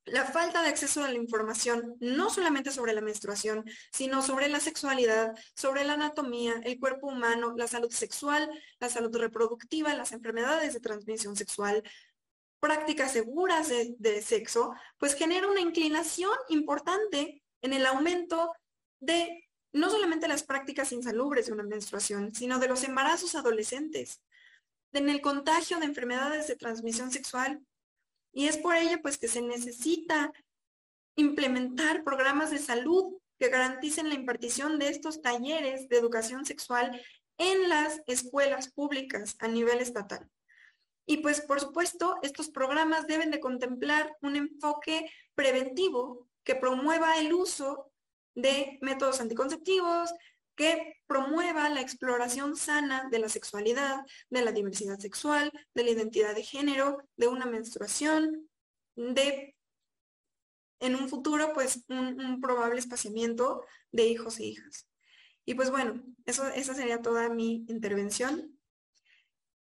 La 0.06 0.24
falta 0.24 0.62
de 0.62 0.68
acceso 0.68 1.02
a 1.02 1.08
la 1.08 1.16
información, 1.16 1.96
no 1.98 2.30
solamente 2.30 2.70
sobre 2.70 2.94
la 2.94 3.00
menstruación, 3.00 3.64
sino 3.90 4.22
sobre 4.22 4.48
la 4.48 4.60
sexualidad, 4.60 5.34
sobre 5.54 5.82
la 5.84 5.94
anatomía, 5.94 6.54
el 6.64 6.78
cuerpo 6.78 7.08
humano, 7.08 7.54
la 7.56 7.66
salud 7.66 7.90
sexual, 7.90 8.48
la 8.78 8.88
salud 8.88 9.14
reproductiva, 9.16 9.92
las 9.94 10.12
enfermedades 10.12 10.74
de 10.74 10.80
transmisión 10.80 11.34
sexual, 11.34 11.82
prácticas 12.60 13.12
seguras 13.12 13.68
de, 13.68 14.22
sexo, 14.22 14.72
pues 14.98 15.14
genera 15.14 15.48
una 15.48 15.60
inclinación 15.60 16.36
importante 16.50 17.42
en 17.60 17.72
el 17.72 17.84
aumento 17.84 18.52
de 19.00 19.48
no 19.72 19.90
solamente 19.90 20.28
las 20.28 20.44
prácticas 20.44 20.92
insalubres 20.92 21.46
de 21.46 21.52
una 21.52 21.64
menstruación, 21.64 22.32
sino 22.32 22.60
de 22.60 22.68
los 22.68 22.84
embarazos 22.84 23.34
adolescentes, 23.34 24.22
en 24.92 25.08
el 25.08 25.20
contagio 25.20 25.78
de 25.78 25.86
enfermedades 25.86 26.46
de 26.46 26.56
transmisión 26.56 27.10
sexual. 27.10 27.60
Y 28.36 28.48
es 28.48 28.58
por 28.58 28.76
ello 28.76 28.98
pues 29.00 29.16
que 29.16 29.28
se 29.28 29.40
necesita 29.40 30.30
implementar 31.16 32.04
programas 32.04 32.50
de 32.50 32.58
salud 32.58 33.16
que 33.38 33.48
garanticen 33.48 34.10
la 34.10 34.14
impartición 34.14 34.78
de 34.78 34.90
estos 34.90 35.22
talleres 35.22 35.88
de 35.88 35.96
educación 35.96 36.44
sexual 36.44 37.00
en 37.38 37.70
las 37.70 38.02
escuelas 38.06 38.70
públicas 38.70 39.36
a 39.38 39.48
nivel 39.48 39.78
estatal. 39.78 40.28
Y 41.06 41.18
pues 41.18 41.40
por 41.40 41.60
supuesto, 41.60 42.18
estos 42.20 42.50
programas 42.50 43.06
deben 43.06 43.30
de 43.30 43.40
contemplar 43.40 44.14
un 44.20 44.36
enfoque 44.36 45.10
preventivo 45.34 46.28
que 46.44 46.56
promueva 46.56 47.18
el 47.18 47.32
uso 47.32 47.90
de 48.34 48.76
métodos 48.82 49.22
anticonceptivos, 49.22 50.12
que 50.56 50.96
promueva 51.06 51.68
la 51.68 51.80
exploración 51.80 52.56
sana 52.56 53.08
de 53.10 53.18
la 53.18 53.28
sexualidad, 53.28 54.00
de 54.30 54.42
la 54.42 54.52
diversidad 54.52 54.98
sexual, 54.98 55.52
de 55.74 55.84
la 55.84 55.90
identidad 55.90 56.34
de 56.34 56.42
género, 56.42 56.98
de 57.16 57.28
una 57.28 57.46
menstruación, 57.46 58.48
de 58.96 59.54
en 60.80 60.94
un 60.94 61.08
futuro 61.08 61.52
pues 61.54 61.84
un, 61.88 62.40
probable 62.40 62.78
espaciamiento 62.78 63.64
de 63.92 64.06
hijos 64.06 64.38
e 64.38 64.46
hijas. 64.46 64.88
Y 65.44 65.54
pues 65.54 65.70
bueno, 65.70 66.02
eso, 66.24 66.46
esa 66.48 66.74
sería 66.74 67.02
toda 67.02 67.28
mi 67.28 67.64
intervención. 67.68 68.58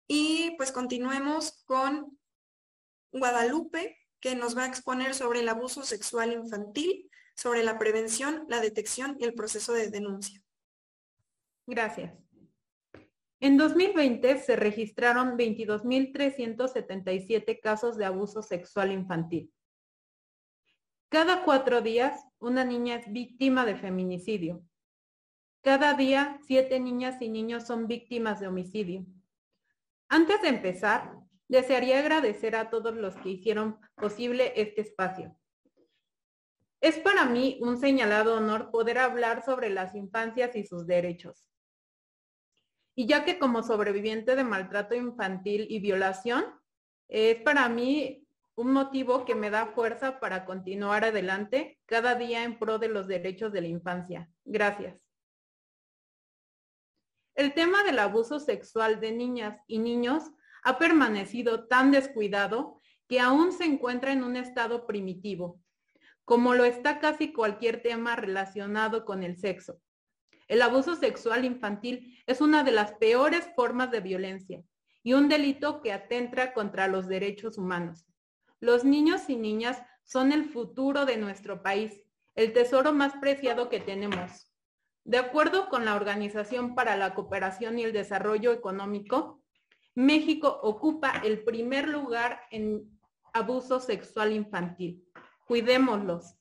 Y 0.06 0.54
pues 0.56 0.72
continuemos 0.72 1.62
con 1.64 2.18
Guadalupe, 3.12 3.96
que 4.20 4.34
nos 4.34 4.56
va 4.56 4.64
a 4.64 4.68
exponer 4.68 5.14
sobre 5.14 5.40
el 5.40 5.48
abuso 5.48 5.82
sexual 5.82 6.32
infantil, 6.32 7.10
sobre 7.34 7.62
la 7.62 7.78
prevención, 7.78 8.44
la 8.48 8.60
detección 8.60 9.16
y 9.18 9.24
el 9.24 9.34
proceso 9.34 9.72
de 9.72 9.88
denuncia. 9.88 10.42
Gracias. 11.66 12.12
En 13.40 13.56
2020 13.56 14.38
se 14.38 14.56
registraron 14.56 15.38
22.377 15.38 17.60
casos 17.60 17.96
de 17.96 18.04
abuso 18.04 18.42
sexual 18.42 18.92
infantil. 18.92 19.50
Cada 21.08 21.44
cuatro 21.44 21.80
días, 21.80 22.22
una 22.38 22.64
niña 22.64 22.96
es 22.96 23.10
víctima 23.10 23.64
de 23.64 23.76
feminicidio. 23.76 24.62
Cada 25.62 25.94
día, 25.94 26.38
siete 26.46 26.80
niñas 26.80 27.20
y 27.20 27.28
niños 27.28 27.66
son 27.66 27.86
víctimas 27.86 28.40
de 28.40 28.46
homicidio. 28.46 29.06
Antes 30.08 30.40
de 30.42 30.48
empezar, 30.48 31.12
desearía 31.48 31.98
agradecer 31.98 32.54
a 32.54 32.70
todos 32.70 32.94
los 32.94 33.16
que 33.16 33.30
hicieron 33.30 33.78
posible 33.96 34.52
este 34.54 34.82
espacio. 34.82 35.36
Es 36.80 36.98
para 36.98 37.26
mí 37.26 37.58
un 37.60 37.78
señalado 37.78 38.36
honor 38.36 38.70
poder 38.70 38.98
hablar 38.98 39.44
sobre 39.44 39.68
las 39.68 39.94
infancias 39.94 40.54
y 40.54 40.64
sus 40.64 40.86
derechos. 40.86 41.49
Y 42.94 43.06
ya 43.06 43.24
que 43.24 43.38
como 43.38 43.62
sobreviviente 43.62 44.36
de 44.36 44.44
maltrato 44.44 44.94
infantil 44.94 45.66
y 45.68 45.80
violación, 45.80 46.44
es 47.08 47.36
para 47.42 47.68
mí 47.68 48.26
un 48.54 48.72
motivo 48.72 49.24
que 49.24 49.34
me 49.34 49.50
da 49.50 49.66
fuerza 49.66 50.20
para 50.20 50.44
continuar 50.44 51.04
adelante 51.04 51.78
cada 51.86 52.14
día 52.14 52.44
en 52.44 52.58
pro 52.58 52.78
de 52.78 52.88
los 52.88 53.06
derechos 53.06 53.52
de 53.52 53.62
la 53.62 53.68
infancia. 53.68 54.30
Gracias. 54.44 55.02
El 57.34 57.54
tema 57.54 57.82
del 57.84 57.98
abuso 57.98 58.38
sexual 58.38 59.00
de 59.00 59.12
niñas 59.12 59.58
y 59.66 59.78
niños 59.78 60.24
ha 60.62 60.78
permanecido 60.78 61.68
tan 61.68 61.90
descuidado 61.90 62.80
que 63.08 63.18
aún 63.18 63.52
se 63.52 63.64
encuentra 63.64 64.12
en 64.12 64.22
un 64.22 64.36
estado 64.36 64.86
primitivo, 64.86 65.60
como 66.24 66.54
lo 66.54 66.64
está 66.64 67.00
casi 67.00 67.32
cualquier 67.32 67.82
tema 67.82 68.14
relacionado 68.14 69.04
con 69.04 69.22
el 69.22 69.36
sexo. 69.36 69.80
El 70.50 70.62
abuso 70.62 70.96
sexual 70.96 71.44
infantil 71.44 72.20
es 72.26 72.40
una 72.40 72.64
de 72.64 72.72
las 72.72 72.94
peores 72.94 73.48
formas 73.54 73.92
de 73.92 74.00
violencia 74.00 74.64
y 75.04 75.12
un 75.12 75.28
delito 75.28 75.80
que 75.80 75.92
atenta 75.92 76.52
contra 76.54 76.88
los 76.88 77.06
derechos 77.06 77.56
humanos. 77.56 78.04
Los 78.58 78.84
niños 78.84 79.30
y 79.30 79.36
niñas 79.36 79.80
son 80.02 80.32
el 80.32 80.44
futuro 80.44 81.06
de 81.06 81.18
nuestro 81.18 81.62
país, 81.62 82.00
el 82.34 82.52
tesoro 82.52 82.92
más 82.92 83.12
preciado 83.20 83.68
que 83.68 83.78
tenemos. 83.78 84.52
De 85.04 85.18
acuerdo 85.18 85.68
con 85.68 85.84
la 85.84 85.94
Organización 85.94 86.74
para 86.74 86.96
la 86.96 87.14
Cooperación 87.14 87.78
y 87.78 87.84
el 87.84 87.92
Desarrollo 87.92 88.50
Económico, 88.50 89.40
México 89.94 90.58
ocupa 90.64 91.12
el 91.24 91.44
primer 91.44 91.88
lugar 91.88 92.40
en 92.50 92.98
abuso 93.32 93.78
sexual 93.78 94.32
infantil. 94.32 95.04
Cuidémoslos. 95.46 96.39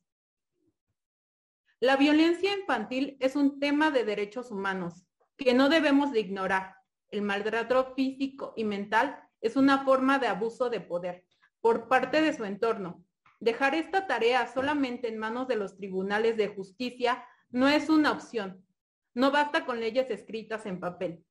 La 1.82 1.96
violencia 1.96 2.54
infantil 2.54 3.16
es 3.22 3.38
un 3.38 3.58
tema 3.62 3.90
de 3.90 4.04
derechos 4.04 4.52
humanos 4.52 5.06
que 5.38 5.54
no 5.54 5.70
debemos 5.70 6.12
de 6.12 6.20
ignorar. 6.20 6.76
El 7.10 7.22
maltrato 7.22 7.94
físico 7.96 8.54
y 8.58 8.66
mental 8.66 9.18
es 9.40 9.56
una 9.56 9.86
forma 9.86 10.20
de 10.20 10.28
abuso 10.28 10.70
de 10.70 10.82
poder 10.82 11.26
por 11.62 11.88
parte 11.88 12.22
de 12.22 12.36
su 12.36 12.44
entorno. 12.44 13.06
Dejar 13.40 13.76
esta 13.76 14.08
tarea 14.08 14.46
solamente 14.54 15.08
en 15.08 15.18
manos 15.18 15.48
de 15.48 15.56
los 15.56 15.78
tribunales 15.78 16.36
de 16.36 16.50
justicia 16.50 17.26
no 17.50 17.70
es 17.70 17.88
una 17.88 18.12
opción. 18.12 18.66
No 19.14 19.32
basta 19.32 19.66
con 19.66 19.80
leyes 19.80 20.12
escritas 20.12 20.66
en 20.66 20.82
papel. 20.82 21.24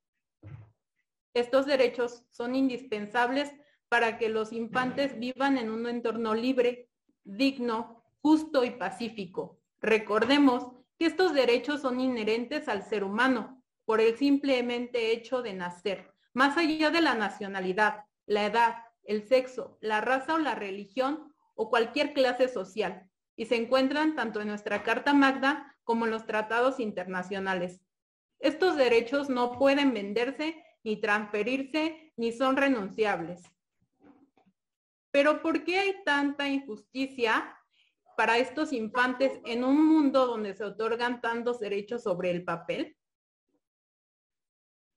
Estos 1.35 1.67
derechos 1.67 2.25
son 2.31 2.55
indispensables 2.55 3.53
para 3.91 4.17
que 4.17 4.31
los 4.31 4.55
infantes 4.55 5.19
vivan 5.19 5.59
en 5.59 5.69
un 5.69 5.87
entorno 5.87 6.35
libre, 6.35 6.89
digno, 7.23 8.03
justo 8.23 8.65
y 8.65 8.71
pacífico. 8.71 9.61
Recordemos 9.81 10.73
que 10.99 11.07
estos 11.07 11.33
derechos 11.33 11.83
son 11.83 12.01
inherentes 12.01 12.69
al 12.69 12.83
ser 12.83 13.05
humano 13.05 13.63
por 13.85 14.01
el 14.01 14.17
simplemente 14.17 15.13
hecho 15.13 15.43
de 15.43 15.55
nacer, 15.55 16.13
más 16.35 16.57
allá 16.57 16.91
de 16.91 17.01
la 17.01 17.15
nacionalidad, 17.15 18.05
la 18.27 18.45
edad, 18.45 18.77
el 19.05 19.27
sexo, 19.27 19.79
la 19.81 20.01
raza 20.01 20.35
o 20.35 20.39
la 20.39 20.55
religión 20.55 21.33
o 21.55 21.71
cualquier 21.71 22.13
clase 22.13 22.49
social 22.49 23.09
y 23.37 23.47
se 23.47 23.57
encuentran 23.57 24.17
tanto 24.17 24.41
en 24.41 24.49
nuestra 24.49 24.83
Carta 24.83 25.15
Magna 25.15 25.77
como 25.85 26.05
en 26.05 26.11
los 26.11 26.27
tratados 26.27 26.81
internacionales. 26.81 27.81
Estos 28.41 28.77
derechos 28.77 29.31
no 29.31 29.59
pueden 29.59 29.95
venderse 29.95 30.63
ni 30.85 31.01
transferirse 31.01 32.13
ni 32.17 32.33
son 32.33 32.57
renunciables. 32.57 33.43
Pero 35.11 35.41
¿por 35.41 35.65
qué 35.65 35.79
hay 35.79 36.05
tanta 36.05 36.49
injusticia 36.49 37.58
para 38.19 38.39
estos 38.39 38.73
infantes 38.73 39.31
en 39.45 39.63
un 39.63 39.87
mundo 39.87 40.27
donde 40.27 40.53
se 40.53 40.65
otorgan 40.65 41.21
tantos 41.21 41.61
derechos 41.61 42.03
sobre 42.03 42.33
el 42.33 42.43
papel? 42.43 42.97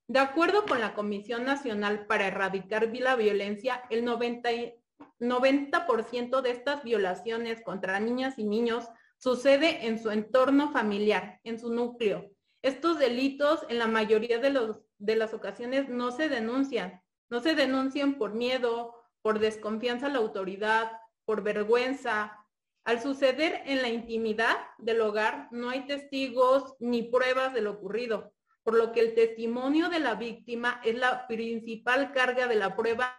De 0.07 0.17
acuerdo 0.17 0.65
con 0.65 0.79
la 0.79 0.95
Comisión 0.95 1.45
Nacional 1.45 2.07
para 2.07 2.25
Erradicar 2.25 2.89
la 2.91 3.15
Violencia, 3.15 3.83
el 3.91 4.03
90%, 4.03 4.73
90 5.19 6.41
de 6.41 6.49
estas 6.49 6.83
violaciones 6.83 7.61
contra 7.61 7.99
niñas 7.99 8.39
y 8.39 8.43
niños 8.43 8.89
sucede 9.19 9.85
en 9.85 10.01
su 10.01 10.09
entorno 10.09 10.71
familiar, 10.71 11.39
en 11.43 11.59
su 11.59 11.71
núcleo. 11.71 12.31
Estos 12.63 12.97
delitos 12.97 13.63
en 13.69 13.77
la 13.77 13.85
mayoría 13.85 14.39
de, 14.39 14.73
de 14.97 15.15
las 15.15 15.35
ocasiones 15.35 15.89
no 15.89 16.09
se 16.09 16.27
denuncian. 16.27 17.03
No 17.29 17.39
se 17.39 17.53
denuncian 17.53 18.15
por 18.17 18.33
miedo, 18.33 18.95
por 19.21 19.37
desconfianza 19.37 20.07
a 20.07 20.09
la 20.09 20.17
autoridad, 20.17 20.91
por 21.23 21.43
vergüenza. 21.43 22.40
Al 22.83 23.01
suceder 23.01 23.61
en 23.65 23.81
la 23.81 23.89
intimidad 23.89 24.57
del 24.77 25.01
hogar, 25.01 25.47
no 25.51 25.69
hay 25.69 25.85
testigos 25.85 26.75
ni 26.79 27.03
pruebas 27.03 27.53
de 27.53 27.61
lo 27.61 27.71
ocurrido 27.71 28.33
por 28.63 28.75
lo 28.75 28.91
que 28.91 28.99
el 28.99 29.15
testimonio 29.15 29.89
de 29.89 29.99
la 29.99 30.15
víctima 30.15 30.81
es 30.83 30.95
la 30.95 31.27
principal 31.27 32.11
carga 32.11 32.47
de 32.47 32.55
la 32.55 32.75
prueba. 32.75 33.17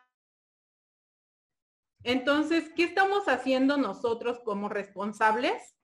Entonces, 2.04 2.70
¿qué 2.76 2.84
estamos 2.84 3.28
haciendo 3.28 3.76
nosotros 3.76 4.40
como 4.44 4.68
responsables? 4.68 5.76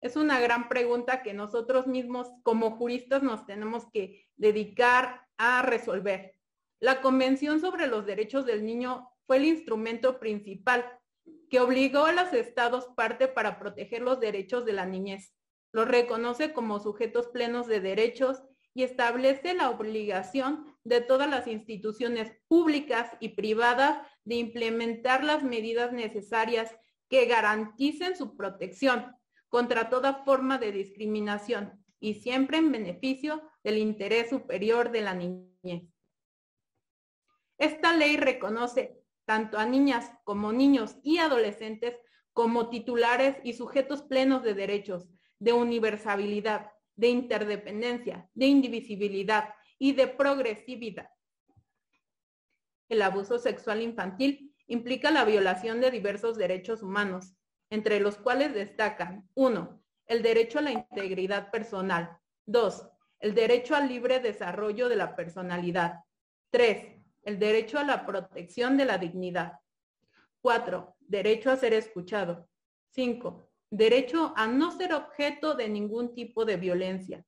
Es 0.00 0.16
una 0.16 0.38
gran 0.40 0.68
pregunta 0.68 1.22
que 1.22 1.34
nosotros 1.34 1.86
mismos 1.86 2.28
como 2.42 2.76
juristas 2.76 3.22
nos 3.22 3.46
tenemos 3.46 3.90
que 3.90 4.26
dedicar 4.36 5.26
a 5.38 5.62
resolver. 5.62 6.34
La 6.80 7.00
Convención 7.00 7.60
sobre 7.60 7.88
los 7.88 8.06
Derechos 8.06 8.46
del 8.46 8.64
Niño 8.64 9.10
fue 9.26 9.38
el 9.38 9.46
instrumento 9.46 10.20
principal 10.20 10.97
que 11.50 11.60
obligó 11.60 12.04
a 12.04 12.12
los 12.12 12.32
estados 12.32 12.86
parte 12.96 13.28
para 13.28 13.58
proteger 13.58 14.02
los 14.02 14.20
derechos 14.20 14.64
de 14.64 14.72
la 14.72 14.86
niñez. 14.86 15.34
Los 15.72 15.88
reconoce 15.88 16.52
como 16.52 16.80
sujetos 16.80 17.28
plenos 17.28 17.66
de 17.66 17.80
derechos 17.80 18.42
y 18.74 18.82
establece 18.82 19.54
la 19.54 19.70
obligación 19.70 20.66
de 20.84 21.00
todas 21.00 21.28
las 21.28 21.46
instituciones 21.46 22.32
públicas 22.46 23.10
y 23.20 23.30
privadas 23.30 24.06
de 24.24 24.36
implementar 24.36 25.24
las 25.24 25.42
medidas 25.42 25.92
necesarias 25.92 26.74
que 27.08 27.26
garanticen 27.26 28.16
su 28.16 28.36
protección 28.36 29.16
contra 29.48 29.88
toda 29.90 30.24
forma 30.24 30.58
de 30.58 30.72
discriminación 30.72 31.84
y 32.00 32.14
siempre 32.14 32.58
en 32.58 32.70
beneficio 32.70 33.42
del 33.64 33.78
interés 33.78 34.30
superior 34.30 34.90
de 34.90 35.00
la 35.00 35.14
niñez. 35.14 35.84
Esta 37.58 37.92
ley 37.94 38.16
reconoce 38.16 38.97
tanto 39.28 39.58
a 39.58 39.66
niñas 39.66 40.10
como 40.24 40.52
niños 40.52 40.96
y 41.02 41.18
adolescentes 41.18 41.98
como 42.32 42.70
titulares 42.70 43.36
y 43.44 43.52
sujetos 43.52 44.00
plenos 44.00 44.42
de 44.42 44.54
derechos, 44.54 45.06
de 45.38 45.52
universalidad, 45.52 46.72
de 46.96 47.08
interdependencia, 47.08 48.30
de 48.32 48.46
indivisibilidad 48.46 49.50
y 49.78 49.92
de 49.92 50.06
progresividad. 50.06 51.10
El 52.88 53.02
abuso 53.02 53.38
sexual 53.38 53.82
infantil 53.82 54.56
implica 54.66 55.10
la 55.10 55.26
violación 55.26 55.82
de 55.82 55.90
diversos 55.90 56.38
derechos 56.38 56.82
humanos, 56.82 57.36
entre 57.68 58.00
los 58.00 58.16
cuales 58.16 58.54
destacan 58.54 59.28
1. 59.34 59.82
El 60.06 60.22
derecho 60.22 60.58
a 60.60 60.62
la 60.62 60.72
integridad 60.72 61.50
personal. 61.50 62.18
2. 62.46 62.88
El 63.20 63.34
derecho 63.34 63.76
al 63.76 63.88
libre 63.90 64.20
desarrollo 64.20 64.88
de 64.88 64.96
la 64.96 65.14
personalidad. 65.14 66.00
3. 66.50 66.97
El 67.28 67.38
derecho 67.38 67.78
a 67.78 67.84
la 67.84 68.06
protección 68.06 68.78
de 68.78 68.86
la 68.86 68.96
dignidad. 68.96 69.60
4. 70.40 70.96
Derecho 70.98 71.50
a 71.50 71.58
ser 71.58 71.74
escuchado. 71.74 72.48
5. 72.94 73.50
derecho 73.68 74.32
a 74.34 74.46
no 74.46 74.72
ser 74.72 74.94
objeto 74.94 75.52
de 75.52 75.68
ningún 75.68 76.14
tipo 76.14 76.46
de 76.46 76.56
violencia. 76.56 77.26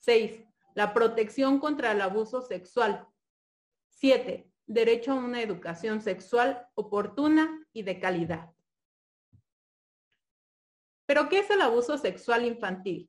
6. 0.00 0.42
La 0.74 0.92
protección 0.92 1.60
contra 1.60 1.92
el 1.92 2.00
abuso 2.00 2.42
sexual. 2.42 3.06
7. 3.90 4.50
Derecho 4.66 5.12
a 5.12 5.14
una 5.14 5.40
educación 5.40 6.00
sexual 6.02 6.66
oportuna 6.74 7.68
y 7.72 7.84
de 7.84 8.00
calidad. 8.00 8.50
¿Pero 11.06 11.28
qué 11.28 11.38
es 11.38 11.50
el 11.50 11.60
abuso 11.60 11.98
sexual 11.98 12.44
infantil? 12.44 13.08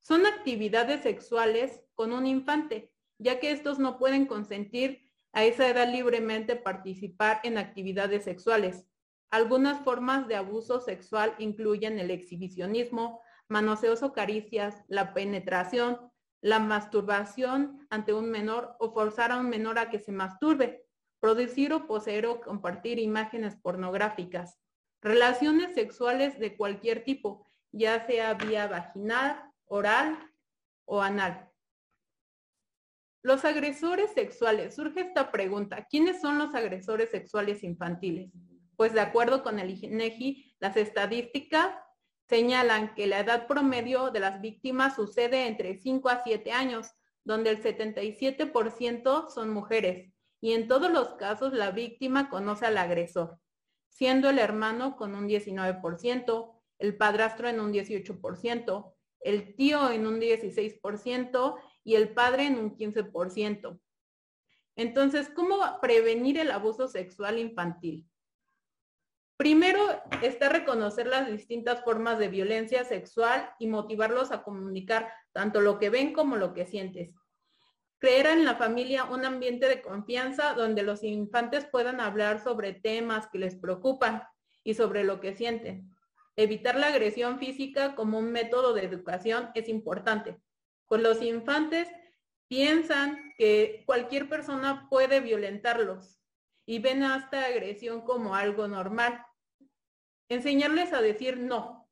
Son 0.00 0.26
actividades 0.26 1.04
sexuales 1.04 1.80
con 1.94 2.12
un 2.12 2.26
infante, 2.26 2.92
ya 3.18 3.38
que 3.38 3.52
estos 3.52 3.78
no 3.78 4.00
pueden 4.00 4.26
consentir 4.26 5.05
a 5.36 5.44
esa 5.44 5.68
edad 5.68 5.92
libremente 5.92 6.56
participar 6.56 7.40
en 7.42 7.58
actividades 7.58 8.24
sexuales. 8.24 8.86
Algunas 9.30 9.84
formas 9.84 10.26
de 10.28 10.34
abuso 10.34 10.80
sexual 10.80 11.34
incluyen 11.38 11.98
el 11.98 12.10
exhibicionismo, 12.10 13.20
manoseos 13.46 14.02
o 14.02 14.14
caricias, 14.14 14.82
la 14.88 15.12
penetración, 15.12 16.10
la 16.40 16.58
masturbación 16.58 17.86
ante 17.90 18.14
un 18.14 18.30
menor 18.30 18.76
o 18.78 18.94
forzar 18.94 19.30
a 19.30 19.36
un 19.36 19.50
menor 19.50 19.78
a 19.78 19.90
que 19.90 19.98
se 19.98 20.10
masturbe, 20.10 20.86
producir 21.20 21.74
o 21.74 21.86
poseer 21.86 22.24
o 22.24 22.40
compartir 22.40 22.98
imágenes 22.98 23.56
pornográficas, 23.56 24.58
relaciones 25.02 25.74
sexuales 25.74 26.38
de 26.38 26.56
cualquier 26.56 27.04
tipo, 27.04 27.46
ya 27.72 28.06
sea 28.06 28.32
vía 28.32 28.68
vaginal, 28.68 29.52
oral 29.66 30.18
o 30.86 31.02
anal. 31.02 31.45
Los 33.26 33.44
agresores 33.44 34.12
sexuales, 34.12 34.76
surge 34.76 35.00
esta 35.00 35.32
pregunta, 35.32 35.88
¿quiénes 35.90 36.20
son 36.20 36.38
los 36.38 36.54
agresores 36.54 37.10
sexuales 37.10 37.64
infantiles? 37.64 38.30
Pues 38.76 38.92
de 38.92 39.00
acuerdo 39.00 39.42
con 39.42 39.58
el 39.58 39.70
INEGI, 39.82 40.54
las 40.60 40.76
estadísticas 40.76 41.74
señalan 42.28 42.94
que 42.94 43.08
la 43.08 43.18
edad 43.18 43.48
promedio 43.48 44.12
de 44.12 44.20
las 44.20 44.40
víctimas 44.40 44.94
sucede 44.94 45.48
entre 45.48 45.76
5 45.76 46.08
a 46.08 46.22
7 46.22 46.52
años, 46.52 46.92
donde 47.24 47.50
el 47.50 47.60
77% 47.60 49.28
son 49.28 49.50
mujeres, 49.50 50.12
y 50.40 50.52
en 50.52 50.68
todos 50.68 50.92
los 50.92 51.14
casos 51.14 51.52
la 51.52 51.72
víctima 51.72 52.30
conoce 52.30 52.66
al 52.66 52.78
agresor, 52.78 53.40
siendo 53.88 54.30
el 54.30 54.38
hermano 54.38 54.96
con 54.96 55.16
un 55.16 55.26
19%, 55.26 56.52
el 56.78 56.96
padrastro 56.96 57.48
en 57.48 57.58
un 57.58 57.72
18%, 57.72 58.94
el 59.18 59.56
tío 59.56 59.90
en 59.90 60.06
un 60.06 60.20
16% 60.20 61.56
y 61.86 61.94
el 61.94 62.12
padre 62.12 62.46
en 62.46 62.58
un 62.58 62.76
15%. 62.76 63.80
Entonces, 64.74 65.30
¿cómo 65.30 65.56
prevenir 65.80 66.36
el 66.36 66.50
abuso 66.50 66.88
sexual 66.88 67.38
infantil? 67.38 68.10
Primero 69.36 69.80
está 70.20 70.48
reconocer 70.48 71.06
las 71.06 71.30
distintas 71.30 71.84
formas 71.84 72.18
de 72.18 72.26
violencia 72.26 72.84
sexual 72.84 73.50
y 73.60 73.68
motivarlos 73.68 74.32
a 74.32 74.42
comunicar 74.42 75.12
tanto 75.32 75.60
lo 75.60 75.78
que 75.78 75.88
ven 75.88 76.12
como 76.12 76.34
lo 76.34 76.54
que 76.54 76.66
sientes. 76.66 77.14
Crear 77.98 78.26
en 78.36 78.44
la 78.44 78.56
familia 78.56 79.04
un 79.04 79.24
ambiente 79.24 79.68
de 79.68 79.80
confianza 79.80 80.54
donde 80.54 80.82
los 80.82 81.04
infantes 81.04 81.66
puedan 81.66 82.00
hablar 82.00 82.42
sobre 82.42 82.72
temas 82.72 83.28
que 83.28 83.38
les 83.38 83.54
preocupan 83.54 84.24
y 84.64 84.74
sobre 84.74 85.04
lo 85.04 85.20
que 85.20 85.36
sienten. 85.36 85.94
Evitar 86.34 86.74
la 86.74 86.88
agresión 86.88 87.38
física 87.38 87.94
como 87.94 88.18
un 88.18 88.32
método 88.32 88.74
de 88.74 88.84
educación 88.84 89.50
es 89.54 89.68
importante, 89.68 90.40
pues 90.88 91.02
los 91.02 91.22
infantes 91.22 91.88
piensan 92.48 93.32
que 93.36 93.82
cualquier 93.86 94.28
persona 94.28 94.86
puede 94.88 95.20
violentarlos 95.20 96.18
y 96.64 96.78
ven 96.78 97.02
a 97.02 97.16
esta 97.16 97.46
agresión 97.46 98.02
como 98.02 98.34
algo 98.34 98.68
normal. 98.68 99.24
Enseñarles 100.28 100.92
a 100.92 101.00
decir 101.00 101.38
no, 101.38 101.88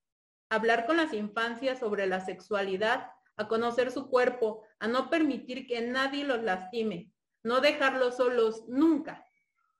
hablar 0.49 0.87
con 0.87 0.97
las 0.97 1.13
infancias 1.13 1.79
sobre 1.79 2.07
la 2.07 2.21
sexualidad, 2.21 3.11
a 3.37 3.49
conocer 3.49 3.91
su 3.91 4.09
cuerpo, 4.09 4.63
a 4.79 4.89
no 4.89 5.11
permitir 5.11 5.67
que 5.67 5.81
nadie 5.81 6.25
los 6.25 6.43
lastime, 6.43 7.13
no 7.43 7.61
dejarlos 7.61 8.17
solos 8.17 8.65
nunca, 8.69 9.27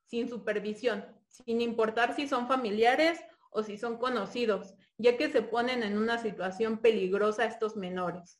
sin 0.05 0.29
supervisión, 0.29 1.05
sin 1.29 1.61
importar 1.61 2.15
si 2.15 2.27
son 2.27 2.47
familiares 2.47 3.19
o 3.49 3.63
si 3.63 3.77
son 3.77 3.97
conocidos, 3.97 4.75
ya 4.97 5.17
que 5.17 5.29
se 5.29 5.41
ponen 5.41 5.83
en 5.83 5.97
una 5.97 6.17
situación 6.17 6.79
peligrosa 6.79 7.45
estos 7.45 7.75
menores. 7.75 8.39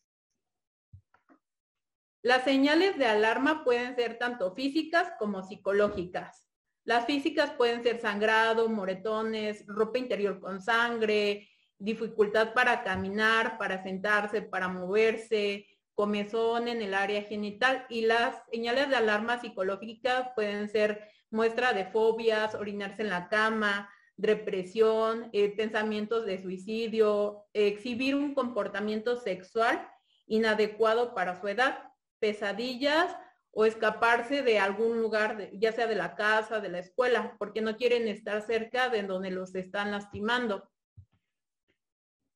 Las 2.26 2.43
señales 2.43 2.97
de 2.97 3.05
alarma 3.05 3.63
pueden 3.63 3.95
ser 3.95 4.17
tanto 4.17 4.51
físicas 4.55 5.13
como 5.19 5.43
psicológicas. 5.43 6.49
Las 6.84 7.05
físicas 7.05 7.51
pueden 7.51 7.84
ser 7.84 8.01
sangrado, 8.01 8.67
moretones, 8.67 9.63
ropa 9.67 9.99
interior 9.99 10.39
con 10.39 10.59
sangre, 10.59 11.47
dificultad 11.78 12.55
para 12.55 12.84
caminar, 12.84 13.59
para 13.59 13.84
sentarse, 13.84 14.41
para 14.41 14.67
moverse, 14.67 15.67
comezón 15.93 16.67
en 16.67 16.82
el 16.82 16.95
área 16.95 17.21
genital 17.21 17.86
y 17.89 18.07
las 18.07 18.41
señales 18.51 18.89
de 18.89 18.95
alarma 18.95 19.39
psicológica 19.39 20.34
pueden 20.34 20.67
ser 20.67 21.07
muestra 21.30 21.73
de 21.73 21.86
fobias, 21.86 22.55
orinarse 22.55 23.03
en 23.03 23.11
la 23.11 23.30
cama, 23.30 23.88
depresión, 24.17 25.30
eh, 25.32 25.55
pensamientos 25.55 26.26
de 26.26 26.41
suicidio, 26.41 27.45
exhibir 27.53 28.15
un 28.15 28.34
comportamiento 28.34 29.15
sexual 29.15 29.88
inadecuado 30.26 31.13
para 31.13 31.39
su 31.39 31.47
edad 31.49 31.91
pesadillas 32.20 33.16
o 33.51 33.66
escaparse 33.66 34.41
de 34.41 34.59
algún 34.59 35.01
lugar, 35.01 35.49
ya 35.53 35.72
sea 35.72 35.88
de 35.88 35.95
la 35.95 36.16
casa, 36.16 36.59
de 36.59 36.70
la 36.70 36.80
escuela, 36.80 37.36
porque 37.39 37.61
no 37.61 37.78
quieren 37.78 38.07
estar 38.07 38.45
cerca 38.45 38.89
de 38.89 39.03
donde 39.03 39.32
los 39.32 39.55
están 39.55 39.91
lastimando. 39.91 40.70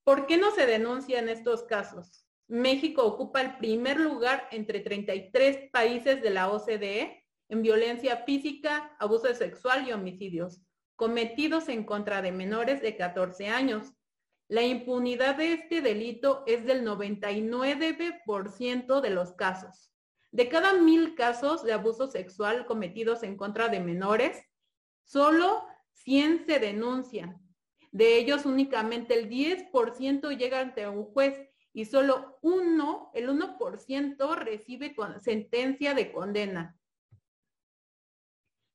¿Por 0.04 0.28
qué 0.28 0.38
no 0.38 0.52
se 0.52 0.66
denuncian 0.66 1.30
estos 1.30 1.64
casos? 1.64 2.26
México 2.48 3.04
ocupa 3.06 3.42
el 3.42 3.58
primer 3.58 4.00
lugar 4.00 4.48
entre 4.52 4.80
33 4.80 5.70
países 5.72 6.22
de 6.22 6.30
la 6.30 6.50
OCDE 6.50 7.26
en 7.50 7.62
violencia 7.62 8.24
física, 8.26 8.96
abuso 9.00 9.34
sexual 9.34 9.88
y 9.88 9.92
homicidios 9.92 10.62
cometidos 11.00 11.70
en 11.70 11.86
contra 11.86 12.22
de 12.22 12.34
menores 12.34 12.82
de 12.82 12.98
14 12.98 13.48
años. 13.48 13.94
La 14.50 14.64
impunidad 14.64 15.36
de 15.36 15.54
este 15.54 15.82
delito 15.82 16.44
es 16.48 16.66
del 16.66 16.84
99% 16.84 19.00
de 19.00 19.10
los 19.12 19.34
casos. 19.34 19.94
De 20.32 20.50
cada 20.50 20.74
mil 20.74 21.14
casos 21.14 21.64
de 21.64 21.74
abuso 21.74 22.08
sexual 22.08 22.66
cometidos 22.66 23.22
en 23.22 23.38
contra 23.38 23.70
de 23.70 23.80
menores, 23.80 24.44
solo 25.04 25.68
100 25.94 26.48
se 26.48 26.58
denuncian. 26.58 27.40
De 27.92 28.18
ellos 28.18 28.48
únicamente 28.48 29.20
el 29.20 29.30
10% 29.30 30.36
llega 30.36 30.62
ante 30.62 30.88
un 30.88 31.06
juez 31.06 31.48
y 31.72 31.86
solo 31.86 32.40
uno, 32.42 33.12
el 33.14 33.30
1% 33.30 34.36
recibe 34.36 34.96
sentencia 35.22 35.94
de 35.94 36.12
condena. 36.12 36.76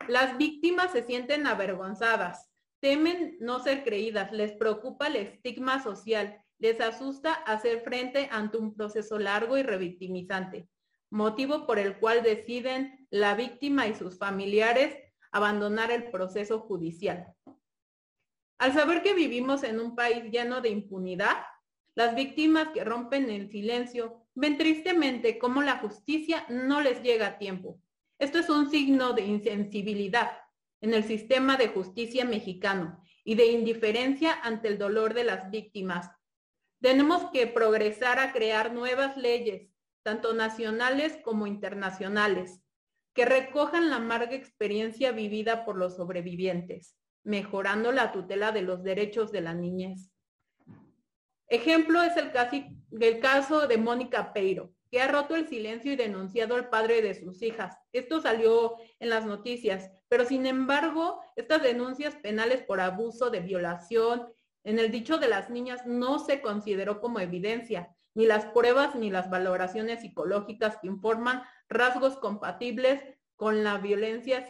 Las 0.07 0.39
víctimas 0.39 0.93
se 0.93 1.03
sienten 1.03 1.49
avergonzadas, 1.49 2.54
Temen 2.85 3.39
no 3.41 3.61
ser 3.61 3.83
creídas, 3.83 4.31
les 4.31 4.53
preocupa 4.53 5.07
el 5.07 5.17
estigma 5.17 5.83
social, 5.83 6.45
les 6.59 6.83
asusta 6.83 7.33
hacer 7.33 7.81
frente 7.81 8.29
ante 8.31 8.59
un 8.59 8.75
proceso 8.75 9.19
largo 9.19 9.57
y 9.57 9.63
revictimizante, 9.63 10.69
motivo 11.09 11.67
por 11.67 11.79
el 11.79 11.97
cual 11.99 12.23
deciden 12.23 13.07
la 13.09 13.37
víctima 13.37 13.87
y 13.87 13.95
sus 13.95 14.19
familiares 14.19 14.99
abandonar 15.33 15.91
el 15.93 16.11
proceso 16.11 16.61
judicial. 16.61 17.33
Al 18.59 18.75
saber 18.75 19.03
que 19.03 19.15
vivimos 19.15 19.63
en 19.63 19.81
un 19.81 19.97
país 19.97 20.31
lleno 20.31 20.61
de 20.61 20.69
impunidad, 20.69 21.39
las 21.95 22.15
víctimas 22.15 22.69
que 22.75 22.85
rompen 22.85 23.31
el 23.31 23.49
silencio 23.49 24.27
ven 24.35 24.59
tristemente 24.59 25.39
cómo 25.39 25.63
la 25.63 25.79
justicia 25.79 26.45
no 26.51 26.83
les 26.83 27.03
llega 27.03 27.29
a 27.29 27.39
tiempo. 27.39 27.81
Esto 28.19 28.41
es 28.41 28.51
un 28.51 28.71
signo 28.71 29.15
de 29.15 29.23
insensibilidad 29.23 30.44
en 30.85 30.93
el 30.93 31.03
sistema 31.05 31.57
de 31.57 31.69
justicia 31.69 32.27
mexicano 32.27 33.03
y 33.25 33.37
de 33.37 33.47
indiferencia 33.47 34.39
ante 34.43 34.69
el 34.69 34.77
dolor 34.77 35.15
de 35.15 35.25
las 35.25 35.51
víctimas. 35.51 36.11
Tenemos 36.83 37.31
que 37.31 37.47
progresar 37.47 38.19
a 38.19 38.33
crear 38.33 38.75
nuevas 38.75 39.17
leyes, 39.17 39.71
tanto 40.03 40.35
nacionales 40.35 41.17
como 41.25 41.47
internacionales, 41.47 42.61
que 43.15 43.25
recojan 43.25 43.89
la 43.89 43.97
amarga 43.97 44.35
experiencia 44.35 45.13
vivida 45.13 45.65
por 45.65 45.79
los 45.79 45.97
sobrevivientes, 45.97 46.99
mejorando 47.23 47.91
la 47.91 48.13
tutela 48.13 48.53
de 48.53 48.61
los 48.61 48.83
derechos 48.83 49.33
de 49.33 49.41
la 49.41 49.55
niñez. 49.55 50.11
Ejemplo 51.49 52.03
es 52.03 52.15
el, 52.19 52.31
el 53.01 53.21
caso 53.21 53.67
de 53.67 53.79
Mónica 53.79 54.35
Peiro, 54.35 54.75
que 54.91 55.01
ha 55.01 55.09
roto 55.09 55.35
el 55.35 55.49
silencio 55.49 55.95
y 55.95 55.97
denunciado 55.97 56.57
al 56.57 56.69
padre 56.69 57.01
de 57.01 57.15
sus 57.15 57.41
hijas. 57.41 57.75
Esto 57.91 58.21
salió 58.21 58.77
en 59.01 59.09
las 59.09 59.25
noticias, 59.25 59.91
pero 60.15 60.27
sin 60.27 60.47
embargo, 60.47 61.21
estas 61.35 61.61
denuncias 61.61 62.15
penales 62.15 62.63
por 62.63 62.81
abuso 62.81 63.31
de 63.31 63.41
violación, 63.41 64.33
en 64.63 64.79
el 64.79 64.93
dicho 64.93 65.19
de 65.19 65.27
las 65.27 65.51
niñas, 65.51 65.87
no 65.87 66.21
se 66.21 66.41
consideró 66.41 67.01
como 67.01 67.19
evidencia, 67.19 67.93
ni 68.15 68.25
las 68.25 68.45
pruebas 68.45 68.95
ni 68.95 69.11
las 69.11 69.29
valoraciones 69.29 70.03
psicológicas 70.03 70.77
que 70.77 70.87
informan 70.87 71.43
rasgos 71.69 72.17
compatibles 72.17 73.03
con 73.35 73.65
la 73.65 73.79
violencia 73.79 74.47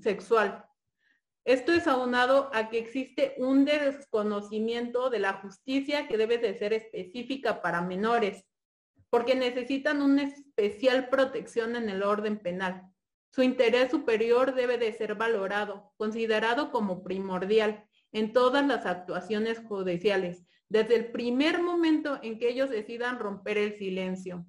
sexual. 0.00 0.64
Esto 1.44 1.72
es 1.72 1.88
aunado 1.88 2.48
a 2.54 2.68
que 2.68 2.78
existe 2.78 3.34
un 3.38 3.64
desconocimiento 3.64 5.10
de 5.10 5.18
la 5.18 5.32
justicia 5.32 6.06
que 6.06 6.16
debe 6.16 6.38
de 6.38 6.56
ser 6.56 6.72
específica 6.72 7.60
para 7.60 7.82
menores, 7.82 8.44
porque 9.10 9.34
necesitan 9.34 10.00
una 10.00 10.22
especial 10.22 11.08
protección 11.08 11.74
en 11.74 11.90
el 11.90 12.04
orden 12.04 12.38
penal. 12.38 12.94
Su 13.30 13.42
interés 13.42 13.90
superior 13.90 14.54
debe 14.54 14.78
de 14.78 14.92
ser 14.92 15.14
valorado, 15.14 15.92
considerado 15.96 16.70
como 16.70 17.02
primordial 17.02 17.84
en 18.12 18.32
todas 18.32 18.66
las 18.66 18.86
actuaciones 18.86 19.60
judiciales, 19.60 20.46
desde 20.68 20.96
el 20.96 21.12
primer 21.12 21.62
momento 21.62 22.18
en 22.22 22.38
que 22.38 22.48
ellos 22.48 22.70
decidan 22.70 23.18
romper 23.18 23.58
el 23.58 23.76
silencio. 23.76 24.46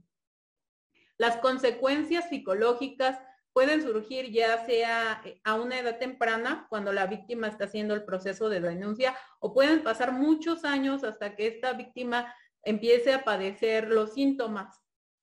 Las 1.17 1.37
consecuencias 1.37 2.29
psicológicas 2.29 3.19
pueden 3.51 3.81
surgir 3.81 4.31
ya 4.31 4.65
sea 4.65 5.21
a 5.43 5.55
una 5.55 5.79
edad 5.79 5.97
temprana, 5.97 6.65
cuando 6.69 6.93
la 6.93 7.07
víctima 7.07 7.47
está 7.47 7.65
haciendo 7.65 7.93
el 7.93 8.05
proceso 8.05 8.47
de 8.47 8.61
denuncia, 8.61 9.17
o 9.39 9.53
pueden 9.53 9.83
pasar 9.83 10.13
muchos 10.13 10.63
años 10.63 11.03
hasta 11.03 11.35
que 11.35 11.47
esta 11.47 11.73
víctima 11.73 12.33
empiece 12.63 13.13
a 13.13 13.23
padecer 13.23 13.89
los 13.89 14.13
síntomas 14.13 14.79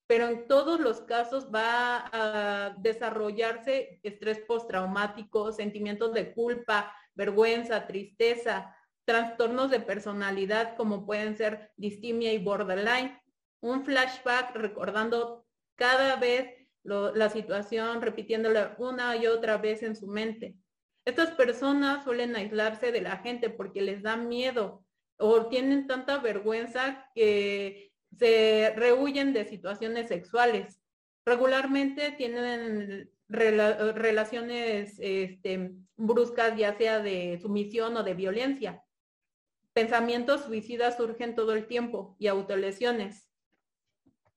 pero 0.06 0.28
en 0.28 0.46
todos 0.46 0.80
los 0.80 1.00
casos 1.00 1.48
va 1.52 2.08
a 2.12 2.76
desarrollarse 2.78 4.00
estrés 4.02 4.38
postraumático, 4.40 5.52
sentimientos 5.52 6.12
de 6.12 6.32
culpa, 6.32 6.94
vergüenza, 7.14 7.86
tristeza, 7.86 8.76
trastornos 9.04 9.70
de 9.70 9.80
personalidad 9.80 10.76
como 10.76 11.06
pueden 11.06 11.36
ser 11.36 11.72
distimia 11.76 12.32
y 12.32 12.38
borderline, 12.38 13.20
un 13.60 13.84
flashback 13.84 14.54
recordando 14.54 15.46
cada 15.76 16.16
vez 16.16 16.50
la 16.84 17.28
situación, 17.30 18.00
repitiéndola 18.00 18.76
una 18.78 19.16
y 19.16 19.26
otra 19.26 19.56
vez 19.58 19.82
en 19.82 19.96
su 19.96 20.06
mente. 20.06 20.56
Estas 21.04 21.30
personas 21.32 22.04
suelen 22.04 22.36
aislarse 22.36 22.92
de 22.92 23.00
la 23.00 23.18
gente 23.18 23.50
porque 23.50 23.80
les 23.80 24.02
da 24.02 24.16
miedo 24.16 24.84
o 25.18 25.46
tienen 25.46 25.86
tanta 25.86 26.18
vergüenza 26.18 27.10
que 27.14 27.92
se 28.18 28.72
rehuyen 28.76 29.32
de 29.32 29.44
situaciones 29.44 30.08
sexuales. 30.08 30.80
Regularmente 31.24 32.12
tienen 32.12 33.10
relaciones 33.28 34.96
este, 34.98 35.72
bruscas, 35.96 36.56
ya 36.56 36.76
sea 36.76 37.00
de 37.00 37.38
sumisión 37.40 37.96
o 37.96 38.02
de 38.02 38.14
violencia. 38.14 38.84
Pensamientos 39.72 40.44
suicidas 40.44 40.96
surgen 40.96 41.34
todo 41.34 41.52
el 41.52 41.66
tiempo 41.66 42.16
y 42.18 42.28
autolesiones. 42.28 43.28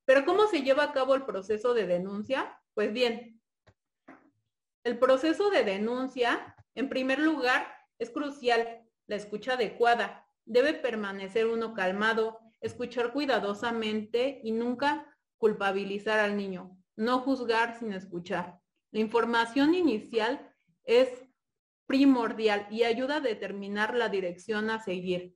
Pero 0.05 0.25
¿cómo 0.25 0.47
se 0.47 0.63
lleva 0.63 0.84
a 0.86 0.91
cabo 0.91 1.15
el 1.15 1.23
proceso 1.23 1.73
de 1.73 1.86
denuncia? 1.86 2.59
Pues 2.73 2.91
bien, 2.91 3.39
el 4.84 4.97
proceso 4.97 5.49
de 5.51 5.63
denuncia, 5.63 6.55
en 6.73 6.89
primer 6.89 7.19
lugar, 7.19 7.67
es 7.99 8.09
crucial 8.09 8.82
la 9.07 9.15
escucha 9.15 9.53
adecuada. 9.53 10.25
Debe 10.45 10.73
permanecer 10.73 11.45
uno 11.47 11.73
calmado, 11.73 12.39
escuchar 12.62 13.14
cuidadosamente 13.14 14.41
y 14.43 14.51
nunca 14.51 15.05
culpabilizar 15.38 16.20
al 16.20 16.36
niño, 16.36 16.78
no 16.95 17.20
juzgar 17.20 17.80
sin 17.80 17.93
escuchar. 17.93 18.60
La 18.91 18.99
información 18.99 19.74
inicial 19.74 20.53
es 20.84 21.10
primordial 21.86 22.68
y 22.70 22.84
ayuda 22.84 23.18
a 23.18 23.22
determinar 23.22 23.95
la 23.95 24.10
dirección 24.10 24.70
a 24.70 24.80
seguir. 24.80 25.36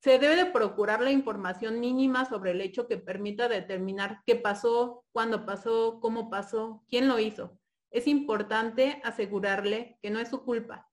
Se 0.00 0.18
debe 0.18 0.36
de 0.36 0.46
procurar 0.46 1.00
la 1.00 1.10
información 1.10 1.80
mínima 1.80 2.26
sobre 2.26 2.50
el 2.50 2.60
hecho 2.60 2.86
que 2.86 2.98
permita 2.98 3.48
determinar 3.48 4.22
qué 4.26 4.36
pasó, 4.36 5.04
cuándo 5.12 5.46
pasó, 5.46 5.98
cómo 6.00 6.28
pasó, 6.28 6.84
quién 6.90 7.08
lo 7.08 7.18
hizo. 7.18 7.58
Es 7.90 8.06
importante 8.06 9.00
asegurarle 9.02 9.98
que 10.02 10.10
no 10.10 10.18
es 10.18 10.28
su 10.28 10.44
culpa, 10.44 10.90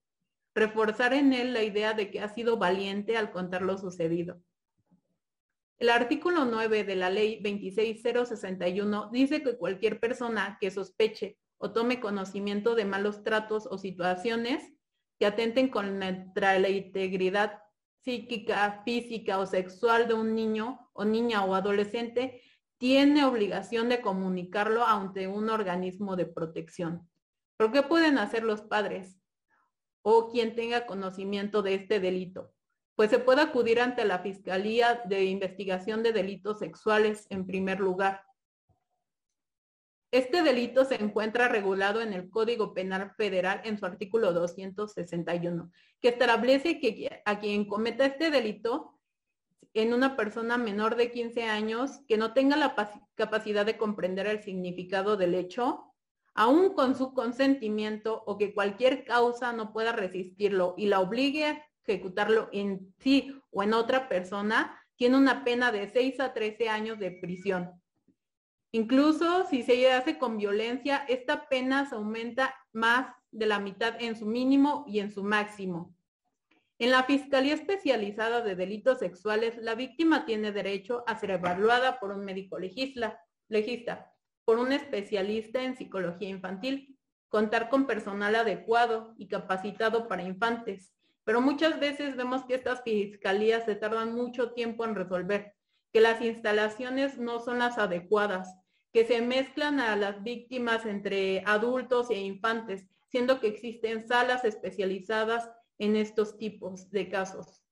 reforzar 0.54 1.14
en 1.14 1.32
él 1.32 1.52
la 1.52 1.62
idea 1.62 1.94
de 1.94 2.10
que 2.10 2.20
ha 2.20 2.28
sido 2.28 2.56
valiente 2.56 3.16
al 3.16 3.30
contar 3.30 3.62
lo 3.62 3.78
sucedido. 3.78 4.40
El 5.78 5.90
artículo 5.90 6.44
9 6.44 6.84
de 6.84 6.96
la 6.96 7.10
ley 7.10 7.40
26061 7.42 9.10
dice 9.10 9.42
que 9.42 9.56
cualquier 9.56 9.98
persona 9.98 10.58
que 10.60 10.70
sospeche 10.70 11.38
o 11.58 11.72
tome 11.72 12.00
conocimiento 12.00 12.74
de 12.74 12.84
malos 12.84 13.24
tratos 13.24 13.66
o 13.66 13.78
situaciones 13.78 14.72
que 15.18 15.26
atenten 15.26 15.68
contra 15.68 16.58
la 16.58 16.68
integridad 16.68 17.62
psíquica, 18.04 18.82
física 18.84 19.38
o 19.38 19.46
sexual 19.46 20.08
de 20.08 20.14
un 20.14 20.34
niño 20.34 20.90
o 20.92 21.04
niña 21.04 21.44
o 21.44 21.54
adolescente, 21.54 22.42
tiene 22.78 23.24
obligación 23.24 23.88
de 23.88 24.00
comunicarlo 24.00 24.84
ante 24.84 25.28
un 25.28 25.48
organismo 25.50 26.16
de 26.16 26.26
protección. 26.26 27.08
¿Pero 27.56 27.70
qué 27.70 27.82
pueden 27.82 28.18
hacer 28.18 28.42
los 28.42 28.62
padres? 28.62 29.21
O 30.02 30.30
quien 30.30 30.54
tenga 30.54 30.86
conocimiento 30.86 31.62
de 31.62 31.74
este 31.74 32.00
delito. 32.00 32.52
Pues 32.94 33.10
se 33.10 33.18
puede 33.18 33.40
acudir 33.40 33.80
ante 33.80 34.04
la 34.04 34.18
Fiscalía 34.18 35.02
de 35.06 35.24
Investigación 35.24 36.02
de 36.02 36.12
Delitos 36.12 36.58
Sexuales 36.58 37.26
en 37.30 37.46
primer 37.46 37.80
lugar. 37.80 38.22
Este 40.10 40.42
delito 40.42 40.84
se 40.84 40.96
encuentra 41.02 41.48
regulado 41.48 42.02
en 42.02 42.12
el 42.12 42.28
Código 42.28 42.74
Penal 42.74 43.12
Federal 43.16 43.62
en 43.64 43.78
su 43.78 43.86
artículo 43.86 44.34
261, 44.34 45.72
que 46.00 46.08
establece 46.08 46.78
que 46.80 47.22
a 47.24 47.40
quien 47.40 47.64
cometa 47.64 48.04
este 48.04 48.30
delito 48.30 48.98
en 49.72 49.94
una 49.94 50.14
persona 50.16 50.58
menor 50.58 50.96
de 50.96 51.10
15 51.10 51.44
años 51.44 52.00
que 52.06 52.18
no 52.18 52.34
tenga 52.34 52.56
la 52.56 52.74
capacidad 53.14 53.64
de 53.64 53.78
comprender 53.78 54.26
el 54.26 54.42
significado 54.42 55.16
del 55.16 55.34
hecho 55.34 55.91
aún 56.34 56.74
con 56.74 56.94
su 56.94 57.12
consentimiento 57.14 58.22
o 58.26 58.38
que 58.38 58.54
cualquier 58.54 59.04
causa 59.04 59.52
no 59.52 59.72
pueda 59.72 59.92
resistirlo 59.92 60.74
y 60.76 60.86
la 60.86 61.00
obligue 61.00 61.46
a 61.46 61.66
ejecutarlo 61.86 62.48
en 62.52 62.94
sí 62.98 63.36
o 63.50 63.62
en 63.62 63.74
otra 63.74 64.08
persona, 64.08 64.78
tiene 64.96 65.16
una 65.16 65.44
pena 65.44 65.72
de 65.72 65.88
6 65.88 66.20
a 66.20 66.32
13 66.32 66.68
años 66.68 66.98
de 66.98 67.10
prisión. 67.10 67.82
Incluso 68.72 69.46
si 69.50 69.62
se 69.62 69.92
hace 69.92 70.16
con 70.18 70.38
violencia, 70.38 71.04
esta 71.08 71.48
pena 71.48 71.88
se 71.88 71.96
aumenta 71.96 72.54
más 72.72 73.14
de 73.30 73.46
la 73.46 73.58
mitad 73.58 74.00
en 74.00 74.16
su 74.16 74.26
mínimo 74.26 74.84
y 74.86 75.00
en 75.00 75.10
su 75.10 75.22
máximo. 75.22 75.94
En 76.78 76.90
la 76.90 77.04
Fiscalía 77.04 77.54
Especializada 77.54 78.40
de 78.40 78.56
Delitos 78.56 78.98
Sexuales, 78.98 79.56
la 79.58 79.74
víctima 79.74 80.24
tiene 80.24 80.52
derecho 80.52 81.04
a 81.06 81.18
ser 81.18 81.30
evaluada 81.32 82.00
por 82.00 82.12
un 82.12 82.24
médico 82.24 82.58
legista, 82.58 83.20
por 84.44 84.58
un 84.58 84.72
especialista 84.72 85.62
en 85.62 85.76
psicología 85.76 86.28
infantil, 86.28 86.98
contar 87.28 87.68
con 87.68 87.86
personal 87.86 88.34
adecuado 88.34 89.14
y 89.16 89.28
capacitado 89.28 90.08
para 90.08 90.22
infantes. 90.22 90.92
Pero 91.24 91.40
muchas 91.40 91.78
veces 91.78 92.16
vemos 92.16 92.44
que 92.44 92.54
estas 92.54 92.82
fiscalías 92.82 93.64
se 93.64 93.76
tardan 93.76 94.14
mucho 94.14 94.52
tiempo 94.52 94.84
en 94.84 94.94
resolver, 94.94 95.54
que 95.92 96.00
las 96.00 96.20
instalaciones 96.20 97.18
no 97.18 97.40
son 97.40 97.58
las 97.58 97.78
adecuadas, 97.78 98.56
que 98.92 99.06
se 99.06 99.22
mezclan 99.22 99.80
a 99.80 99.96
las 99.96 100.22
víctimas 100.22 100.84
entre 100.84 101.42
adultos 101.46 102.10
e 102.10 102.18
infantes, 102.18 102.86
siendo 103.08 103.40
que 103.40 103.48
existen 103.48 104.06
salas 104.06 104.44
especializadas 104.44 105.50
en 105.78 105.96
estos 105.96 106.36
tipos 106.36 106.90
de 106.90 107.08
casos. 107.08 107.62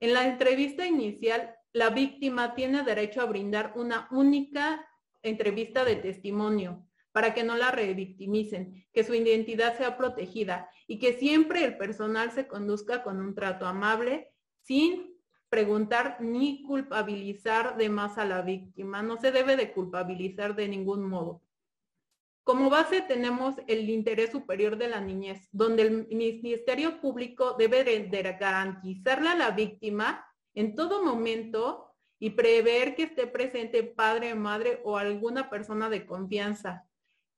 En 0.00 0.14
la 0.14 0.26
entrevista 0.26 0.86
inicial, 0.86 1.54
la 1.72 1.90
víctima 1.90 2.54
tiene 2.54 2.82
derecho 2.82 3.20
a 3.20 3.26
brindar 3.26 3.74
una 3.76 4.08
única 4.10 4.84
entrevista 5.22 5.84
de 5.84 5.96
testimonio 5.96 6.86
para 7.12 7.34
que 7.34 7.42
no 7.42 7.56
la 7.56 7.70
revictimicen, 7.70 8.86
que 8.92 9.04
su 9.04 9.14
identidad 9.14 9.76
sea 9.76 9.96
protegida 9.96 10.70
y 10.86 10.98
que 10.98 11.14
siempre 11.14 11.64
el 11.64 11.76
personal 11.76 12.30
se 12.30 12.46
conduzca 12.46 13.02
con 13.02 13.20
un 13.20 13.34
trato 13.34 13.66
amable 13.66 14.32
sin 14.62 15.16
preguntar 15.48 16.18
ni 16.20 16.62
culpabilizar 16.62 17.76
de 17.76 17.88
más 17.88 18.18
a 18.18 18.24
la 18.24 18.42
víctima. 18.42 19.02
No 19.02 19.16
se 19.16 19.32
debe 19.32 19.56
de 19.56 19.72
culpabilizar 19.72 20.54
de 20.54 20.68
ningún 20.68 21.04
modo. 21.08 21.42
Como 22.44 22.70
base 22.70 23.02
tenemos 23.02 23.56
el 23.66 23.90
interés 23.90 24.30
superior 24.30 24.76
de 24.76 24.88
la 24.88 25.00
niñez, 25.00 25.48
donde 25.52 25.82
el 25.82 26.06
Ministerio 26.08 27.00
Público 27.00 27.54
debe 27.58 27.84
de 27.84 28.22
garantizarle 28.40 29.28
a 29.28 29.34
la 29.34 29.50
víctima 29.50 30.24
en 30.54 30.74
todo 30.74 31.04
momento 31.04 31.89
y 32.22 32.30
prever 32.30 32.94
que 32.94 33.04
esté 33.04 33.26
presente 33.26 33.82
padre, 33.82 34.34
madre 34.34 34.80
o 34.84 34.98
alguna 34.98 35.48
persona 35.48 35.88
de 35.88 36.06
confianza. 36.06 36.86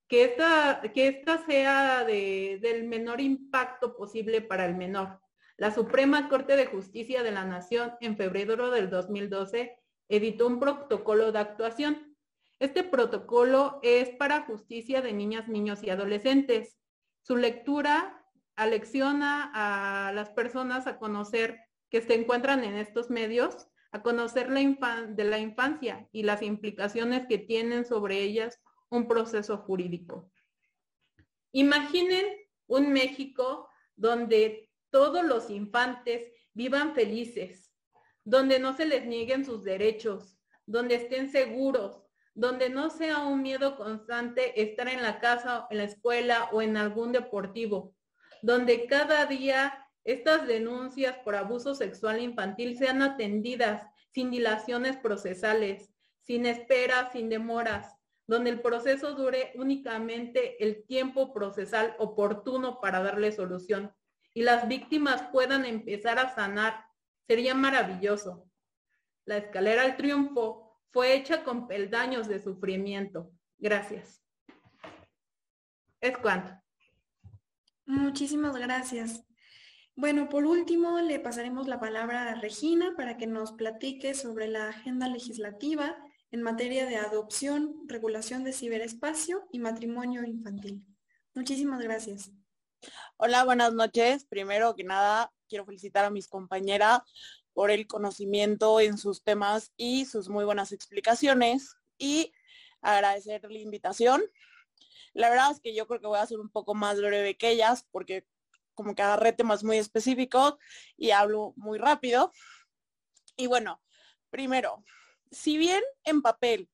Que 0.09 0.25
esta, 0.25 0.83
que 0.93 1.07
esta 1.07 1.47
sea 1.47 2.05
de, 2.05 2.59
del 2.61 2.85
menor 2.85 3.21
impacto 3.21 3.97
posible 3.97 4.43
para 4.43 4.67
el 4.67 4.75
menor. 4.75 5.21
La 5.57 5.71
Suprema 5.71 6.29
Corte 6.29 6.57
de 6.57 6.67
Justicia 6.67 7.23
de 7.23 7.31
la 7.31 7.45
Nación 7.45 7.93
en 8.01 8.17
febrero 8.17 8.71
del 8.71 8.91
2012 8.91 9.79
editó 10.09 10.49
un 10.49 10.59
protocolo 10.59 11.31
de 11.31 11.39
actuación. 11.39 12.17
Este 12.59 12.83
protocolo 12.83 13.79
es 13.83 14.11
para 14.11 14.43
justicia 14.43 15.01
de 15.01 15.13
niñas, 15.13 15.47
niños 15.49 15.83
y 15.85 15.91
adolescentes. 15.91 16.77
Su 17.23 17.37
lectura 17.37 18.27
alecciona 18.57 19.51
a 19.55 20.13
las 20.13 20.31
personas 20.31 20.89
a 20.89 20.99
conocer 20.99 21.61
que 21.89 22.03
se 22.03 22.15
encuentran 22.15 22.65
en 22.65 22.75
estos 22.75 23.11
medios 23.11 23.69
a 23.93 24.03
conocer 24.03 24.51
la 24.51 24.61
de 25.07 25.25
la 25.25 25.39
infancia 25.39 26.09
y 26.13 26.23
las 26.23 26.43
implicaciones 26.43 27.27
que 27.29 27.39
tienen 27.39 27.85
sobre 27.85 28.23
ellas 28.23 28.61
un 28.91 29.07
proceso 29.07 29.59
jurídico. 29.59 30.31
Imaginen 31.53 32.25
un 32.67 32.93
México 32.93 33.69
donde 33.95 34.71
todos 34.91 35.25
los 35.25 35.51
infantes 35.51 36.25
vivan 36.55 36.95
felices, 36.95 37.71
donde 38.25 38.59
no 38.59 38.75
se 38.75 38.87
les 38.87 39.05
nieguen 39.05 39.45
sus 39.45 39.63
derechos, 39.63 40.39
donde 40.67 40.95
estén 40.97 41.31
seguros, 41.31 42.03
donde 42.35 42.71
no 42.71 42.89
sea 42.89 43.19
un 43.19 43.43
miedo 43.43 43.77
constante 43.77 44.61
estar 44.63 44.89
en 44.89 45.03
la 45.03 45.21
casa, 45.21 45.67
en 45.71 45.79
la 45.79 45.85
escuela 45.85 46.49
o 46.53 46.63
en 46.63 46.79
algún 46.79 47.13
deportivo, 47.13 47.95
donde 48.41 48.87
cada 48.87 49.27
día 49.27 49.82
estas 50.05 50.47
denuncias 50.47 51.17
por 51.19 51.37
abuso 51.37 51.75
sexual 51.75 52.21
infantil 52.21 52.77
sean 52.77 53.03
atendidas 53.03 53.87
sin 54.13 54.31
dilaciones 54.31 54.97
procesales, 54.97 55.91
sin 56.23 56.47
esperas, 56.47 57.13
sin 57.13 57.29
demoras, 57.29 57.97
donde 58.27 58.51
el 58.51 58.61
proceso 58.61 59.15
dure 59.15 59.53
únicamente 59.55 60.63
el 60.63 60.85
tiempo 60.87 61.33
procesal 61.33 61.95
oportuno 61.99 62.81
para 62.81 63.03
darle 63.03 63.33
solución 63.33 63.93
y 64.35 64.43
las 64.43 64.69
víctimas 64.69 65.23
puedan 65.33 65.65
empezar 65.65 66.19
a 66.19 66.35
sanar. 66.35 66.87
Sería 67.27 67.55
maravilloso. 67.55 68.49
La 69.25 69.37
escalera 69.37 69.83
al 69.83 69.97
triunfo 69.97 70.79
fue 70.91 71.15
hecha 71.15 71.45
con 71.45 71.69
peldaños 71.69 72.29
de 72.29 72.41
sufrimiento. 72.41 73.31
Gracias. 73.59 74.23
Es 76.01 76.19
cuanto. 76.19 76.61
Muchísimas 77.87 78.57
gracias. 78.57 79.25
Bueno, 79.95 80.31
por 80.31 80.47
último, 80.47 81.01
le 81.01 81.21
pasaremos 81.21 81.69
la 81.69 81.79
palabra 81.79 82.31
a 82.31 82.35
Regina 82.41 82.95
para 82.97 83.19
que 83.19 83.27
nos 83.27 83.53
platique 83.53 84.15
sobre 84.15 84.49
la 84.49 84.69
agenda 84.71 85.07
legislativa 85.07 85.97
en 86.31 86.41
materia 86.41 86.87
de 86.87 86.97
adopción, 86.97 87.77
regulación 87.89 88.43
de 88.43 88.55
ciberespacio 88.55 89.47
y 89.53 89.59
matrimonio 89.59 90.25
infantil. 90.25 90.83
Muchísimas 91.35 91.81
gracias. 91.83 92.33
Hola, 93.19 93.45
buenas 93.45 93.75
noches. 93.75 94.25
Primero 94.25 94.75
que 94.75 94.83
nada, 94.83 95.31
quiero 95.47 95.67
felicitar 95.67 96.07
a 96.07 96.11
mis 96.11 96.27
compañeras 96.27 97.01
por 97.53 97.71
el 97.71 97.87
conocimiento 97.87 98.81
en 98.81 98.97
sus 98.97 99.23
temas 99.23 99.73
y 99.77 100.07
sus 100.07 100.31
muy 100.31 100.47
buenas 100.47 100.73
explicaciones 100.73 101.77
y 101.99 102.33
agradecer 102.81 103.43
la 103.51 103.59
invitación. 103.59 104.23
La 105.13 105.29
verdad 105.29 105.51
es 105.53 105.61
que 105.61 105.75
yo 105.75 105.87
creo 105.87 106.01
que 106.01 106.07
voy 106.07 106.19
a 106.19 106.27
ser 106.27 106.41
un 106.41 106.49
poco 106.49 106.75
más 106.75 106.99
breve 106.99 107.37
que 107.37 107.51
ellas 107.51 107.87
porque 107.91 108.27
como 108.75 108.95
que 108.95 109.03
agarré 109.03 109.33
temas 109.33 109.65
muy 109.65 109.79
específicos 109.79 110.55
y 110.97 111.11
hablo 111.11 111.53
muy 111.57 111.79
rápido. 111.79 112.33
Y 113.37 113.47
bueno, 113.47 113.83
primero, 114.31 114.85
si 115.31 115.57
bien 115.57 115.83
en 116.05 116.23
papel 116.23 116.69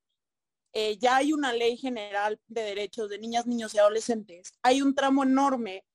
eh, 0.73 0.97
ya 0.97 1.17
hay 1.17 1.33
una 1.33 1.51
ley 1.53 1.77
general 1.77 2.39
de 2.47 2.61
derechos 2.61 3.09
de 3.09 3.17
niñas, 3.17 3.47
niños 3.47 3.73
y 3.73 3.79
adolescentes, 3.79 4.53
hay 4.61 4.81
un 4.81 4.93
tramo 4.93 5.23
enorme 5.23 5.85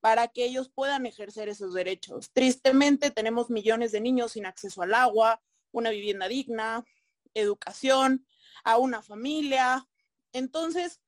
para 0.00 0.28
que 0.28 0.44
ellos 0.44 0.70
puedan 0.74 1.06
ejercer 1.06 1.48
esos 1.48 1.72
derechos. 1.72 2.30
Tristemente 2.32 3.10
tenemos 3.10 3.48
millones 3.48 3.92
de 3.92 4.00
niños 4.00 4.32
sin 4.32 4.44
acceso 4.44 4.82
al 4.82 4.92
agua, 4.92 5.40
una 5.72 5.90
vivienda 5.90 6.28
digna, 6.28 6.84
educación, 7.32 8.26
a 8.64 8.76
una 8.76 9.02
familia. 9.02 9.88
Entonces, 10.32 11.00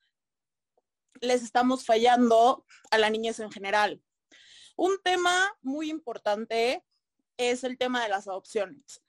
les 1.20 1.42
estamos 1.42 1.84
fallando 1.84 2.64
a 2.90 2.98
la 2.98 3.11
niñez 3.11 3.40
en 3.40 3.50
general. 3.50 4.02
Un 4.77 4.99
tema 5.03 5.57
muy 5.62 5.89
importante 5.91 6.85
es 7.39 7.64
el 7.64 7.79
tema 7.79 8.03
de 8.03 8.11
las 8.11 8.29
adopciones. 8.29 9.03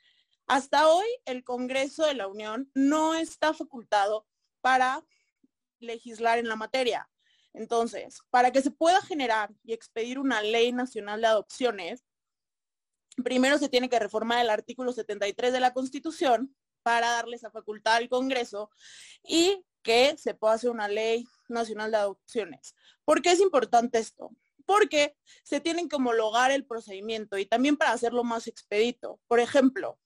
Hasta 0.47 0.87
hoy 0.87 1.05
el 1.25 1.43
Congreso 1.43 2.05
de 2.05 2.13
la 2.13 2.27
Unión 2.27 2.71
no 2.73 3.15
está 3.15 3.53
facultado 3.53 4.25
para 4.61 5.05
legislar 5.79 6.39
en 6.39 6.47
la 6.47 6.55
materia. 6.55 7.09
Entonces, 7.53 8.19
para 8.29 8.51
que 8.51 8.61
se 8.61 8.71
pueda 8.71 9.01
generar 9.01 9.53
y 9.63 9.73
expedir 9.73 10.19
una 10.19 10.41
ley 10.41 10.71
nacional 10.71 11.19
de 11.19 11.27
adopciones, 11.27 12.05
primero 13.23 13.57
se 13.57 13.67
tiene 13.67 13.89
que 13.89 13.99
reformar 13.99 14.39
el 14.39 14.49
artículo 14.49 14.93
73 14.93 15.51
de 15.51 15.59
la 15.59 15.73
Constitución 15.73 16.55
para 16.81 17.09
darle 17.09 17.35
esa 17.35 17.51
facultad 17.51 17.95
al 17.95 18.07
Congreso 18.07 18.69
y 19.21 19.65
que 19.81 20.17
se 20.17 20.33
pueda 20.33 20.53
hacer 20.53 20.69
una 20.69 20.87
ley 20.87 21.25
nacional 21.49 21.91
de 21.91 21.97
adopciones. 21.97 22.73
¿Por 23.03 23.21
qué 23.21 23.31
es 23.31 23.41
importante 23.41 23.99
esto? 23.99 24.31
Porque 24.67 25.17
se 25.43 25.59
tienen 25.59 25.89
que 25.89 25.95
homologar 25.95 26.51
el 26.51 26.67
procedimiento 26.67 27.39
y 27.39 27.47
también 27.47 27.75
para 27.75 27.93
hacerlo 27.93 28.23
más 28.23 28.45
expedito. 28.45 29.19
Por 29.27 29.39
ejemplo, 29.39 29.99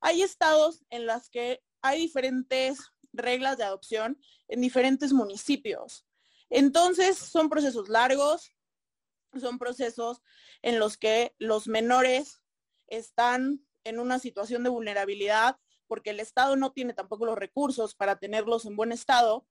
hay 0.00 0.22
estados 0.22 0.84
en 0.90 1.06
los 1.06 1.30
que 1.30 1.62
hay 1.80 2.02
diferentes 2.02 2.78
reglas 3.14 3.56
de 3.56 3.64
adopción 3.64 4.20
en 4.48 4.60
diferentes 4.60 5.14
municipios. 5.14 6.06
Entonces, 6.50 7.16
son 7.16 7.48
procesos 7.48 7.88
largos, 7.88 8.54
son 9.40 9.58
procesos 9.58 10.20
en 10.60 10.78
los 10.78 10.98
que 10.98 11.34
los 11.38 11.66
menores 11.66 12.42
están 12.88 13.64
en 13.84 13.98
una 13.98 14.18
situación 14.18 14.62
de 14.62 14.68
vulnerabilidad 14.68 15.56
porque 15.92 16.08
el 16.08 16.20
Estado 16.20 16.56
no 16.56 16.72
tiene 16.72 16.94
tampoco 16.94 17.26
los 17.26 17.36
recursos 17.36 17.94
para 17.94 18.16
tenerlos 18.16 18.64
en 18.64 18.76
buen 18.76 18.92
estado. 18.92 19.46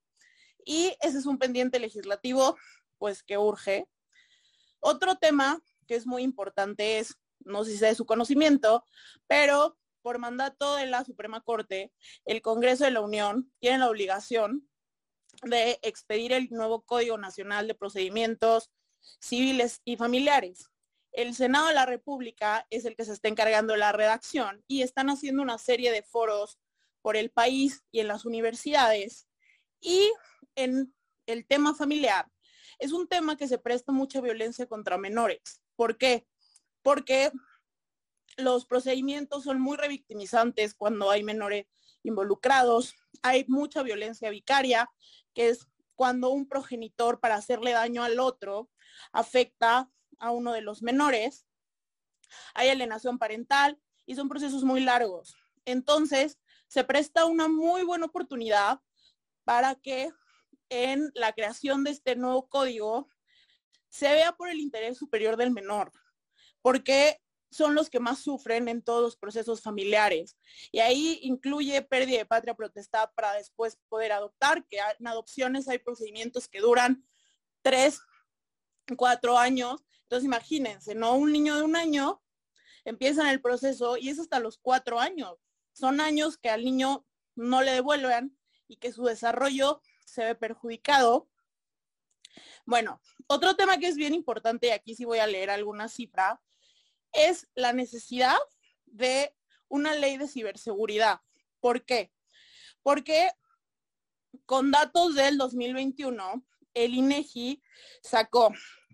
Y 0.64 0.96
ese 1.00 1.18
es 1.18 1.26
un 1.26 1.38
pendiente 1.38 1.78
legislativo, 1.78 2.56
pues, 2.98 3.22
que 3.22 3.38
urge. 3.38 3.86
Otro 4.84 5.14
tema 5.14 5.62
que 5.86 5.94
es 5.94 6.06
muy 6.06 6.22
importante 6.22 6.98
es, 6.98 7.16
no 7.44 7.64
sé 7.64 7.70
si 7.70 7.78
sea 7.78 7.90
de 7.90 7.94
su 7.94 8.04
conocimiento, 8.04 8.84
pero 9.28 9.78
por 10.02 10.18
mandato 10.18 10.74
de 10.74 10.86
la 10.86 11.04
Suprema 11.04 11.40
Corte, 11.40 11.92
el 12.24 12.42
Congreso 12.42 12.84
de 12.84 12.90
la 12.90 13.00
Unión 13.00 13.52
tiene 13.60 13.78
la 13.78 13.88
obligación 13.88 14.68
de 15.42 15.78
expedir 15.82 16.32
el 16.32 16.48
nuevo 16.50 16.82
Código 16.82 17.16
Nacional 17.16 17.68
de 17.68 17.76
Procedimientos 17.76 18.70
Civiles 19.20 19.80
y 19.84 19.96
Familiares. 19.96 20.68
El 21.12 21.34
Senado 21.36 21.68
de 21.68 21.74
la 21.74 21.86
República 21.86 22.66
es 22.70 22.84
el 22.84 22.96
que 22.96 23.04
se 23.04 23.12
está 23.12 23.28
encargando 23.28 23.74
de 23.74 23.78
la 23.78 23.92
redacción 23.92 24.64
y 24.66 24.82
están 24.82 25.10
haciendo 25.10 25.42
una 25.42 25.58
serie 25.58 25.92
de 25.92 26.02
foros 26.02 26.58
por 27.02 27.16
el 27.16 27.30
país 27.30 27.84
y 27.92 28.00
en 28.00 28.08
las 28.08 28.24
universidades. 28.24 29.28
Y 29.80 30.10
en 30.56 30.92
el 31.26 31.46
tema 31.46 31.74
familiar, 31.74 32.31
es 32.82 32.90
un 32.90 33.06
tema 33.06 33.36
que 33.36 33.46
se 33.46 33.58
presta 33.58 33.92
mucha 33.92 34.20
violencia 34.20 34.66
contra 34.66 34.98
menores. 34.98 35.62
¿Por 35.76 35.96
qué? 35.98 36.26
Porque 36.82 37.30
los 38.36 38.66
procedimientos 38.66 39.44
son 39.44 39.60
muy 39.60 39.76
revictimizantes 39.76 40.74
cuando 40.74 41.08
hay 41.08 41.22
menores 41.22 41.66
involucrados. 42.02 42.96
Hay 43.22 43.44
mucha 43.46 43.84
violencia 43.84 44.30
vicaria, 44.30 44.90
que 45.32 45.50
es 45.50 45.68
cuando 45.94 46.30
un 46.30 46.48
progenitor 46.48 47.20
para 47.20 47.36
hacerle 47.36 47.70
daño 47.70 48.02
al 48.02 48.18
otro 48.18 48.68
afecta 49.12 49.88
a 50.18 50.32
uno 50.32 50.52
de 50.52 50.62
los 50.62 50.82
menores. 50.82 51.46
Hay 52.52 52.68
alienación 52.68 53.16
parental 53.16 53.80
y 54.06 54.16
son 54.16 54.28
procesos 54.28 54.64
muy 54.64 54.80
largos. 54.80 55.36
Entonces, 55.66 56.40
se 56.66 56.82
presta 56.82 57.26
una 57.26 57.46
muy 57.46 57.84
buena 57.84 58.06
oportunidad 58.06 58.80
para 59.44 59.76
que 59.76 60.10
en 60.72 61.10
la 61.14 61.32
creación 61.32 61.84
de 61.84 61.90
este 61.90 62.16
nuevo 62.16 62.48
código 62.48 63.08
se 63.88 64.08
vea 64.08 64.32
por 64.32 64.48
el 64.48 64.58
interés 64.58 64.96
superior 64.96 65.36
del 65.36 65.50
menor, 65.50 65.92
porque 66.62 67.20
son 67.50 67.74
los 67.74 67.90
que 67.90 68.00
más 68.00 68.20
sufren 68.20 68.68
en 68.68 68.80
todos 68.80 69.02
los 69.02 69.16
procesos 69.16 69.60
familiares. 69.60 70.38
Y 70.70 70.78
ahí 70.78 71.18
incluye 71.22 71.82
pérdida 71.82 72.18
de 72.18 72.26
patria 72.26 72.54
protestada 72.54 73.12
para 73.12 73.34
después 73.34 73.78
poder 73.88 74.12
adoptar, 74.12 74.66
que 74.66 74.78
en 74.98 75.06
adopciones 75.06 75.68
hay 75.68 75.78
procedimientos 75.78 76.48
que 76.48 76.60
duran 76.60 77.06
tres, 77.60 78.00
cuatro 78.96 79.36
años. 79.38 79.84
Entonces 80.04 80.24
imagínense, 80.24 80.94
¿no? 80.94 81.14
Un 81.14 81.32
niño 81.32 81.56
de 81.56 81.62
un 81.62 81.76
año 81.76 82.22
empieza 82.84 83.22
en 83.22 83.28
el 83.28 83.42
proceso 83.42 83.98
y 83.98 84.08
es 84.08 84.18
hasta 84.18 84.40
los 84.40 84.56
cuatro 84.56 84.98
años. 84.98 85.36
Son 85.72 86.00
años 86.00 86.38
que 86.38 86.48
al 86.48 86.64
niño 86.64 87.06
no 87.34 87.60
le 87.62 87.72
devuelven 87.72 88.38
y 88.66 88.76
que 88.76 88.92
su 88.92 89.04
desarrollo 89.04 89.82
se 90.04 90.24
ve 90.24 90.34
perjudicado. 90.34 91.28
Bueno, 92.64 93.00
otro 93.26 93.56
tema 93.56 93.78
que 93.78 93.88
es 93.88 93.96
bien 93.96 94.14
importante, 94.14 94.68
y 94.68 94.70
aquí 94.70 94.94
sí 94.94 95.04
voy 95.04 95.18
a 95.18 95.26
leer 95.26 95.50
alguna 95.50 95.88
cifra, 95.88 96.40
es 97.12 97.48
la 97.54 97.72
necesidad 97.72 98.38
de 98.86 99.34
una 99.68 99.94
ley 99.94 100.16
de 100.16 100.28
ciberseguridad. 100.28 101.20
¿Por 101.60 101.84
qué? 101.84 102.12
Porque 102.82 103.30
con 104.46 104.70
datos 104.70 105.14
del 105.14 105.38
2021, 105.38 106.44
el 106.74 106.94
INEGI 106.94 107.62
sacó 108.02 108.52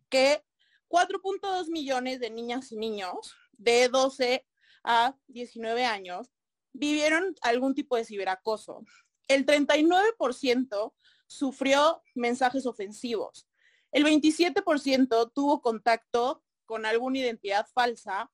que 0.09 0.45
4.2 0.89 1.69
millones 1.69 2.21
de 2.21 2.31
niñas 2.31 2.73
y 2.73 2.77
niños 2.77 3.37
de 3.53 3.89
12 3.89 4.47
a 4.85 5.17
19 5.27 5.85
años 5.85 6.31
vivieron 6.73 7.35
algún 7.43 7.75
tipo 7.75 7.97
de 7.97 8.05
ciberacoso. 8.05 8.85
El 9.29 9.47
39% 9.47 10.95
sufrió 11.27 12.03
mensajes 12.15 12.67
ofensivos. 12.67 13.47
El 13.93 14.05
27% 14.05 15.33
tuvo 15.35 15.61
contacto 15.61 16.43
con 16.65 16.87
alguna 16.87 17.19
identidad 17.19 17.67
falsa 17.73 18.31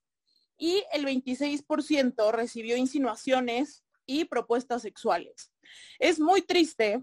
y 0.57 0.85
el 0.93 1.05
26% 1.05 2.33
recibió 2.33 2.77
insinuaciones 2.77 3.85
y 4.07 4.25
propuestas 4.25 4.83
sexuales. 4.83 5.53
Es 5.99 6.21
muy 6.21 6.43
triste, 6.43 7.03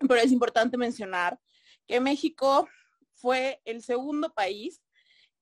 pero 0.00 0.16
es 0.16 0.32
importante 0.32 0.76
mencionar 0.76 1.40
que 1.86 2.00
México 2.00 2.68
fue 3.14 3.60
el 3.64 3.82
segundo 3.82 4.32
país 4.32 4.80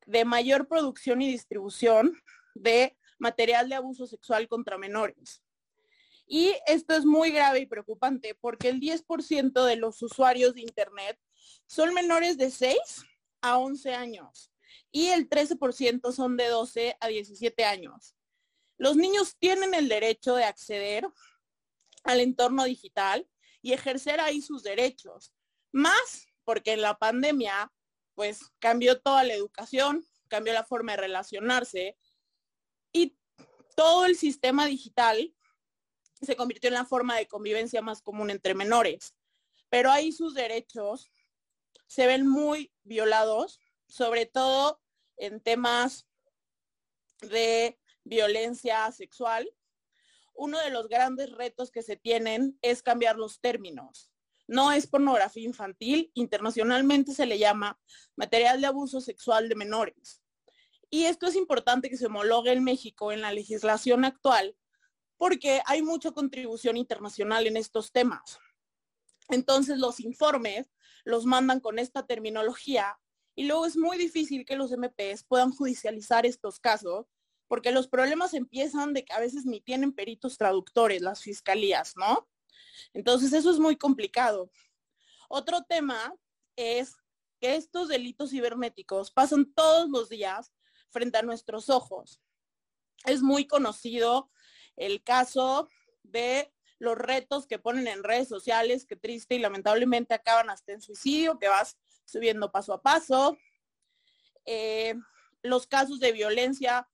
de 0.07 0.25
mayor 0.25 0.69
producción 0.69 1.21
y 1.21 1.31
distribución 1.31 2.15
de 2.55 2.97
material 3.19 3.69
de 3.69 3.75
abuso 3.75 4.07
sexual 4.07 4.49
contra 4.49 4.79
menores. 4.79 5.43
Y 6.31 6.55
esto 6.67 6.95
es 6.95 7.07
muy 7.07 7.31
grave 7.31 7.61
y 7.61 7.67
preocupante 7.67 8.35
porque 8.35 8.69
el 8.69 8.81
10% 8.81 9.65
de 9.65 9.77
los 9.77 10.03
usuarios 10.03 10.55
de 10.55 10.61
Internet 10.61 11.19
son 11.67 11.95
menores 11.95 12.37
de 12.37 12.51
6 12.51 12.79
a 13.41 13.57
11 13.57 13.95
años 13.95 14.53
y 14.93 15.07
el 15.09 15.29
13% 15.29 16.13
son 16.13 16.37
de 16.37 16.49
12 16.49 16.99
a 17.01 17.09
17 17.09 17.65
años. 17.65 18.15
Los 18.77 18.97
niños 18.97 19.37
tienen 19.39 19.73
el 19.73 19.89
derecho 19.89 20.35
de 20.35 20.45
acceder 20.45 21.09
al 22.05 22.21
entorno 22.21 22.65
digital 22.65 23.27
y 23.63 23.73
ejercer 23.73 24.21
ahí 24.21 24.43
sus 24.43 24.63
derechos, 24.63 25.33
más 25.73 26.27
porque 26.45 26.75
en 26.75 26.83
la 26.83 26.99
pandemia 26.99 27.73
pues 28.15 28.41
cambió 28.59 29.01
toda 29.01 29.25
la 29.25 29.33
educación, 29.33 30.07
cambió 30.29 30.53
la 30.53 30.65
forma 30.65 30.93
de 30.93 30.99
relacionarse 30.99 31.97
y 32.93 33.17
todo 33.77 34.05
el 34.05 34.17
sistema 34.17 34.67
digital 34.67 35.35
se 36.27 36.37
convirtió 36.37 36.69
en 36.69 36.75
la 36.75 36.85
forma 36.85 37.17
de 37.17 37.29
convivencia 37.29 37.83
más 37.83 38.03
común 38.03 38.31
entre 38.31 38.55
menores. 38.55 39.15
Pero 39.69 39.91
ahí 39.91 40.13
sus 40.13 40.35
derechos 40.35 41.11
se 41.87 42.07
ven 42.07 42.27
muy 42.27 42.73
violados, 42.83 43.61
sobre 43.87 44.27
todo 44.27 44.81
en 45.17 45.41
temas 45.41 46.07
de 47.21 47.79
violencia 48.05 48.91
sexual. 48.93 49.51
Uno 50.35 50.59
de 50.61 50.71
los 50.71 50.89
grandes 50.89 51.33
retos 51.33 51.71
que 51.71 51.83
se 51.83 51.97
tienen 51.97 52.59
es 52.63 52.83
cambiar 52.83 53.17
los 53.17 53.41
términos. 53.41 54.13
No 54.47 54.73
es 54.73 54.87
pornografía 54.87 55.45
infantil, 55.45 56.11
internacionalmente 56.15 57.13
se 57.13 57.27
le 57.27 57.39
llama 57.39 57.79
material 58.17 58.61
de 58.61 58.67
abuso 58.67 59.01
sexual 59.01 59.49
de 59.49 59.57
menores. 59.57 60.23
Y 60.91 61.05
esto 61.05 61.27
es 61.27 61.37
importante 61.37 61.91
que 61.91 61.99
se 61.99 62.07
homologue 62.07 62.53
en 62.53 62.65
México 62.65 63.13
en 63.13 63.21
la 63.21 63.33
legislación 63.33 64.07
actual 64.07 64.57
porque 65.19 65.61
hay 65.67 65.83
mucha 65.83 66.13
contribución 66.13 66.77
internacional 66.77 67.47
en 67.47 67.57
estos 67.57 67.93
temas. 67.93 68.39
Entonces 69.29 69.79
los 69.79 70.01
informes 70.01 70.71
los 71.05 71.27
mandan 71.27 71.61
con 71.61 71.79
esta 71.79 72.07
terminología 72.07 72.99
y 73.35 73.45
luego 73.45 73.67
es 73.67 73.77
muy 73.77 73.99
difícil 73.99 74.47
que 74.47 74.57
los 74.57 74.73
MPs 74.73 75.25
puedan 75.25 75.53
judicializar 75.53 76.25
estos 76.25 76.59
casos 76.59 77.07
porque 77.47 77.73
los 77.73 77.89
problemas 77.89 78.35
empiezan 78.35 78.93
de 78.95 79.05
que 79.05 79.13
a 79.13 79.21
veces 79.21 79.45
ni 79.45 79.61
tienen 79.61 79.93
peritos 79.93 80.39
traductores 80.39 81.03
las 81.03 81.23
fiscalías, 81.23 81.95
¿no? 81.97 82.29
Entonces 82.93 83.33
eso 83.33 83.51
es 83.51 83.59
muy 83.59 83.77
complicado. 83.77 84.51
Otro 85.29 85.63
tema 85.63 86.15
es 86.57 86.97
que 87.41 87.57
estos 87.57 87.89
delitos 87.89 88.31
cibernéticos 88.31 89.11
pasan 89.11 89.53
todos 89.53 89.89
los 89.89 90.09
días 90.09 90.53
frente 90.91 91.19
a 91.19 91.23
nuestros 91.23 91.71
ojos. 91.71 92.21
Es 93.05 93.23
muy 93.23 93.47
conocido 93.47 94.31
el 94.79 95.03
caso 95.03 95.69
de 96.03 96.53
los 96.79 96.97
retos 96.97 97.47
que 97.47 97.59
ponen 97.59 97.89
en 97.89 98.05
redes 98.05 98.29
sociales, 98.29 98.87
que 98.87 98.97
triste 98.97 99.35
y 99.35 99.41
lamentablemente 99.41 100.15
acaban 100.15 100.49
hasta 100.49 100.73
en 100.73 100.81
suicidio, 100.81 101.39
que 101.39 101.49
vas 101.49 101.77
subiendo 102.05 102.51
paso 102.51 102.73
a 102.73 102.81
paso. 102.81 103.37
Eh, 104.47 104.95
los 105.43 105.67
casos 105.67 106.01
de 106.01 106.13
violencia 106.13 106.89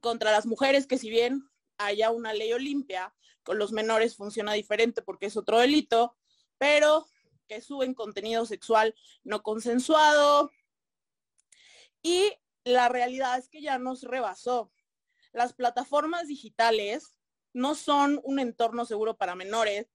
contra 0.00 0.32
las 0.32 0.46
mujeres, 0.46 0.86
que 0.86 0.98
si 0.98 1.10
bien 1.10 1.48
haya 1.78 2.10
una 2.10 2.32
ley 2.32 2.52
olimpia, 2.52 3.14
con 3.42 3.58
los 3.58 3.72
menores 3.72 4.16
funciona 4.16 4.54
diferente 4.54 5.02
porque 5.02 5.26
es 5.26 5.36
otro 5.36 5.58
delito, 5.58 6.16
pero 6.56 7.06
que 7.46 7.60
suben 7.60 7.94
contenido 7.94 8.46
sexual 8.46 8.94
no 9.22 9.42
consensuado. 9.42 10.50
Y 12.02 12.32
la 12.64 12.88
realidad 12.88 13.38
es 13.38 13.48
que 13.48 13.60
ya 13.60 13.78
nos 13.78 14.02
rebasó 14.02 14.72
las 15.34 15.52
plataformas 15.52 16.28
digitales 16.28 17.18
no 17.52 17.74
son 17.74 18.20
un 18.24 18.38
entorno 18.38 18.84
seguro 18.86 19.16
para 19.16 19.34
menores. 19.34 19.86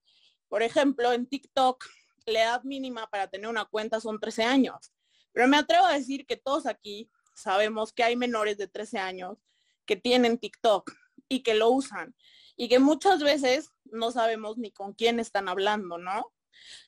Por 0.49 0.61
ejemplo, 0.61 1.11
en 1.13 1.25
TikTok, 1.25 1.85
la 2.25 2.43
edad 2.43 2.63
mínima 2.63 3.09
para 3.09 3.27
tener 3.29 3.49
una 3.49 3.65
cuenta 3.65 3.99
son 3.99 4.19
13 4.19 4.43
años. 4.43 4.93
Pero 5.31 5.47
me 5.47 5.57
atrevo 5.57 5.85
a 5.85 5.93
decir 5.93 6.25
que 6.25 6.35
todos 6.35 6.65
aquí 6.65 7.09
sabemos 7.33 7.93
que 7.93 8.03
hay 8.03 8.15
menores 8.15 8.57
de 8.57 8.67
13 8.67 8.99
años 8.99 9.37
que 9.85 9.95
tienen 9.95 10.37
TikTok 10.37 10.91
y 11.29 11.41
que 11.41 11.53
lo 11.53 11.69
usan 11.69 12.15
y 12.57 12.67
que 12.67 12.79
muchas 12.79 13.23
veces 13.23 13.71
no 13.85 14.11
sabemos 14.11 14.57
ni 14.57 14.71
con 14.71 14.93
quién 14.93 15.19
están 15.19 15.47
hablando, 15.47 15.97
¿no? 15.97 16.33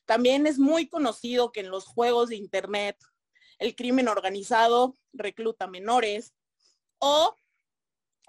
También 0.04 0.46
es 0.46 0.58
muy 0.58 0.88
conocido 0.88 1.52
que 1.52 1.60
en 1.60 1.70
los 1.70 1.86
juegos 1.86 2.28
de 2.28 2.36
Internet 2.36 2.98
el 3.58 3.74
crimen 3.74 4.08
organizado 4.08 4.98
recluta 5.14 5.66
menores 5.66 6.34
o 6.98 7.34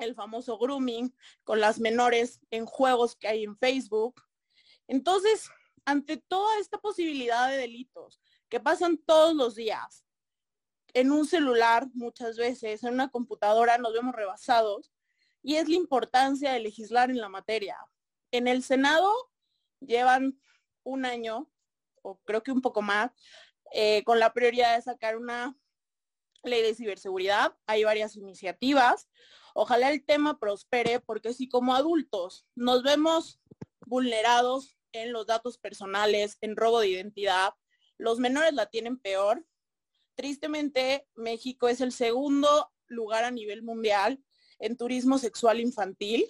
el 0.04 0.16
famoso 0.16 0.58
grooming 0.58 1.16
con 1.44 1.60
las 1.60 1.80
menores 1.80 2.40
en 2.52 2.66
juegos 2.66 3.16
que 3.16 3.28
hay 3.28 3.44
en 3.44 3.58
Facebook. 3.58 4.22
Entonces, 4.88 5.50
ante 5.86 6.18
toda 6.18 6.60
esta 6.60 6.80
posibilidad 6.80 7.50
de 7.50 7.58
delitos 7.58 8.20
que 8.50 8.60
pasan 8.60 8.98
todos 8.98 9.36
los 9.36 9.56
días, 9.56 10.04
en 10.94 11.12
un 11.12 11.26
celular 11.26 11.88
muchas 11.94 12.38
veces, 12.38 12.84
en 12.84 12.94
una 12.94 13.10
computadora 13.10 13.78
nos 13.78 13.94
vemos 13.94 14.16
rebasados 14.16 14.92
y 15.42 15.56
es 15.56 15.68
la 15.68 15.76
importancia 15.76 16.54
de 16.54 16.60
legislar 16.60 17.10
en 17.10 17.20
la 17.20 17.30
materia. 17.30 17.78
En 18.32 18.48
el 18.48 18.64
Senado 18.64 19.12
llevan 19.80 20.40
un 20.84 21.06
año, 21.06 21.52
o 22.02 22.18
creo 22.24 22.44
que 22.44 22.52
un 22.52 22.62
poco 22.62 22.82
más, 22.82 23.12
eh, 23.74 24.04
con 24.04 24.20
la 24.20 24.34
prioridad 24.34 24.76
de 24.76 24.82
sacar 24.82 25.18
una 25.18 25.58
ley 26.44 26.62
de 26.62 26.76
ciberseguridad. 26.76 27.56
Hay 27.66 27.84
varias 27.84 28.16
iniciativas. 28.16 29.10
Ojalá 29.54 29.92
el 29.92 30.04
tema 30.04 30.40
prospere 30.40 31.00
porque 31.00 31.34
si 31.34 31.48
como 31.48 31.76
adultos 31.76 32.48
nos 32.56 32.82
vemos 32.82 33.40
vulnerados 33.86 34.78
en 34.92 35.14
los 35.14 35.28
datos 35.28 35.58
personales, 35.58 36.38
en 36.42 36.56
robo 36.56 36.80
de 36.80 36.90
identidad, 36.90 37.54
los 37.98 38.20
menores 38.20 38.54
la 38.54 38.66
tienen 38.66 38.98
peor. 38.98 39.46
Tristemente, 40.16 41.08
México 41.16 41.68
es 41.68 41.82
el 41.82 41.92
segundo 41.92 42.72
lugar 42.88 43.24
a 43.24 43.32
nivel 43.32 43.64
mundial 43.64 44.24
en 44.60 44.78
turismo 44.78 45.18
sexual 45.18 45.60
infantil 45.60 46.26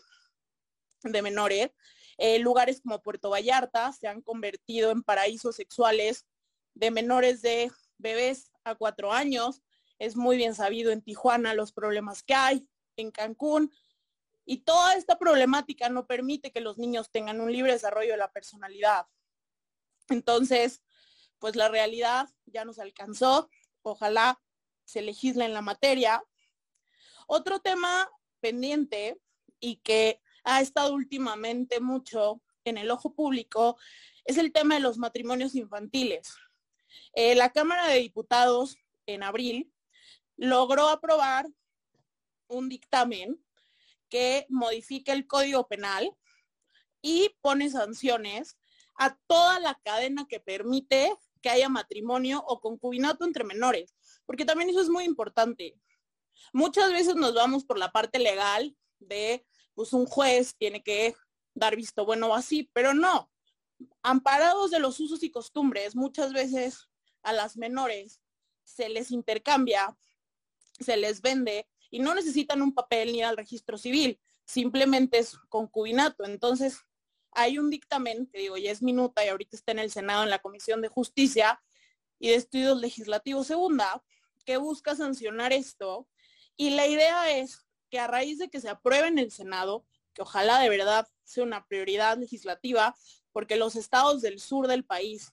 de 1.04 1.22
menores. 1.22 1.72
Eh, 2.18 2.40
lugares 2.40 2.82
como 2.82 3.02
Puerto 3.02 3.30
Vallarta 3.30 3.92
se 3.94 4.08
han 4.08 4.22
convertido 4.22 4.92
en 4.92 5.04
paraísos 5.04 5.56
sexuales 5.56 6.26
de 6.74 6.92
menores 6.92 7.42
de 7.42 7.72
bebés 7.98 8.52
a 8.64 8.76
cuatro 8.76 9.12
años. 9.12 9.62
Es 10.00 10.16
muy 10.16 10.38
bien 10.38 10.56
sabido 10.56 10.92
en 10.92 11.02
Tijuana 11.02 11.54
los 11.54 11.72
problemas 11.72 12.24
que 12.24 12.34
hay 12.34 12.68
en 12.98 13.12
Cancún. 13.12 13.72
Y 14.46 14.60
toda 14.60 14.96
esta 14.96 15.18
problemática 15.18 15.90
no 15.90 16.06
permite 16.06 16.52
que 16.52 16.62
los 16.62 16.78
niños 16.78 17.12
tengan 17.12 17.40
un 17.40 17.52
libre 17.52 17.72
desarrollo 17.72 18.12
de 18.12 18.18
la 18.18 18.32
personalidad. 18.32 19.08
Entonces, 20.10 20.84
pues 21.40 21.56
la 21.56 21.70
realidad 21.70 22.30
ya 22.46 22.66
nos 22.66 22.80
alcanzó. 22.80 23.50
Ojalá 23.82 24.42
se 24.86 25.02
legisle 25.02 25.46
en 25.46 25.54
la 25.54 25.62
materia. 25.62 26.24
Otro 27.28 27.60
tema 27.60 28.10
pendiente 28.42 29.20
y 29.60 29.78
que 29.78 30.22
ha 30.44 30.62
estado 30.62 30.94
últimamente 30.94 31.80
mucho 31.80 32.42
en 32.66 32.78
el 32.78 32.92
ojo 32.92 33.14
público 33.14 33.78
es 34.26 34.38
el 34.38 34.52
tema 34.52 34.76
de 34.76 34.82
los 34.82 34.98
matrimonios 34.98 35.56
infantiles. 35.56 36.34
Eh, 37.14 37.36
la 37.36 37.52
Cámara 37.52 37.88
de 37.88 38.00
Diputados 38.00 38.78
en 39.06 39.24
abril 39.24 39.72
logró 40.38 40.90
aprobar 40.90 41.48
un 42.54 42.70
dictamen 42.70 43.44
que 44.10 44.46
modifique 44.50 45.12
el 45.12 45.28
Código 45.28 45.68
Penal 45.68 46.16
y 47.02 47.36
pone 47.42 47.70
sanciones 47.70 48.58
a 48.96 49.18
toda 49.28 49.60
la 49.60 49.80
cadena 49.84 50.26
que 50.28 50.40
permite 50.40 51.14
que 51.42 51.50
haya 51.50 51.68
matrimonio 51.68 52.44
o 52.48 52.62
concubinato 52.62 53.26
entre 53.26 53.44
menores, 53.44 53.94
porque 54.26 54.46
también 54.46 54.70
eso 54.70 54.82
es 54.82 54.90
muy 54.90 55.04
importante. 55.04 55.76
Muchas 56.54 56.92
veces 56.92 57.16
nos 57.16 57.34
vamos 57.34 57.66
por 57.66 57.78
la 57.78 57.92
parte 57.92 58.20
legal 58.20 58.76
de, 59.00 59.46
pues 59.74 59.94
un 59.94 60.06
juez 60.06 60.56
tiene 60.56 60.82
que 60.82 61.16
dar 61.54 61.76
visto 61.76 62.06
bueno 62.06 62.28
o 62.28 62.34
así, 62.34 62.70
pero 62.74 62.94
no. 62.94 63.30
Amparados 64.02 64.72
de 64.72 64.80
los 64.80 65.00
usos 65.00 65.24
y 65.24 65.32
costumbres, 65.32 65.96
muchas 65.96 66.32
veces 66.34 66.88
a 67.24 67.34
las 67.34 67.58
menores 67.58 68.22
se 68.64 68.90
les 68.90 69.12
intercambia, 69.12 69.98
se 70.80 70.98
les 70.98 71.22
vende 71.22 71.68
y 71.94 72.00
no 72.00 72.16
necesitan 72.16 72.64
un 72.64 72.74
papel 72.74 73.12
ni 73.12 73.22
al 73.22 73.38
registro 73.38 73.78
civil, 73.78 74.20
simplemente 74.46 75.20
es 75.20 75.38
concubinato. 75.48 76.26
Entonces, 76.26 76.80
hay 77.30 77.60
un 77.60 77.70
dictamen, 77.70 78.26
que 78.26 78.40
digo, 78.40 78.58
ya 78.58 78.72
es 78.72 78.82
minuta 78.82 79.24
y 79.24 79.28
ahorita 79.28 79.56
está 79.56 79.74
en 79.74 79.78
el 79.78 79.92
Senado 79.92 80.24
en 80.24 80.32
la 80.32 80.40
Comisión 80.40 80.82
de 80.82 80.88
Justicia 80.88 81.62
y 82.18 82.30
de 82.30 82.36
Estudios 82.36 82.82
Legislativos 82.82 83.46
Segunda, 83.46 84.04
que 84.44 84.58
busca 84.58 84.96
sancionar 84.96 85.54
esto. 85.54 86.08
Y 86.58 86.72
la 86.72 86.88
idea 86.88 87.38
es 87.38 87.64
que 87.92 88.00
a 88.00 88.08
raíz 88.08 88.40
de 88.40 88.50
que 88.50 88.60
se 88.60 88.70
apruebe 88.70 89.10
en 89.10 89.20
el 89.20 89.32
Senado, 89.32 89.86
que 90.16 90.24
ojalá 90.24 90.62
de 90.62 90.70
verdad 90.70 91.08
sea 91.24 91.44
una 91.44 91.68
prioridad 91.68 92.18
legislativa, 92.18 92.96
porque 93.32 93.56
los 93.56 93.76
estados 93.76 94.24
del 94.24 94.40
sur 94.40 94.66
del 94.66 94.84
país 94.84 95.32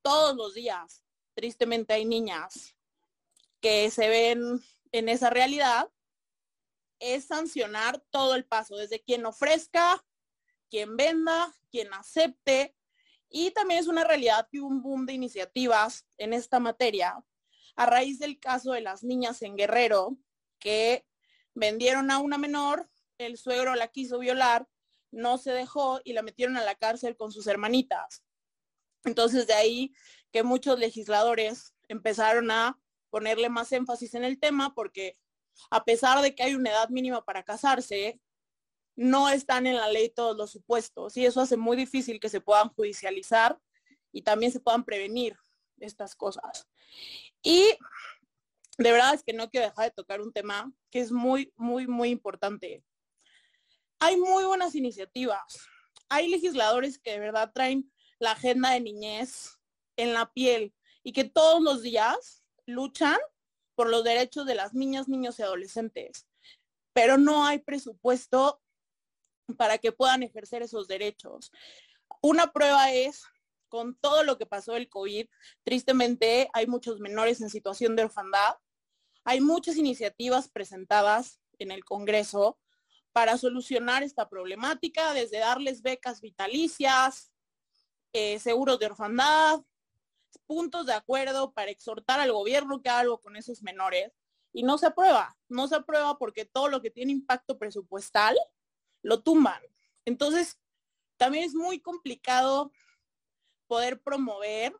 todos 0.00 0.34
los 0.34 0.54
días 0.54 1.04
tristemente 1.34 1.92
hay 1.92 2.06
niñas 2.06 2.74
que 3.60 3.90
se 3.90 4.08
ven 4.08 4.62
en 4.98 5.08
esa 5.08 5.30
realidad, 5.30 5.90
es 6.98 7.26
sancionar 7.26 8.02
todo 8.10 8.34
el 8.34 8.44
paso, 8.44 8.76
desde 8.76 9.02
quien 9.02 9.26
ofrezca, 9.26 10.04
quien 10.70 10.96
venda, 10.96 11.54
quien 11.70 11.92
acepte. 11.92 12.74
Y 13.28 13.50
también 13.50 13.80
es 13.80 13.86
una 13.86 14.04
realidad 14.04 14.48
que 14.50 14.60
hubo 14.60 14.68
un 14.68 14.82
boom 14.82 15.06
de 15.06 15.12
iniciativas 15.12 16.06
en 16.16 16.32
esta 16.32 16.60
materia 16.60 17.22
a 17.76 17.86
raíz 17.86 18.18
del 18.18 18.40
caso 18.40 18.72
de 18.72 18.80
las 18.80 19.04
niñas 19.04 19.42
en 19.42 19.56
Guerrero 19.56 20.16
que 20.58 21.06
vendieron 21.54 22.10
a 22.10 22.18
una 22.18 22.38
menor, 22.38 22.88
el 23.18 23.36
suegro 23.36 23.74
la 23.74 23.88
quiso 23.88 24.18
violar, 24.18 24.66
no 25.10 25.38
se 25.38 25.52
dejó 25.52 26.00
y 26.04 26.12
la 26.14 26.22
metieron 26.22 26.56
a 26.56 26.64
la 26.64 26.74
cárcel 26.74 27.16
con 27.16 27.32
sus 27.32 27.46
hermanitas. 27.46 28.22
Entonces 29.04 29.46
de 29.46 29.54
ahí 29.54 29.94
que 30.32 30.42
muchos 30.42 30.78
legisladores 30.78 31.74
empezaron 31.88 32.50
a 32.50 32.78
ponerle 33.16 33.48
más 33.48 33.72
énfasis 33.72 34.12
en 34.12 34.24
el 34.24 34.38
tema 34.38 34.74
porque 34.74 35.16
a 35.70 35.82
pesar 35.86 36.20
de 36.20 36.34
que 36.34 36.42
hay 36.42 36.54
una 36.54 36.68
edad 36.68 36.90
mínima 36.90 37.24
para 37.24 37.42
casarse, 37.42 38.20
no 38.94 39.30
están 39.30 39.66
en 39.66 39.76
la 39.76 39.88
ley 39.88 40.10
todos 40.10 40.36
los 40.36 40.50
supuestos 40.50 41.16
y 41.16 41.24
eso 41.24 41.40
hace 41.40 41.56
muy 41.56 41.78
difícil 41.78 42.20
que 42.20 42.28
se 42.28 42.42
puedan 42.42 42.68
judicializar 42.68 43.58
y 44.12 44.20
también 44.20 44.52
se 44.52 44.60
puedan 44.60 44.84
prevenir 44.84 45.34
estas 45.80 46.14
cosas. 46.14 46.68
Y 47.42 47.62
de 48.76 48.92
verdad 48.92 49.14
es 49.14 49.22
que 49.22 49.32
no 49.32 49.48
quiero 49.48 49.66
dejar 49.66 49.86
de 49.86 49.94
tocar 49.94 50.20
un 50.20 50.34
tema 50.34 50.70
que 50.90 51.00
es 51.00 51.10
muy, 51.10 51.54
muy, 51.56 51.86
muy 51.86 52.10
importante. 52.10 52.84
Hay 53.98 54.18
muy 54.18 54.44
buenas 54.44 54.74
iniciativas. 54.74 55.56
Hay 56.10 56.28
legisladores 56.28 56.98
que 56.98 57.12
de 57.12 57.20
verdad 57.20 57.50
traen 57.54 57.90
la 58.18 58.32
agenda 58.32 58.72
de 58.72 58.80
niñez 58.80 59.58
en 59.96 60.12
la 60.12 60.30
piel 60.34 60.74
y 61.02 61.14
que 61.14 61.24
todos 61.24 61.62
los 61.62 61.80
días 61.80 62.42
luchan 62.66 63.18
por 63.74 63.88
los 63.88 64.04
derechos 64.04 64.46
de 64.46 64.54
las 64.54 64.74
niñas, 64.74 65.08
niños 65.08 65.38
y 65.38 65.42
adolescentes. 65.42 66.26
Pero 66.92 67.18
no 67.18 67.44
hay 67.44 67.58
presupuesto 67.58 68.60
para 69.56 69.78
que 69.78 69.92
puedan 69.92 70.22
ejercer 70.22 70.62
esos 70.62 70.88
derechos. 70.88 71.52
Una 72.20 72.52
prueba 72.52 72.92
es 72.92 73.24
con 73.68 73.96
todo 73.96 74.24
lo 74.24 74.38
que 74.38 74.46
pasó 74.46 74.76
el 74.76 74.88
COVID, 74.88 75.26
tristemente 75.64 76.48
hay 76.52 76.66
muchos 76.66 77.00
menores 77.00 77.40
en 77.40 77.50
situación 77.50 77.96
de 77.96 78.04
orfandad. 78.04 78.56
Hay 79.24 79.40
muchas 79.40 79.76
iniciativas 79.76 80.48
presentadas 80.48 81.40
en 81.58 81.72
el 81.72 81.84
Congreso 81.84 82.58
para 83.12 83.38
solucionar 83.38 84.02
esta 84.02 84.28
problemática, 84.28 85.14
desde 85.14 85.38
darles 85.38 85.82
becas 85.82 86.20
vitalicias, 86.20 87.32
eh, 88.12 88.38
seguros 88.38 88.78
de 88.78 88.86
orfandad, 88.86 89.62
puntos 90.38 90.86
de 90.86 90.94
acuerdo 90.94 91.52
para 91.52 91.70
exhortar 91.70 92.20
al 92.20 92.32
gobierno 92.32 92.82
que 92.82 92.88
haga 92.88 93.00
algo 93.00 93.20
con 93.20 93.36
esos 93.36 93.62
menores. 93.62 94.12
Y 94.52 94.62
no 94.62 94.78
se 94.78 94.86
aprueba, 94.86 95.36
no 95.48 95.68
se 95.68 95.74
aprueba 95.74 96.16
porque 96.18 96.46
todo 96.46 96.68
lo 96.68 96.80
que 96.80 96.90
tiene 96.90 97.12
impacto 97.12 97.58
presupuestal 97.58 98.36
lo 99.02 99.22
tumban. 99.22 99.60
Entonces, 100.04 100.58
también 101.16 101.44
es 101.44 101.54
muy 101.54 101.80
complicado 101.80 102.72
poder 103.66 104.00
promover 104.00 104.74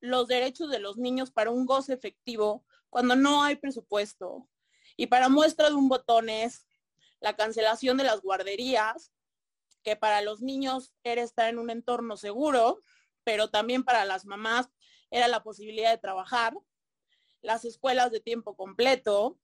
los 0.00 0.28
derechos 0.28 0.70
de 0.70 0.78
los 0.78 0.96
niños 0.96 1.30
para 1.30 1.50
un 1.50 1.66
goce 1.66 1.92
efectivo 1.92 2.64
cuando 2.90 3.16
no 3.16 3.42
hay 3.42 3.56
presupuesto. 3.56 4.48
Y 4.96 5.08
para 5.08 5.28
muestra 5.28 5.68
de 5.68 5.74
un 5.74 5.88
botón 5.88 6.28
es 6.28 6.66
la 7.20 7.36
cancelación 7.36 7.96
de 7.96 8.04
las 8.04 8.20
guarderías, 8.20 9.12
que 9.82 9.96
para 9.96 10.20
los 10.22 10.42
niños 10.42 10.92
era 11.04 11.22
estar 11.22 11.48
en 11.48 11.58
un 11.58 11.70
entorno 11.70 12.16
seguro, 12.16 12.80
pero 13.26 13.50
también 13.50 13.82
para 13.82 14.04
las 14.04 14.24
mamás 14.24 14.70
era 15.10 15.26
la 15.26 15.42
posibilidad 15.42 15.90
de 15.90 15.98
trabajar, 15.98 16.56
las 17.42 17.64
escuelas 17.64 18.12
de 18.12 18.20
tiempo 18.20 18.54
completo. 18.54 19.36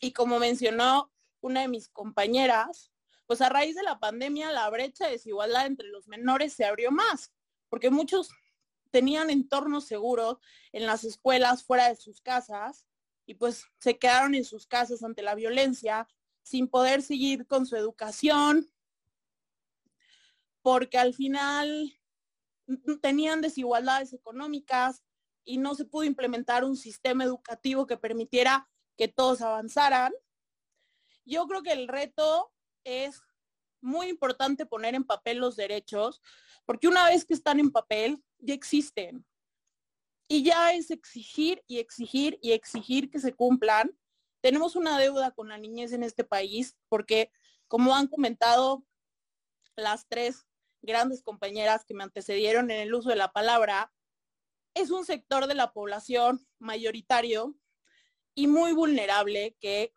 Y 0.00 0.12
como 0.14 0.38
mencionó 0.38 1.12
una 1.42 1.60
de 1.60 1.68
mis 1.68 1.90
compañeras, 1.90 2.90
pues 3.26 3.42
a 3.42 3.50
raíz 3.50 3.76
de 3.76 3.82
la 3.82 4.00
pandemia 4.00 4.50
la 4.50 4.70
brecha 4.70 5.04
de 5.04 5.12
desigualdad 5.12 5.66
entre 5.66 5.88
los 5.88 6.08
menores 6.08 6.54
se 6.54 6.64
abrió 6.64 6.90
más, 6.90 7.34
porque 7.68 7.90
muchos 7.90 8.30
tenían 8.90 9.28
entornos 9.28 9.84
seguros 9.86 10.38
en 10.72 10.86
las 10.86 11.04
escuelas 11.04 11.62
fuera 11.62 11.90
de 11.90 11.96
sus 11.96 12.22
casas 12.22 12.86
y 13.26 13.34
pues 13.34 13.66
se 13.78 13.98
quedaron 13.98 14.34
en 14.34 14.44
sus 14.46 14.66
casas 14.66 15.02
ante 15.02 15.20
la 15.20 15.34
violencia 15.34 16.08
sin 16.42 16.66
poder 16.66 17.02
seguir 17.02 17.46
con 17.46 17.66
su 17.66 17.76
educación, 17.76 18.72
porque 20.62 20.96
al 20.96 21.12
final 21.12 21.99
tenían 23.00 23.40
desigualdades 23.40 24.12
económicas 24.12 25.02
y 25.44 25.58
no 25.58 25.74
se 25.74 25.84
pudo 25.84 26.04
implementar 26.04 26.64
un 26.64 26.76
sistema 26.76 27.24
educativo 27.24 27.86
que 27.86 27.96
permitiera 27.96 28.68
que 28.96 29.08
todos 29.08 29.40
avanzaran. 29.40 30.12
Yo 31.24 31.46
creo 31.46 31.62
que 31.62 31.72
el 31.72 31.88
reto 31.88 32.52
es 32.84 33.22
muy 33.80 34.08
importante 34.08 34.66
poner 34.66 34.94
en 34.94 35.04
papel 35.04 35.38
los 35.38 35.56
derechos, 35.56 36.20
porque 36.66 36.88
una 36.88 37.06
vez 37.06 37.24
que 37.24 37.34
están 37.34 37.58
en 37.60 37.70
papel, 37.70 38.22
ya 38.38 38.54
existen. 38.54 39.24
Y 40.28 40.44
ya 40.44 40.72
es 40.72 40.90
exigir 40.90 41.62
y 41.66 41.78
exigir 41.78 42.38
y 42.42 42.52
exigir 42.52 43.10
que 43.10 43.18
se 43.18 43.34
cumplan. 43.34 43.90
Tenemos 44.40 44.76
una 44.76 44.98
deuda 44.98 45.32
con 45.32 45.48
la 45.48 45.58
niñez 45.58 45.92
en 45.92 46.02
este 46.02 46.24
país, 46.24 46.76
porque 46.88 47.32
como 47.68 47.94
han 47.94 48.06
comentado 48.06 48.84
las 49.76 50.06
tres 50.08 50.46
grandes 50.82 51.22
compañeras 51.22 51.84
que 51.84 51.94
me 51.94 52.04
antecedieron 52.04 52.70
en 52.70 52.80
el 52.80 52.94
uso 52.94 53.10
de 53.10 53.16
la 53.16 53.32
palabra, 53.32 53.92
es 54.74 54.90
un 54.90 55.04
sector 55.04 55.46
de 55.46 55.54
la 55.54 55.72
población 55.72 56.46
mayoritario 56.58 57.56
y 58.34 58.46
muy 58.46 58.72
vulnerable 58.72 59.56
que 59.60 59.92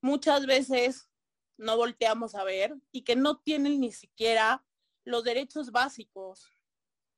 muchas 0.00 0.46
veces 0.46 1.08
no 1.56 1.76
volteamos 1.76 2.34
a 2.34 2.44
ver 2.44 2.74
y 2.92 3.02
que 3.02 3.16
no 3.16 3.38
tienen 3.38 3.80
ni 3.80 3.92
siquiera 3.92 4.64
los 5.04 5.24
derechos 5.24 5.72
básicos. 5.72 6.46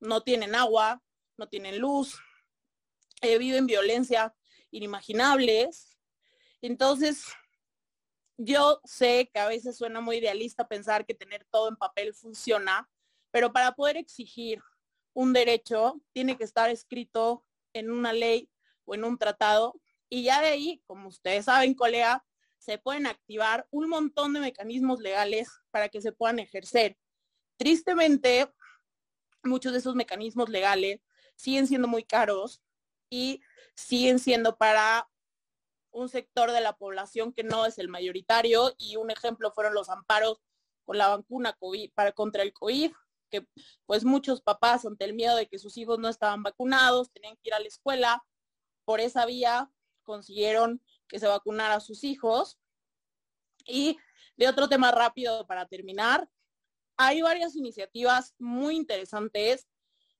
No 0.01 0.23
tienen 0.23 0.55
agua, 0.55 1.03
no 1.37 1.49
tienen 1.49 1.79
luz, 1.79 2.19
eh, 3.21 3.39
viven 3.39 3.67
violencia 3.67 4.35
inimaginables. 4.71 5.99
Entonces, 6.63 7.25
yo 8.43 8.81
sé 8.85 9.31
que 9.33 9.39
a 9.39 9.49
veces 9.49 9.77
suena 9.77 10.01
muy 10.01 10.17
idealista 10.17 10.67
pensar 10.67 11.05
que 11.05 11.15
tener 11.15 11.45
todo 11.51 11.69
en 11.69 11.77
papel 11.77 12.15
funciona, 12.15 12.89
pero 13.31 13.53
para 13.53 13.73
poder 13.73 13.99
exigir 13.99 14.63
un 15.13 15.33
derecho 15.33 16.01
tiene 16.13 16.39
que 16.39 16.45
estar 16.45 16.71
escrito 16.71 17.45
en 17.75 17.91
una 17.91 18.13
ley 18.13 18.49
o 18.87 18.95
en 18.95 19.05
un 19.05 19.19
tratado. 19.19 19.81
Y 20.09 20.23
ya 20.23 20.41
de 20.41 20.49
ahí, 20.49 20.83
como 20.87 21.09
ustedes 21.09 21.45
saben, 21.45 21.75
colega, 21.75 22.25
se 22.59 22.79
pueden 22.79 23.07
activar 23.07 23.67
un 23.71 23.89
montón 23.89 24.33
de 24.33 24.41
mecanismos 24.41 25.01
legales 25.01 25.51
para 25.71 25.89
que 25.91 26.01
se 26.01 26.13
puedan 26.13 26.39
ejercer. 26.39 26.97
Tristemente, 27.59 28.51
muchos 29.43 29.73
de 29.73 29.79
esos 29.79 29.95
mecanismos 29.95 30.49
legales 30.49 31.01
siguen 31.37 31.67
siendo 31.67 31.89
muy 31.89 32.05
caros 32.05 32.63
y 33.11 33.43
siguen 33.75 34.19
siendo 34.19 34.57
para 34.57 35.11
un 35.93 36.09
sector 36.09 36.53
de 36.53 36.61
la 36.61 36.77
población 36.77 37.33
que 37.33 37.43
no 37.43 37.67
es 37.67 37.79
el 37.79 37.89
mayoritario 37.89 38.75
y 38.79 38.97
un 38.97 39.11
ejemplo 39.11 39.53
fueron 39.53 39.75
los 39.75 39.89
amparos 39.89 40.41
con 40.85 40.99
la 40.99 41.09
vacuna 41.09 41.53
COVID, 41.55 41.93
para 41.95 42.13
contra 42.13 42.43
el 42.43 42.53
COVID, 42.53 42.93
que 43.31 43.47
pues 43.87 44.05
muchos 44.05 44.43
papás 44.43 44.85
ante 44.85 45.05
el 45.05 45.15
miedo 45.15 45.37
de 45.37 45.47
que 45.47 45.59
sus 45.59 45.77
hijos 45.77 45.99
no 45.99 46.09
estaban 46.09 46.43
vacunados, 46.43 47.11
tenían 47.13 47.37
que 47.37 47.51
ir 47.51 47.55
a 47.55 47.61
la 47.61 47.69
escuela, 47.69 48.25
por 48.85 49.01
esa 49.01 49.25
vía 49.27 49.71
consiguieron 50.03 50.83
que 51.07 51.19
se 51.19 51.29
vacunara 51.29 51.77
a 51.77 51.81
sus 51.81 52.03
hijos. 52.03 52.59
Y 53.65 53.99
de 54.37 54.49
otro 54.49 54.69
tema 54.69 54.91
rápido 54.91 55.47
para 55.47 55.67
terminar, 55.67 56.29
hay 56.97 57.23
varias 57.23 57.55
iniciativas 57.57 58.35
muy 58.39 58.77
interesantes 58.77 59.69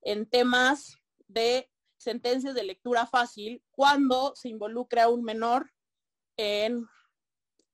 en 0.03 0.29
temas 0.29 0.97
de 1.27 1.71
sentencias 2.01 2.55
de 2.55 2.65
lectura 2.65 3.07
fácil 3.07 3.63
cuando 3.71 4.35
se 4.35 4.49
involucra 4.49 5.05
a 5.05 5.09
un 5.09 5.23
menor 5.23 5.71
en 6.39 6.89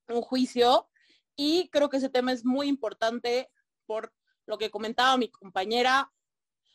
un 0.09 0.21
juicio. 0.21 0.91
Y 1.37 1.69
creo 1.69 1.89
que 1.89 1.99
ese 1.99 2.09
tema 2.09 2.33
es 2.33 2.45
muy 2.45 2.67
importante 2.67 3.49
por 3.87 4.13
lo 4.45 4.59
que 4.59 4.71
comentaba 4.71 5.17
mi 5.17 5.31
compañera. 5.31 6.13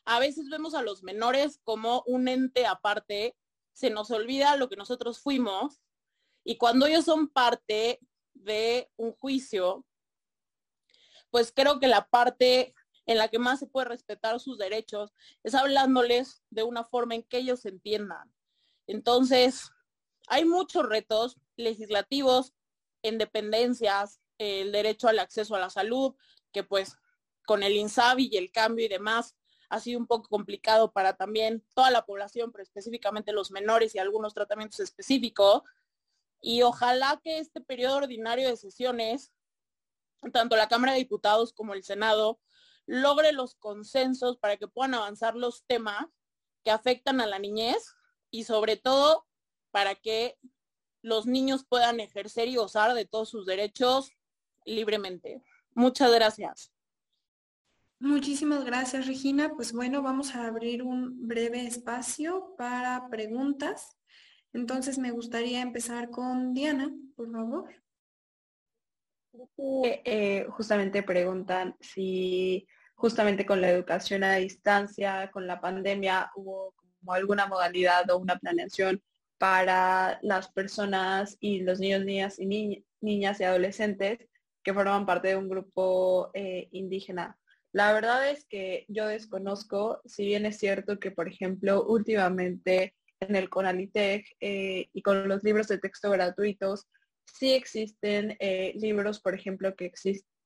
A 0.06 0.19
veces 0.19 0.48
vemos 0.49 0.76
a 0.76 0.82
los 0.82 1.03
menores 1.03 1.60
como 1.65 2.03
un 2.07 2.30
ente 2.30 2.65
aparte, 2.65 3.36
se 3.73 3.90
nos 3.90 4.11
olvida 4.11 4.56
lo 4.56 4.69
que 4.69 4.78
nosotros 4.78 5.19
fuimos. 5.19 5.82
Y 6.45 6.56
cuando 6.56 6.86
ellos 6.86 7.03
son 7.03 7.28
parte 7.28 7.99
de 8.34 8.90
un 8.95 9.11
juicio, 9.11 9.86
pues 11.30 11.52
creo 11.53 11.82
que 11.82 11.88
la 11.88 12.07
parte 12.07 12.73
en 13.06 13.18
la 13.18 13.28
que 13.28 13.40
más 13.40 13.60
se 13.60 13.68
puede 13.68 13.88
respetar 13.88 14.40
sus 14.40 14.57
derechos 14.57 15.14
es 15.44 15.56
hablándoles 15.56 16.44
de 16.49 16.64
una 16.64 16.84
forma 16.84 17.15
en 17.15 17.23
que 17.23 17.38
ellos 17.38 17.65
entiendan. 17.65 18.32
Entonces, 18.88 19.72
hay 20.28 20.45
muchos 20.45 20.86
retos 20.88 21.38
legislativos 21.56 22.53
en 23.03 23.18
dependencias, 23.18 24.22
el 24.38 24.72
derecho 24.72 25.07
al 25.07 25.19
acceso 25.19 25.56
a 25.56 25.60
la 25.60 25.69
salud, 25.69 26.15
que 26.52 26.64
pues 26.64 26.98
con 27.45 27.64
el 27.64 27.76
INSABI 27.76 28.30
y 28.32 28.38
el 28.38 28.52
cambio 28.52 28.86
y 28.86 28.90
demás 28.90 29.36
ha 29.69 29.80
sido 29.80 29.99
un 29.99 30.07
poco 30.07 30.28
complicado 30.28 30.91
para 30.91 31.15
también 31.15 31.64
toda 31.73 31.91
la 31.91 32.06
población, 32.06 32.52
pero 32.52 32.64
específicamente 32.64 33.32
los 33.32 33.52
menores 33.52 33.95
y 33.95 33.99
algunos 33.99 34.34
tratamientos 34.34 34.82
específicos. 34.82 35.64
Y 36.41 36.61
ojalá 36.61 37.19
que 37.23 37.40
este 37.40 37.61
periodo 37.61 37.98
ordinario 37.98 38.49
de 38.49 38.57
sesiones, 38.57 39.32
tanto 40.34 40.57
la 40.57 40.68
Cámara 40.68 40.94
de 40.94 40.99
Diputados 40.99 41.53
como 41.53 41.73
el 41.73 41.84
Senado, 41.84 42.40
logre 42.91 43.31
los 43.31 43.55
consensos 43.55 44.38
para 44.38 44.57
que 44.57 44.68
puedan 44.68 44.93
avanzar 44.93 45.35
los 45.35 45.63
temas 45.65 46.07
que 46.65 46.72
afectan 46.72 47.22
a 47.22 47.26
la 47.26 47.39
niñez 47.39 47.95
y 48.30 48.43
sobre 48.43 48.76
todo 48.76 49.26
para 49.72 49.95
que 49.95 50.38
los 51.01 51.26
niños 51.26 51.65
puedan 51.65 52.01
ejercer 52.01 52.49
y 52.49 52.57
gozar 52.57 52.93
de 52.93 53.05
todos 53.05 53.30
sus 53.30 53.45
derechos 53.45 54.11
libremente. 54.65 55.41
Muchas 55.73 56.11
gracias. 56.11 56.73
Muchísimas 57.99 58.65
gracias, 58.65 59.07
Regina. 59.07 59.53
Pues 59.55 59.72
bueno, 59.72 60.01
vamos 60.01 60.35
a 60.35 60.47
abrir 60.47 60.84
un 60.84 61.30
breve 61.30 61.65
espacio 61.65 62.55
para 62.57 63.07
preguntas. 63.09 63.97
Entonces 64.51 64.97
me 64.97 65.11
gustaría 65.11 65.61
empezar 65.61 66.09
con 66.09 66.53
Diana, 66.53 66.93
por 67.15 67.31
favor. 67.31 67.73
Eh, 70.03 70.45
justamente 70.49 71.03
preguntan 71.03 71.77
si 71.80 72.68
justamente 73.02 73.48
con 73.48 73.61
la 73.61 73.72
educación 73.72 74.23
a 74.23 74.36
distancia, 74.36 75.32
con 75.34 75.48
la 75.48 75.60
pandemia, 75.60 76.30
hubo 76.36 76.76
como 76.99 77.14
alguna 77.14 77.48
modalidad 77.48 78.07
o 78.11 78.18
una 78.18 78.38
planeación 78.38 79.02
para 79.40 80.19
las 80.22 80.52
personas 80.52 81.36
y 81.40 81.61
los 81.61 81.80
niños, 81.80 82.06
niñas 82.06 82.40
y 82.40 82.84
niñas 83.02 83.40
y 83.40 83.44
adolescentes 83.44 84.19
que 84.64 84.73
forman 84.76 85.07
parte 85.07 85.30
de 85.30 85.36
un 85.36 85.49
grupo 85.49 86.30
eh, 86.36 86.69
indígena. 86.72 87.40
La 87.73 87.91
verdad 87.91 88.30
es 88.30 88.45
que 88.45 88.86
yo 88.88 89.07
desconozco, 89.07 89.99
si 90.06 90.23
bien 90.26 90.45
es 90.45 90.60
cierto 90.60 90.99
que, 90.99 91.10
por 91.10 91.28
ejemplo, 91.28 91.84
últimamente 91.84 92.94
en 93.19 93.36
el 93.36 93.49
Conalitec 93.49 94.28
eh, 94.41 94.90
y 94.94 95.02
con 95.02 95.28
los 95.28 95.44
libros 95.44 95.68
de 95.69 95.80
texto 95.80 96.11
gratuitos, 96.11 96.88
sí 97.26 97.53
existen 97.53 98.38
eh, 98.40 98.73
libros, 98.76 99.19
por 99.19 99.34
ejemplo, 99.34 99.76
que, 99.76 99.91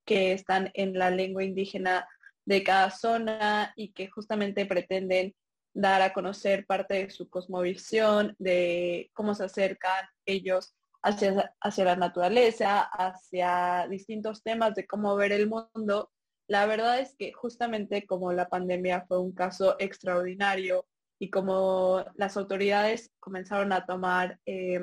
que 0.06 0.32
están 0.32 0.70
en 0.72 0.98
la 0.98 1.10
lengua 1.10 1.44
indígena 1.44 2.08
de 2.46 2.62
cada 2.62 2.90
zona 2.90 3.72
y 3.76 3.92
que 3.92 4.08
justamente 4.08 4.64
pretenden 4.64 5.34
dar 5.74 6.00
a 6.00 6.14
conocer 6.14 6.64
parte 6.64 6.94
de 6.94 7.10
su 7.10 7.28
cosmovisión, 7.28 8.34
de 8.38 9.10
cómo 9.12 9.34
se 9.34 9.44
acercan 9.44 10.06
ellos 10.24 10.74
hacia, 11.02 11.54
hacia 11.60 11.84
la 11.84 11.96
naturaleza, 11.96 12.80
hacia 12.80 13.86
distintos 13.90 14.42
temas 14.42 14.74
de 14.74 14.86
cómo 14.86 15.14
ver 15.16 15.32
el 15.32 15.48
mundo. 15.48 16.10
La 16.48 16.64
verdad 16.64 17.00
es 17.00 17.14
que 17.18 17.32
justamente 17.32 18.06
como 18.06 18.32
la 18.32 18.48
pandemia 18.48 19.04
fue 19.06 19.20
un 19.20 19.32
caso 19.32 19.76
extraordinario 19.78 20.86
y 21.18 21.30
como 21.30 22.04
las 22.14 22.36
autoridades 22.36 23.10
comenzaron 23.20 23.72
a 23.72 23.84
tomar 23.84 24.38
eh, 24.46 24.80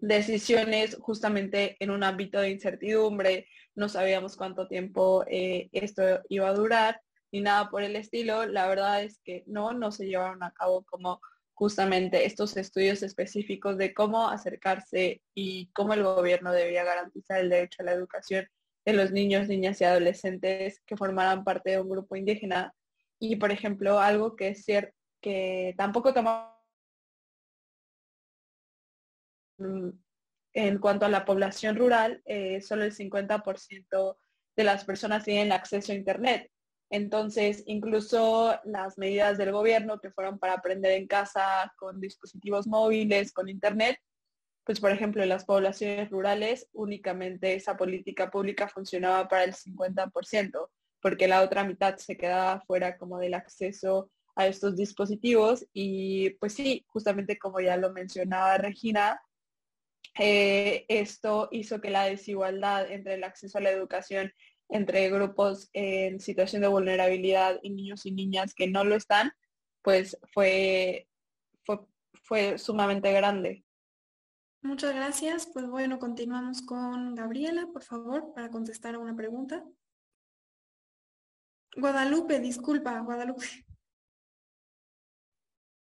decisiones 0.00 0.96
justamente 1.00 1.76
en 1.80 1.90
un 1.90 2.02
ámbito 2.02 2.40
de 2.40 2.50
incertidumbre, 2.50 3.46
no 3.74 3.88
sabíamos 3.88 4.36
cuánto 4.36 4.66
tiempo 4.66 5.24
eh, 5.28 5.68
esto 5.72 6.02
iba 6.28 6.48
a 6.48 6.54
durar, 6.54 7.00
ni 7.32 7.40
nada 7.40 7.70
por 7.70 7.82
el 7.82 7.96
estilo. 7.96 8.46
La 8.46 8.66
verdad 8.66 9.02
es 9.02 9.20
que 9.24 9.44
no, 9.46 9.72
no 9.72 9.92
se 9.92 10.06
llevaron 10.06 10.42
a 10.42 10.52
cabo 10.52 10.84
como 10.84 11.20
justamente 11.54 12.24
estos 12.24 12.56
estudios 12.56 13.02
específicos 13.02 13.76
de 13.76 13.92
cómo 13.92 14.28
acercarse 14.28 15.22
y 15.34 15.70
cómo 15.72 15.92
el 15.92 16.02
gobierno 16.02 16.52
debía 16.52 16.84
garantizar 16.84 17.40
el 17.40 17.50
derecho 17.50 17.82
a 17.82 17.84
la 17.84 17.92
educación 17.92 18.46
de 18.86 18.92
los 18.94 19.12
niños, 19.12 19.46
niñas 19.46 19.80
y 19.80 19.84
adolescentes 19.84 20.80
que 20.86 20.96
formaran 20.96 21.44
parte 21.44 21.72
de 21.72 21.80
un 21.80 21.90
grupo 21.90 22.16
indígena. 22.16 22.74
Y, 23.18 23.36
por 23.36 23.50
ejemplo, 23.50 24.00
algo 24.00 24.36
que 24.36 24.48
es 24.48 24.64
cierto, 24.64 24.96
que 25.20 25.74
tampoco 25.76 26.14
tomamos 26.14 26.49
en 30.52 30.78
cuanto 30.78 31.06
a 31.06 31.10
la 31.10 31.24
población 31.24 31.76
rural, 31.76 32.22
eh, 32.24 32.60
solo 32.60 32.84
el 32.84 32.92
50% 32.92 34.18
de 34.56 34.64
las 34.64 34.84
personas 34.84 35.24
tienen 35.24 35.52
acceso 35.52 35.92
a 35.92 35.96
Internet. 35.96 36.50
Entonces, 36.90 37.62
incluso 37.66 38.58
las 38.64 38.98
medidas 38.98 39.38
del 39.38 39.52
gobierno 39.52 40.00
que 40.00 40.10
fueron 40.10 40.38
para 40.38 40.54
aprender 40.54 40.92
en 40.92 41.06
casa 41.06 41.72
con 41.78 42.00
dispositivos 42.00 42.66
móviles, 42.66 43.32
con 43.32 43.48
Internet, 43.48 43.96
pues 44.64 44.80
por 44.80 44.90
ejemplo 44.90 45.22
en 45.22 45.28
las 45.28 45.44
poblaciones 45.44 46.10
rurales 46.10 46.68
únicamente 46.72 47.54
esa 47.54 47.76
política 47.76 48.30
pública 48.30 48.68
funcionaba 48.68 49.28
para 49.28 49.44
el 49.44 49.54
50%, 49.54 50.68
porque 51.00 51.28
la 51.28 51.42
otra 51.42 51.64
mitad 51.64 51.96
se 51.96 52.16
quedaba 52.16 52.60
fuera 52.60 52.96
como 52.98 53.18
del 53.18 53.34
acceso 53.34 54.10
a 54.36 54.46
estos 54.46 54.76
dispositivos 54.76 55.66
y 55.72 56.30
pues 56.40 56.54
sí, 56.54 56.84
justamente 56.88 57.38
como 57.38 57.60
ya 57.60 57.76
lo 57.76 57.92
mencionaba 57.92 58.58
Regina, 58.58 59.20
eh, 60.18 60.84
esto 60.88 61.48
hizo 61.52 61.80
que 61.80 61.90
la 61.90 62.04
desigualdad 62.04 62.90
entre 62.90 63.14
el 63.14 63.24
acceso 63.24 63.58
a 63.58 63.60
la 63.60 63.70
educación 63.70 64.32
entre 64.68 65.10
grupos 65.10 65.68
en 65.72 66.20
situación 66.20 66.62
de 66.62 66.68
vulnerabilidad 66.68 67.58
y 67.62 67.70
niños 67.70 68.06
y 68.06 68.12
niñas 68.12 68.54
que 68.54 68.68
no 68.68 68.84
lo 68.84 68.94
están, 68.94 69.32
pues 69.82 70.16
fue, 70.32 71.08
fue, 71.64 71.80
fue 72.22 72.58
sumamente 72.58 73.12
grande. 73.12 73.64
Muchas 74.62 74.94
gracias. 74.94 75.46
Pues 75.52 75.68
bueno, 75.68 75.98
continuamos 75.98 76.62
con 76.62 77.14
Gabriela, 77.14 77.66
por 77.72 77.82
favor, 77.82 78.32
para 78.34 78.50
contestar 78.50 78.94
a 78.94 78.98
una 78.98 79.16
pregunta. 79.16 79.64
Guadalupe, 81.76 82.40
disculpa, 82.40 82.98
Guadalupe. 83.00 83.46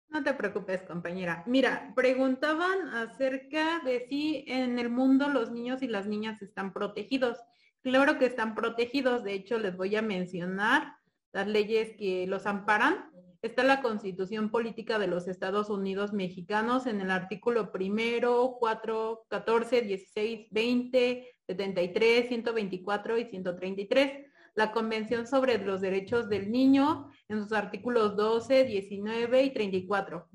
No 0.09 0.23
te 0.23 0.34
preocupes, 0.34 0.81
compañera. 0.84 1.43
Mira, 1.45 1.91
preguntaban 1.95 2.88
acerca 2.89 3.81
de 3.84 4.05
si 4.07 4.45
en 4.47 4.79
el 4.79 4.89
mundo 4.89 5.27
los 5.27 5.51
niños 5.51 5.81
y 5.84 5.88
las 5.88 6.07
niñas 6.07 6.41
están 6.41 6.73
protegidos. 6.73 7.38
Claro 7.81 8.17
que 8.17 8.25
están 8.25 8.55
protegidos, 8.55 9.23
de 9.23 9.34
hecho 9.34 9.59
les 9.59 9.75
voy 9.75 9.95
a 9.95 10.01
mencionar 10.01 10.95
las 11.34 11.47
leyes 11.47 11.95
que 11.97 12.25
los 12.27 12.45
amparan. 12.45 13.11
Está 13.41 13.63
la 13.63 13.81
Constitución 13.81 14.49
Política 14.49 14.97
de 14.97 15.07
los 15.07 15.27
Estados 15.27 15.69
Unidos 15.69 16.11
Mexicanos 16.11 16.88
en 16.88 17.01
el 17.01 17.11
artículo 17.11 17.71
primero, 17.71 18.57
4, 18.59 19.25
14, 19.29 19.81
16, 19.84 20.47
20, 20.49 21.27
73, 21.45 22.27
124 22.27 23.17
y 23.17 23.25
133. 23.25 24.25
La 24.57 24.71
Convención 24.73 25.27
sobre 25.27 25.57
los 25.59 25.79
Derechos 25.79 26.27
del 26.27 26.51
Niño 26.51 27.09
en 27.29 27.41
sus 27.41 27.53
artículos 27.53 28.17
12, 28.17 28.65
19 28.65 29.43
y 29.43 29.53
34 29.53 30.27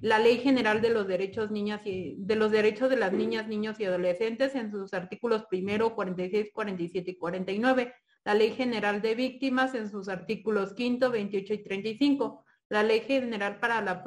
la 0.00 0.18
Ley 0.18 0.38
General 0.38 0.80
de 0.80 0.90
los 0.90 1.06
Derechos 1.06 1.50
Niñas 1.50 1.80
y 1.84 2.16
de 2.18 2.36
los 2.36 2.50
Derechos 2.50 2.90
de 2.90 2.96
las 2.96 3.12
Niñas, 3.12 3.46
Niños 3.46 3.78
y 3.78 3.84
Adolescentes 3.84 4.54
en 4.54 4.70
sus 4.70 4.92
artículos 4.92 5.44
primero, 5.46 5.94
46, 5.94 6.50
47 6.52 7.12
y 7.12 7.16
49, 7.16 7.94
la 8.24 8.34
Ley 8.34 8.52
General 8.52 9.00
de 9.00 9.14
Víctimas 9.14 9.74
en 9.74 9.90
sus 9.90 10.08
artículos 10.08 10.74
quinto, 10.74 11.10
28 11.10 11.54
y 11.54 11.62
35, 11.62 12.44
la 12.70 12.82
Ley 12.82 13.00
General 13.00 13.60
para 13.60 13.80
la, 13.82 14.04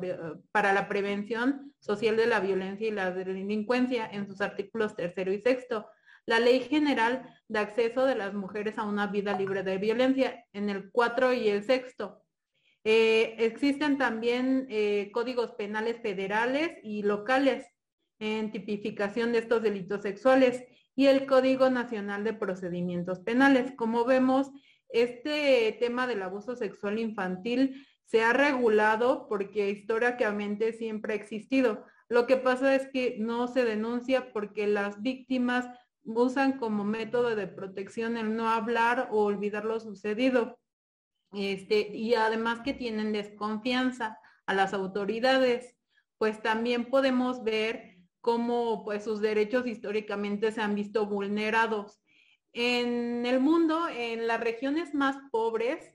para 0.52 0.74
la 0.74 0.88
Prevención 0.88 1.74
Social 1.80 2.18
de 2.18 2.28
la 2.28 2.40
Violencia 2.42 2.88
y 2.88 2.92
la 2.92 3.12
Delincuencia 3.12 4.10
en 4.12 4.28
sus 4.28 4.42
artículos 4.42 4.96
tercero 4.96 5.32
y 5.32 5.40
sexto, 5.40 5.88
la 6.28 6.40
Ley 6.40 6.60
General 6.60 7.28
de 7.48 7.60
Acceso 7.60 8.06
de 8.06 8.16
las 8.16 8.36
Mujeres 8.36 8.78
a 8.78 8.84
una 8.84 9.08
Vida 9.08 9.36
Libre 9.36 9.64
de 9.64 9.78
Violencia 9.80 10.46
en 10.54 10.70
el 10.70 10.92
4 10.92 11.34
y 11.34 11.48
el 11.48 11.64
sexto, 11.64 12.22
eh, 12.84 13.36
existen 13.40 13.98
también 13.98 14.68
eh, 14.70 15.10
códigos 15.12 15.52
penales 15.54 16.00
federales 16.02 16.78
y 16.84 17.02
locales 17.04 17.66
en 18.20 18.52
tipificación 18.52 19.32
de 19.32 19.40
estos 19.40 19.64
delitos 19.64 20.02
sexuales 20.02 20.64
y 20.96 21.08
el 21.08 21.26
Código 21.26 21.70
Nacional 21.70 22.24
de 22.24 22.34
Procedimientos 22.34 23.20
Penales. 23.20 23.74
Como 23.76 24.06
vemos, 24.06 24.52
este 24.90 25.78
tema 25.80 26.08
del 26.08 26.24
abuso 26.24 26.56
sexual 26.56 27.00
infantil 27.00 27.86
se 28.06 28.24
ha 28.24 28.34
regulado 28.34 29.28
porque 29.28 29.70
históricamente 29.70 30.74
siempre 30.74 31.14
ha 31.14 31.18
existido. 31.18 31.86
Lo 32.10 32.26
que 32.26 32.38
pasa 32.38 32.74
es 32.74 32.88
que 32.92 33.18
no 33.20 33.48
se 33.48 33.66
denuncia 33.66 34.32
porque 34.32 34.66
las 34.66 35.02
víctimas 35.02 35.68
usan 36.08 36.58
como 36.58 36.84
método 36.84 37.36
de 37.36 37.48
protección 37.48 38.18
el 38.18 38.36
no 38.36 38.50
hablar 38.50 39.10
o 39.12 39.26
olvidar 39.26 39.66
lo 39.66 39.80
sucedido. 39.80 40.58
Este, 41.34 41.90
y 41.96 42.16
además 42.16 42.62
que 42.64 42.74
tienen 42.74 43.12
desconfianza 43.12 44.18
a 44.46 44.54
las 44.54 44.74
autoridades, 44.74 45.76
pues 46.18 46.42
también 46.42 46.86
podemos 46.86 47.44
ver 47.44 47.98
cómo 48.22 48.84
pues 48.86 49.04
sus 49.04 49.20
derechos 49.22 49.68
históricamente 49.68 50.52
se 50.52 50.62
han 50.62 50.76
visto 50.76 51.06
vulnerados. 51.06 52.00
En 52.54 53.26
el 53.26 53.40
mundo, 53.40 53.88
en 53.90 54.26
las 54.28 54.40
regiones 54.40 54.94
más 54.94 55.18
pobres, 55.32 55.94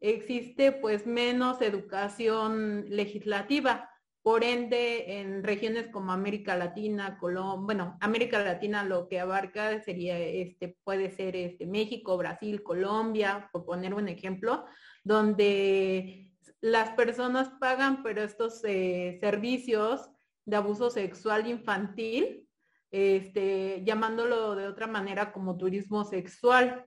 existe 0.00 0.70
pues 0.72 1.06
menos 1.06 1.62
educación 1.62 2.84
legislativa. 2.88 3.90
Por 4.24 4.42
ende, 4.42 5.20
en 5.20 5.44
regiones 5.44 5.88
como 5.88 6.10
América 6.10 6.56
Latina, 6.56 7.18
Colombia, 7.18 7.62
bueno, 7.62 7.98
América 8.00 8.42
Latina 8.42 8.82
lo 8.82 9.06
que 9.06 9.20
abarca 9.20 9.82
sería, 9.82 10.18
este, 10.18 10.78
puede 10.82 11.10
ser 11.10 11.36
este, 11.36 11.66
México, 11.66 12.16
Brasil, 12.16 12.62
Colombia, 12.62 13.50
por 13.52 13.66
poner 13.66 13.92
un 13.92 14.08
ejemplo, 14.08 14.64
donde 15.02 16.32
las 16.62 16.88
personas 16.92 17.50
pagan, 17.60 18.02
pero 18.02 18.22
estos 18.22 18.64
eh, 18.64 19.18
servicios 19.20 20.08
de 20.46 20.56
abuso 20.56 20.88
sexual 20.88 21.46
infantil, 21.46 22.48
este, 22.90 23.82
llamándolo 23.84 24.54
de 24.54 24.68
otra 24.68 24.86
manera 24.86 25.32
como 25.32 25.58
turismo 25.58 26.02
sexual. 26.06 26.86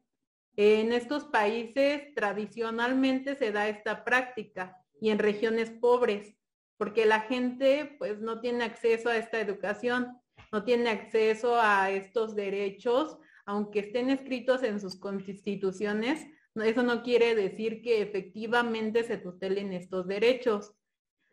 En 0.55 0.91
estos 0.91 1.25
países 1.25 2.15
tradicionalmente 2.15 3.35
se 3.35 3.51
da 3.51 3.67
esta 3.67 4.03
práctica 4.03 4.75
y 4.99 5.11
en 5.11 5.19
regiones 5.19 5.69
pobres, 5.69 6.35
porque 6.77 7.05
la 7.05 7.21
gente 7.21 7.95
pues 7.97 8.19
no 8.19 8.39
tiene 8.39 8.63
acceso 8.63 9.09
a 9.09 9.17
esta 9.17 9.39
educación, 9.39 10.17
no 10.51 10.63
tiene 10.63 10.89
acceso 10.89 11.59
a 11.59 11.91
estos 11.91 12.35
derechos, 12.35 13.17
aunque 13.45 13.79
estén 13.79 14.09
escritos 14.09 14.63
en 14.63 14.79
sus 14.79 14.99
constituciones, 14.99 16.25
eso 16.55 16.83
no 16.83 17.03
quiere 17.03 17.35
decir 17.35 17.81
que 17.81 18.01
efectivamente 18.01 19.03
se 19.03 19.17
tutelen 19.17 19.73
estos 19.73 20.07
derechos. 20.07 20.73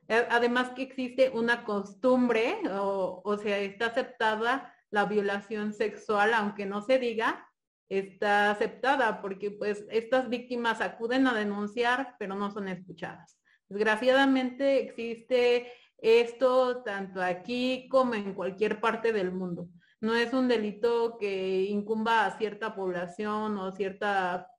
Además 0.08 0.70
que 0.70 0.82
existe 0.82 1.30
una 1.30 1.64
costumbre 1.64 2.56
o, 2.70 3.22
o 3.24 3.38
sea, 3.38 3.58
está 3.58 3.86
aceptada 3.86 4.74
la 4.90 5.06
violación 5.06 5.72
sexual, 5.72 6.34
aunque 6.34 6.66
no 6.66 6.82
se 6.82 6.98
diga, 6.98 7.48
está 7.88 8.50
aceptada 8.50 9.22
porque 9.22 9.50
pues 9.50 9.84
estas 9.90 10.28
víctimas 10.28 10.80
acuden 10.80 11.26
a 11.26 11.34
denunciar, 11.34 12.16
pero 12.18 12.34
no 12.34 12.50
son 12.50 12.68
escuchadas. 12.68 13.38
Desgraciadamente 13.74 14.80
existe 14.84 15.66
esto 15.98 16.84
tanto 16.84 17.20
aquí 17.20 17.88
como 17.90 18.14
en 18.14 18.32
cualquier 18.32 18.80
parte 18.80 19.12
del 19.12 19.32
mundo. 19.32 19.68
No 20.00 20.14
es 20.14 20.32
un 20.32 20.46
delito 20.46 21.18
que 21.18 21.64
incumba 21.64 22.24
a 22.24 22.38
cierta 22.38 22.76
población 22.76 23.58
o 23.58 23.72
cierto 23.72 24.06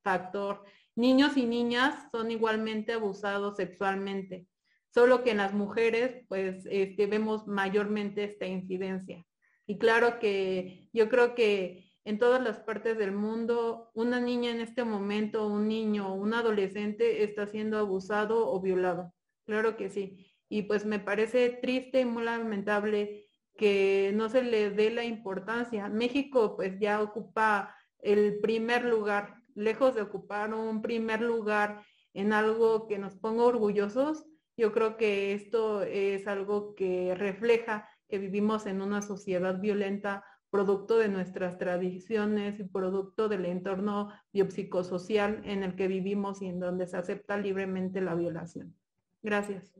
factor. 0.03 0.65
Niños 0.95 1.37
y 1.37 1.45
niñas 1.45 1.95
son 2.11 2.29
igualmente 2.29 2.91
abusados 2.91 3.55
sexualmente, 3.55 4.47
solo 4.93 5.23
que 5.23 5.31
en 5.31 5.37
las 5.37 5.53
mujeres 5.53 6.25
pues 6.27 6.65
este, 6.69 7.07
vemos 7.07 7.47
mayormente 7.47 8.25
esta 8.25 8.45
incidencia. 8.45 9.25
Y 9.65 9.77
claro 9.77 10.19
que 10.19 10.89
yo 10.91 11.07
creo 11.07 11.35
que 11.35 11.84
en 12.05 12.19
todas 12.19 12.41
las 12.41 12.59
partes 12.59 12.97
del 12.97 13.11
mundo, 13.11 13.89
una 13.95 14.19
niña 14.19 14.51
en 14.51 14.61
este 14.61 14.83
momento, 14.83 15.47
un 15.47 15.67
niño, 15.67 16.13
un 16.13 16.35
adolescente 16.35 17.23
está 17.23 17.47
siendo 17.47 17.79
abusado 17.79 18.47
o 18.51 18.61
violado. 18.61 19.11
Claro 19.45 19.75
que 19.75 19.89
sí. 19.89 20.31
Y 20.47 20.63
pues 20.63 20.85
me 20.85 20.99
parece 20.99 21.49
triste 21.49 22.01
y 22.01 22.05
muy 22.05 22.23
lamentable 22.23 23.25
que 23.57 24.11
no 24.13 24.29
se 24.29 24.43
le 24.43 24.69
dé 24.69 24.91
la 24.91 25.03
importancia. 25.03 25.89
México 25.89 26.55
pues 26.55 26.79
ya 26.79 27.01
ocupa 27.01 27.75
el 27.99 28.39
primer 28.39 28.85
lugar, 28.85 29.37
lejos 29.55 29.95
de 29.95 30.03
ocupar 30.03 30.53
un 30.53 30.83
primer 30.83 31.21
lugar 31.21 31.81
en 32.13 32.33
algo 32.33 32.87
que 32.87 32.99
nos 32.99 33.15
ponga 33.15 33.45
orgullosos. 33.45 34.25
Yo 34.57 34.71
creo 34.71 34.95
que 34.95 35.33
esto 35.33 35.81
es 35.81 36.27
algo 36.27 36.75
que 36.75 37.15
refleja 37.15 37.89
que 38.07 38.19
vivimos 38.19 38.67
en 38.67 38.83
una 38.83 39.01
sociedad 39.01 39.59
violenta 39.59 40.23
producto 40.55 40.97
de 40.97 41.09
nuestras 41.09 41.57
tradiciones 41.57 42.61
y 42.61 42.63
producto 42.63 43.27
del 43.27 43.43
entorno 43.43 44.09
biopsicosocial 44.31 45.41
en 45.43 45.63
el 45.63 45.75
que 45.75 45.89
vivimos 45.89 46.41
y 46.41 46.45
en 46.45 46.61
donde 46.61 46.87
se 46.87 46.95
acepta 46.95 47.35
libremente 47.35 47.99
la 47.99 48.15
violación. 48.15 48.73
Gracias. 49.21 49.73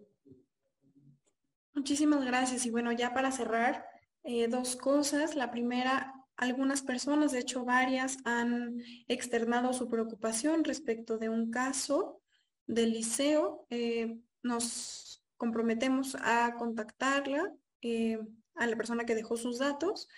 Muchísimas 1.74 2.26
gracias. 2.26 2.66
Y 2.66 2.72
bueno, 2.72 2.92
ya 2.92 3.14
para 3.14 3.32
cerrar, 3.32 3.86
eh, 4.24 4.50
dos 4.50 4.76
cosas. 4.76 5.38
La 5.38 5.50
primera, 5.50 6.14
algunas 6.36 6.82
personas, 6.82 7.32
de 7.32 7.40
hecho 7.40 7.64
varias, 7.64 8.18
han 8.26 8.82
externado 9.08 9.72
su 9.72 9.88
preocupación 9.88 10.66
respecto 10.66 11.18
de 11.18 11.30
un 11.30 11.52
caso 11.52 12.22
del 12.68 12.92
liceo. 12.92 13.66
Eh, 13.70 14.20
nos 14.44 15.24
comprometemos 15.38 16.18
a 16.20 16.54
contactarla, 16.58 17.54
eh, 17.82 18.20
a 18.56 18.68
la 18.68 18.76
persona 18.76 19.06
que 19.06 19.16
dejó 19.16 19.38
sus 19.38 19.60
datos 19.60 20.10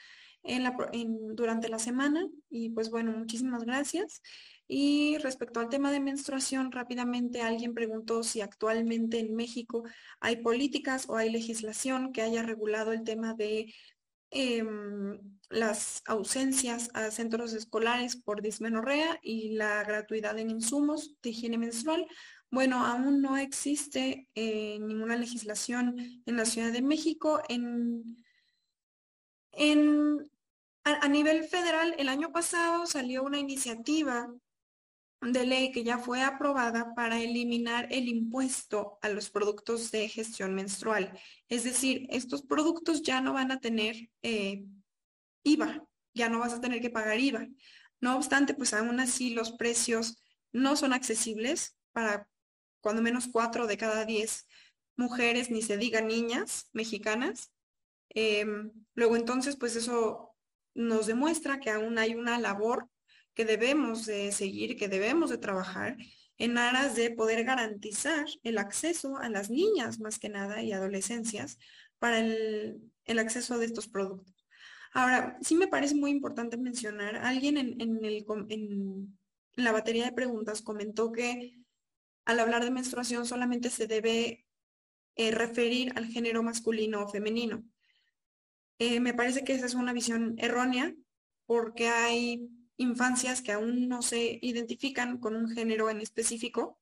durante 0.44 1.70
la 1.70 1.80
semana 1.80 2.28
y 2.50 2.70
pues 2.70 2.90
bueno, 2.90 3.12
muchísimas 3.12 3.64
gracias. 3.64 4.22
Y 4.68 5.18
respecto 5.20 5.60
al 5.60 5.70
tema 5.70 5.92
de 5.92 6.02
menstruación, 6.02 6.72
rápidamente 6.72 7.42
alguien 7.42 7.74
preguntó 7.74 8.24
si 8.24 8.42
actualmente 8.42 9.20
en 9.20 9.36
México 9.36 9.84
hay 10.20 10.38
políticas 10.38 11.08
o 11.08 11.16
hay 11.16 11.30
legislación 11.30 12.12
que 12.12 12.22
haya 12.22 12.44
regulado 12.44 12.92
el 12.92 13.04
tema 13.04 13.34
de 13.34 13.74
em, 14.30 15.20
las 15.50 16.02
ausencias 16.06 16.90
a 16.94 17.12
centros 17.12 17.54
escolares 17.54 18.18
por 18.18 18.42
dismenorrea 18.42 19.20
y 19.22 19.52
la 19.52 19.84
gratuidad 19.84 20.38
en 20.38 20.50
insumos 20.50 21.16
de 21.22 21.30
higiene 21.30 21.58
menstrual. 21.58 22.06
Bueno, 22.52 22.86
aún 22.86 23.22
no 23.22 23.38
existe 23.38 24.28
eh, 24.36 24.80
ninguna 24.80 25.16
legislación 25.16 25.96
en 26.26 26.38
la 26.38 26.46
Ciudad 26.46 26.74
de 26.74 26.82
México. 26.82 27.42
En, 27.48 28.04
a, 30.84 31.08
nivel 31.08 31.44
federal, 31.46 31.96
el 31.98 32.10
año 32.10 32.32
pasado 32.32 32.86
salió 32.86 33.24
una 33.24 33.40
iniciativa 33.40 34.32
de 35.22 35.46
ley 35.46 35.72
que 35.72 35.84
ya 35.84 35.98
fue 35.98 36.22
aprobada 36.22 36.94
para 36.94 37.20
eliminar 37.20 37.88
el 37.92 38.08
impuesto 38.08 39.00
a 39.02 39.10
los 39.10 39.30
productos 39.30 39.92
de 39.92 40.08
gestión 40.08 40.54
menstrual. 40.54 41.18
Es 41.50 41.64
decir, 41.64 42.06
estos 42.12 42.44
productos 42.44 43.02
ya 43.02 43.20
no 43.20 43.34
van 43.34 43.52
a 43.52 43.60
tener 43.60 44.10
eh, 44.22 44.64
IVA, 45.44 45.84
ya 46.14 46.30
no 46.30 46.40
vas 46.40 46.54
a 46.54 46.62
tener 46.62 46.82
que 46.82 46.92
pagar 46.92 47.20
IVA. 47.20 47.48
No 48.00 48.16
obstante, 48.16 48.54
pues 48.54 48.74
aún 48.74 49.00
así 49.00 49.32
los 49.32 49.52
precios 49.54 50.22
no 50.52 50.76
son 50.76 50.94
accesibles 50.94 51.76
para 51.94 52.30
cuando 52.82 53.02
menos 53.02 53.28
cuatro 53.32 53.66
de 53.66 53.78
cada 53.78 54.06
diez 54.06 54.48
mujeres, 54.96 55.50
ni 55.50 55.62
se 55.62 55.78
diga 55.78 56.02
niñas 56.02 56.70
mexicanas. 56.74 57.52
Em, 58.10 58.72
luego 58.96 59.16
entonces, 59.16 59.56
pues 59.58 59.76
eso 59.76 60.36
nos 60.74 61.08
demuestra 61.08 61.60
que 61.60 61.70
aún 61.70 61.98
hay 61.98 62.16
una 62.16 62.40
labor 62.40 62.90
que 63.34 63.46
debemos 63.46 64.06
de 64.06 64.32
seguir, 64.32 64.78
que 64.78 64.88
debemos 64.88 65.30
de 65.30 65.38
trabajar 65.38 65.98
en 66.38 66.58
aras 66.58 66.96
de 66.96 67.12
poder 67.12 67.44
garantizar 67.44 68.26
el 68.44 68.58
acceso 68.58 69.18
a 69.18 69.30
las 69.30 69.50
niñas 69.50 70.00
más 70.00 70.20
que 70.20 70.30
nada 70.30 70.62
y 70.62 70.72
adolescencias 70.72 71.58
para 72.00 72.20
el, 72.20 72.92
acceso 73.20 73.58
de 73.58 73.66
estos 73.66 73.88
productos. 73.88 74.46
Ahora, 74.94 75.38
sí 75.42 75.56
me 75.56 75.68
parece 75.68 75.96
muy 75.96 76.12
importante 76.12 76.58
mencionar, 76.58 77.16
alguien 77.18 77.58
en, 77.58 78.06
el, 78.06 78.26
en 78.50 79.18
la 79.56 79.72
batería 79.72 80.06
de 80.06 80.12
preguntas 80.12 80.62
comentó 80.62 81.12
que 81.12 81.58
al 82.26 82.40
hablar 82.40 82.64
de 82.64 82.72
menstruación 82.72 83.26
solamente 83.26 83.70
se 83.70 83.88
debe 83.88 84.46
eh, 85.16 85.32
referir 85.32 85.94
al 85.96 86.06
género 86.06 86.44
masculino 86.44 87.04
o 87.04 87.08
femenino. 87.08 87.64
Eh, 88.80 89.00
me 89.00 89.14
parece 89.14 89.44
que 89.44 89.54
esa 89.54 89.66
es 89.66 89.74
una 89.74 89.94
visión 89.94 90.36
errónea 90.38 90.94
porque 91.46 91.88
hay 91.88 92.50
infancias 92.78 93.42
que 93.42 93.52
aún 93.52 93.88
no 93.88 94.02
se 94.02 94.40
identifican 94.42 95.20
con 95.20 95.36
un 95.36 95.50
género 95.50 95.90
en 95.90 96.00
específico. 96.00 96.80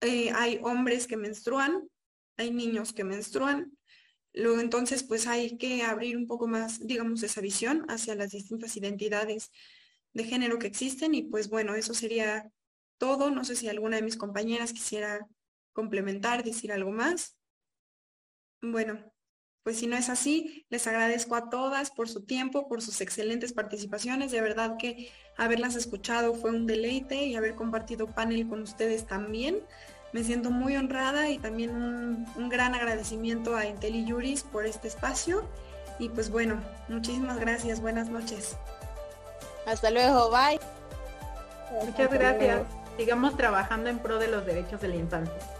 Eh, 0.00 0.30
hay 0.34 0.60
hombres 0.62 1.06
que 1.06 1.16
menstruan, 1.16 1.88
hay 2.36 2.52
niños 2.52 2.92
que 2.92 3.04
menstruan. 3.04 3.76
Luego 4.32 4.60
entonces 4.60 5.02
pues 5.02 5.26
hay 5.26 5.56
que 5.58 5.82
abrir 5.82 6.16
un 6.16 6.26
poco 6.26 6.46
más, 6.46 6.86
digamos, 6.86 7.22
esa 7.22 7.40
visión 7.40 7.84
hacia 7.88 8.14
las 8.14 8.30
distintas 8.30 8.76
identidades 8.76 9.50
de 10.12 10.24
género 10.24 10.58
que 10.58 10.68
existen 10.68 11.14
y 11.14 11.22
pues 11.22 11.48
bueno, 11.48 11.74
eso 11.74 11.94
sería 11.94 12.48
todo. 12.98 13.30
No 13.30 13.44
sé 13.44 13.56
si 13.56 13.68
alguna 13.68 13.96
de 13.96 14.02
mis 14.02 14.16
compañeras 14.16 14.72
quisiera 14.72 15.26
complementar, 15.72 16.44
decir 16.44 16.72
algo 16.72 16.92
más. 16.92 17.36
Bueno, 18.60 19.12
pues 19.68 19.80
si 19.80 19.86
no 19.86 19.98
es 19.98 20.08
así, 20.08 20.64
les 20.70 20.86
agradezco 20.86 21.36
a 21.36 21.50
todas 21.50 21.90
por 21.90 22.08
su 22.08 22.22
tiempo, 22.22 22.68
por 22.68 22.80
sus 22.80 23.02
excelentes 23.02 23.52
participaciones. 23.52 24.32
De 24.32 24.40
verdad 24.40 24.78
que 24.78 25.12
haberlas 25.36 25.76
escuchado 25.76 26.32
fue 26.32 26.52
un 26.52 26.66
deleite 26.66 27.26
y 27.26 27.36
haber 27.36 27.54
compartido 27.54 28.06
panel 28.06 28.48
con 28.48 28.62
ustedes 28.62 29.06
también. 29.06 29.60
Me 30.14 30.24
siento 30.24 30.50
muy 30.50 30.74
honrada 30.74 31.28
y 31.28 31.36
también 31.36 32.24
un, 32.34 32.48
gran 32.48 32.74
agradecimiento 32.74 33.56
a 33.56 33.66
IntelliJuris 33.66 34.42
por 34.44 34.64
este 34.64 34.88
espacio. 34.88 35.46
Y 35.98 36.08
pues 36.08 36.30
bueno, 36.30 36.62
muchísimas 36.88 37.38
gracias. 37.38 37.82
Buenas 37.82 38.08
noches. 38.08 38.56
Hasta 39.66 39.90
luego. 39.90 40.30
Bye. 40.30 40.58
Muchas 41.84 42.10
gracias. 42.10 42.62
Sigamos 42.96 43.36
trabajando 43.36 43.90
en 43.90 43.98
pro 43.98 44.18
de 44.18 44.28
los 44.28 44.46
derechos 44.46 44.80
de 44.80 44.88
la 44.88 44.96
infancia. 44.96 45.57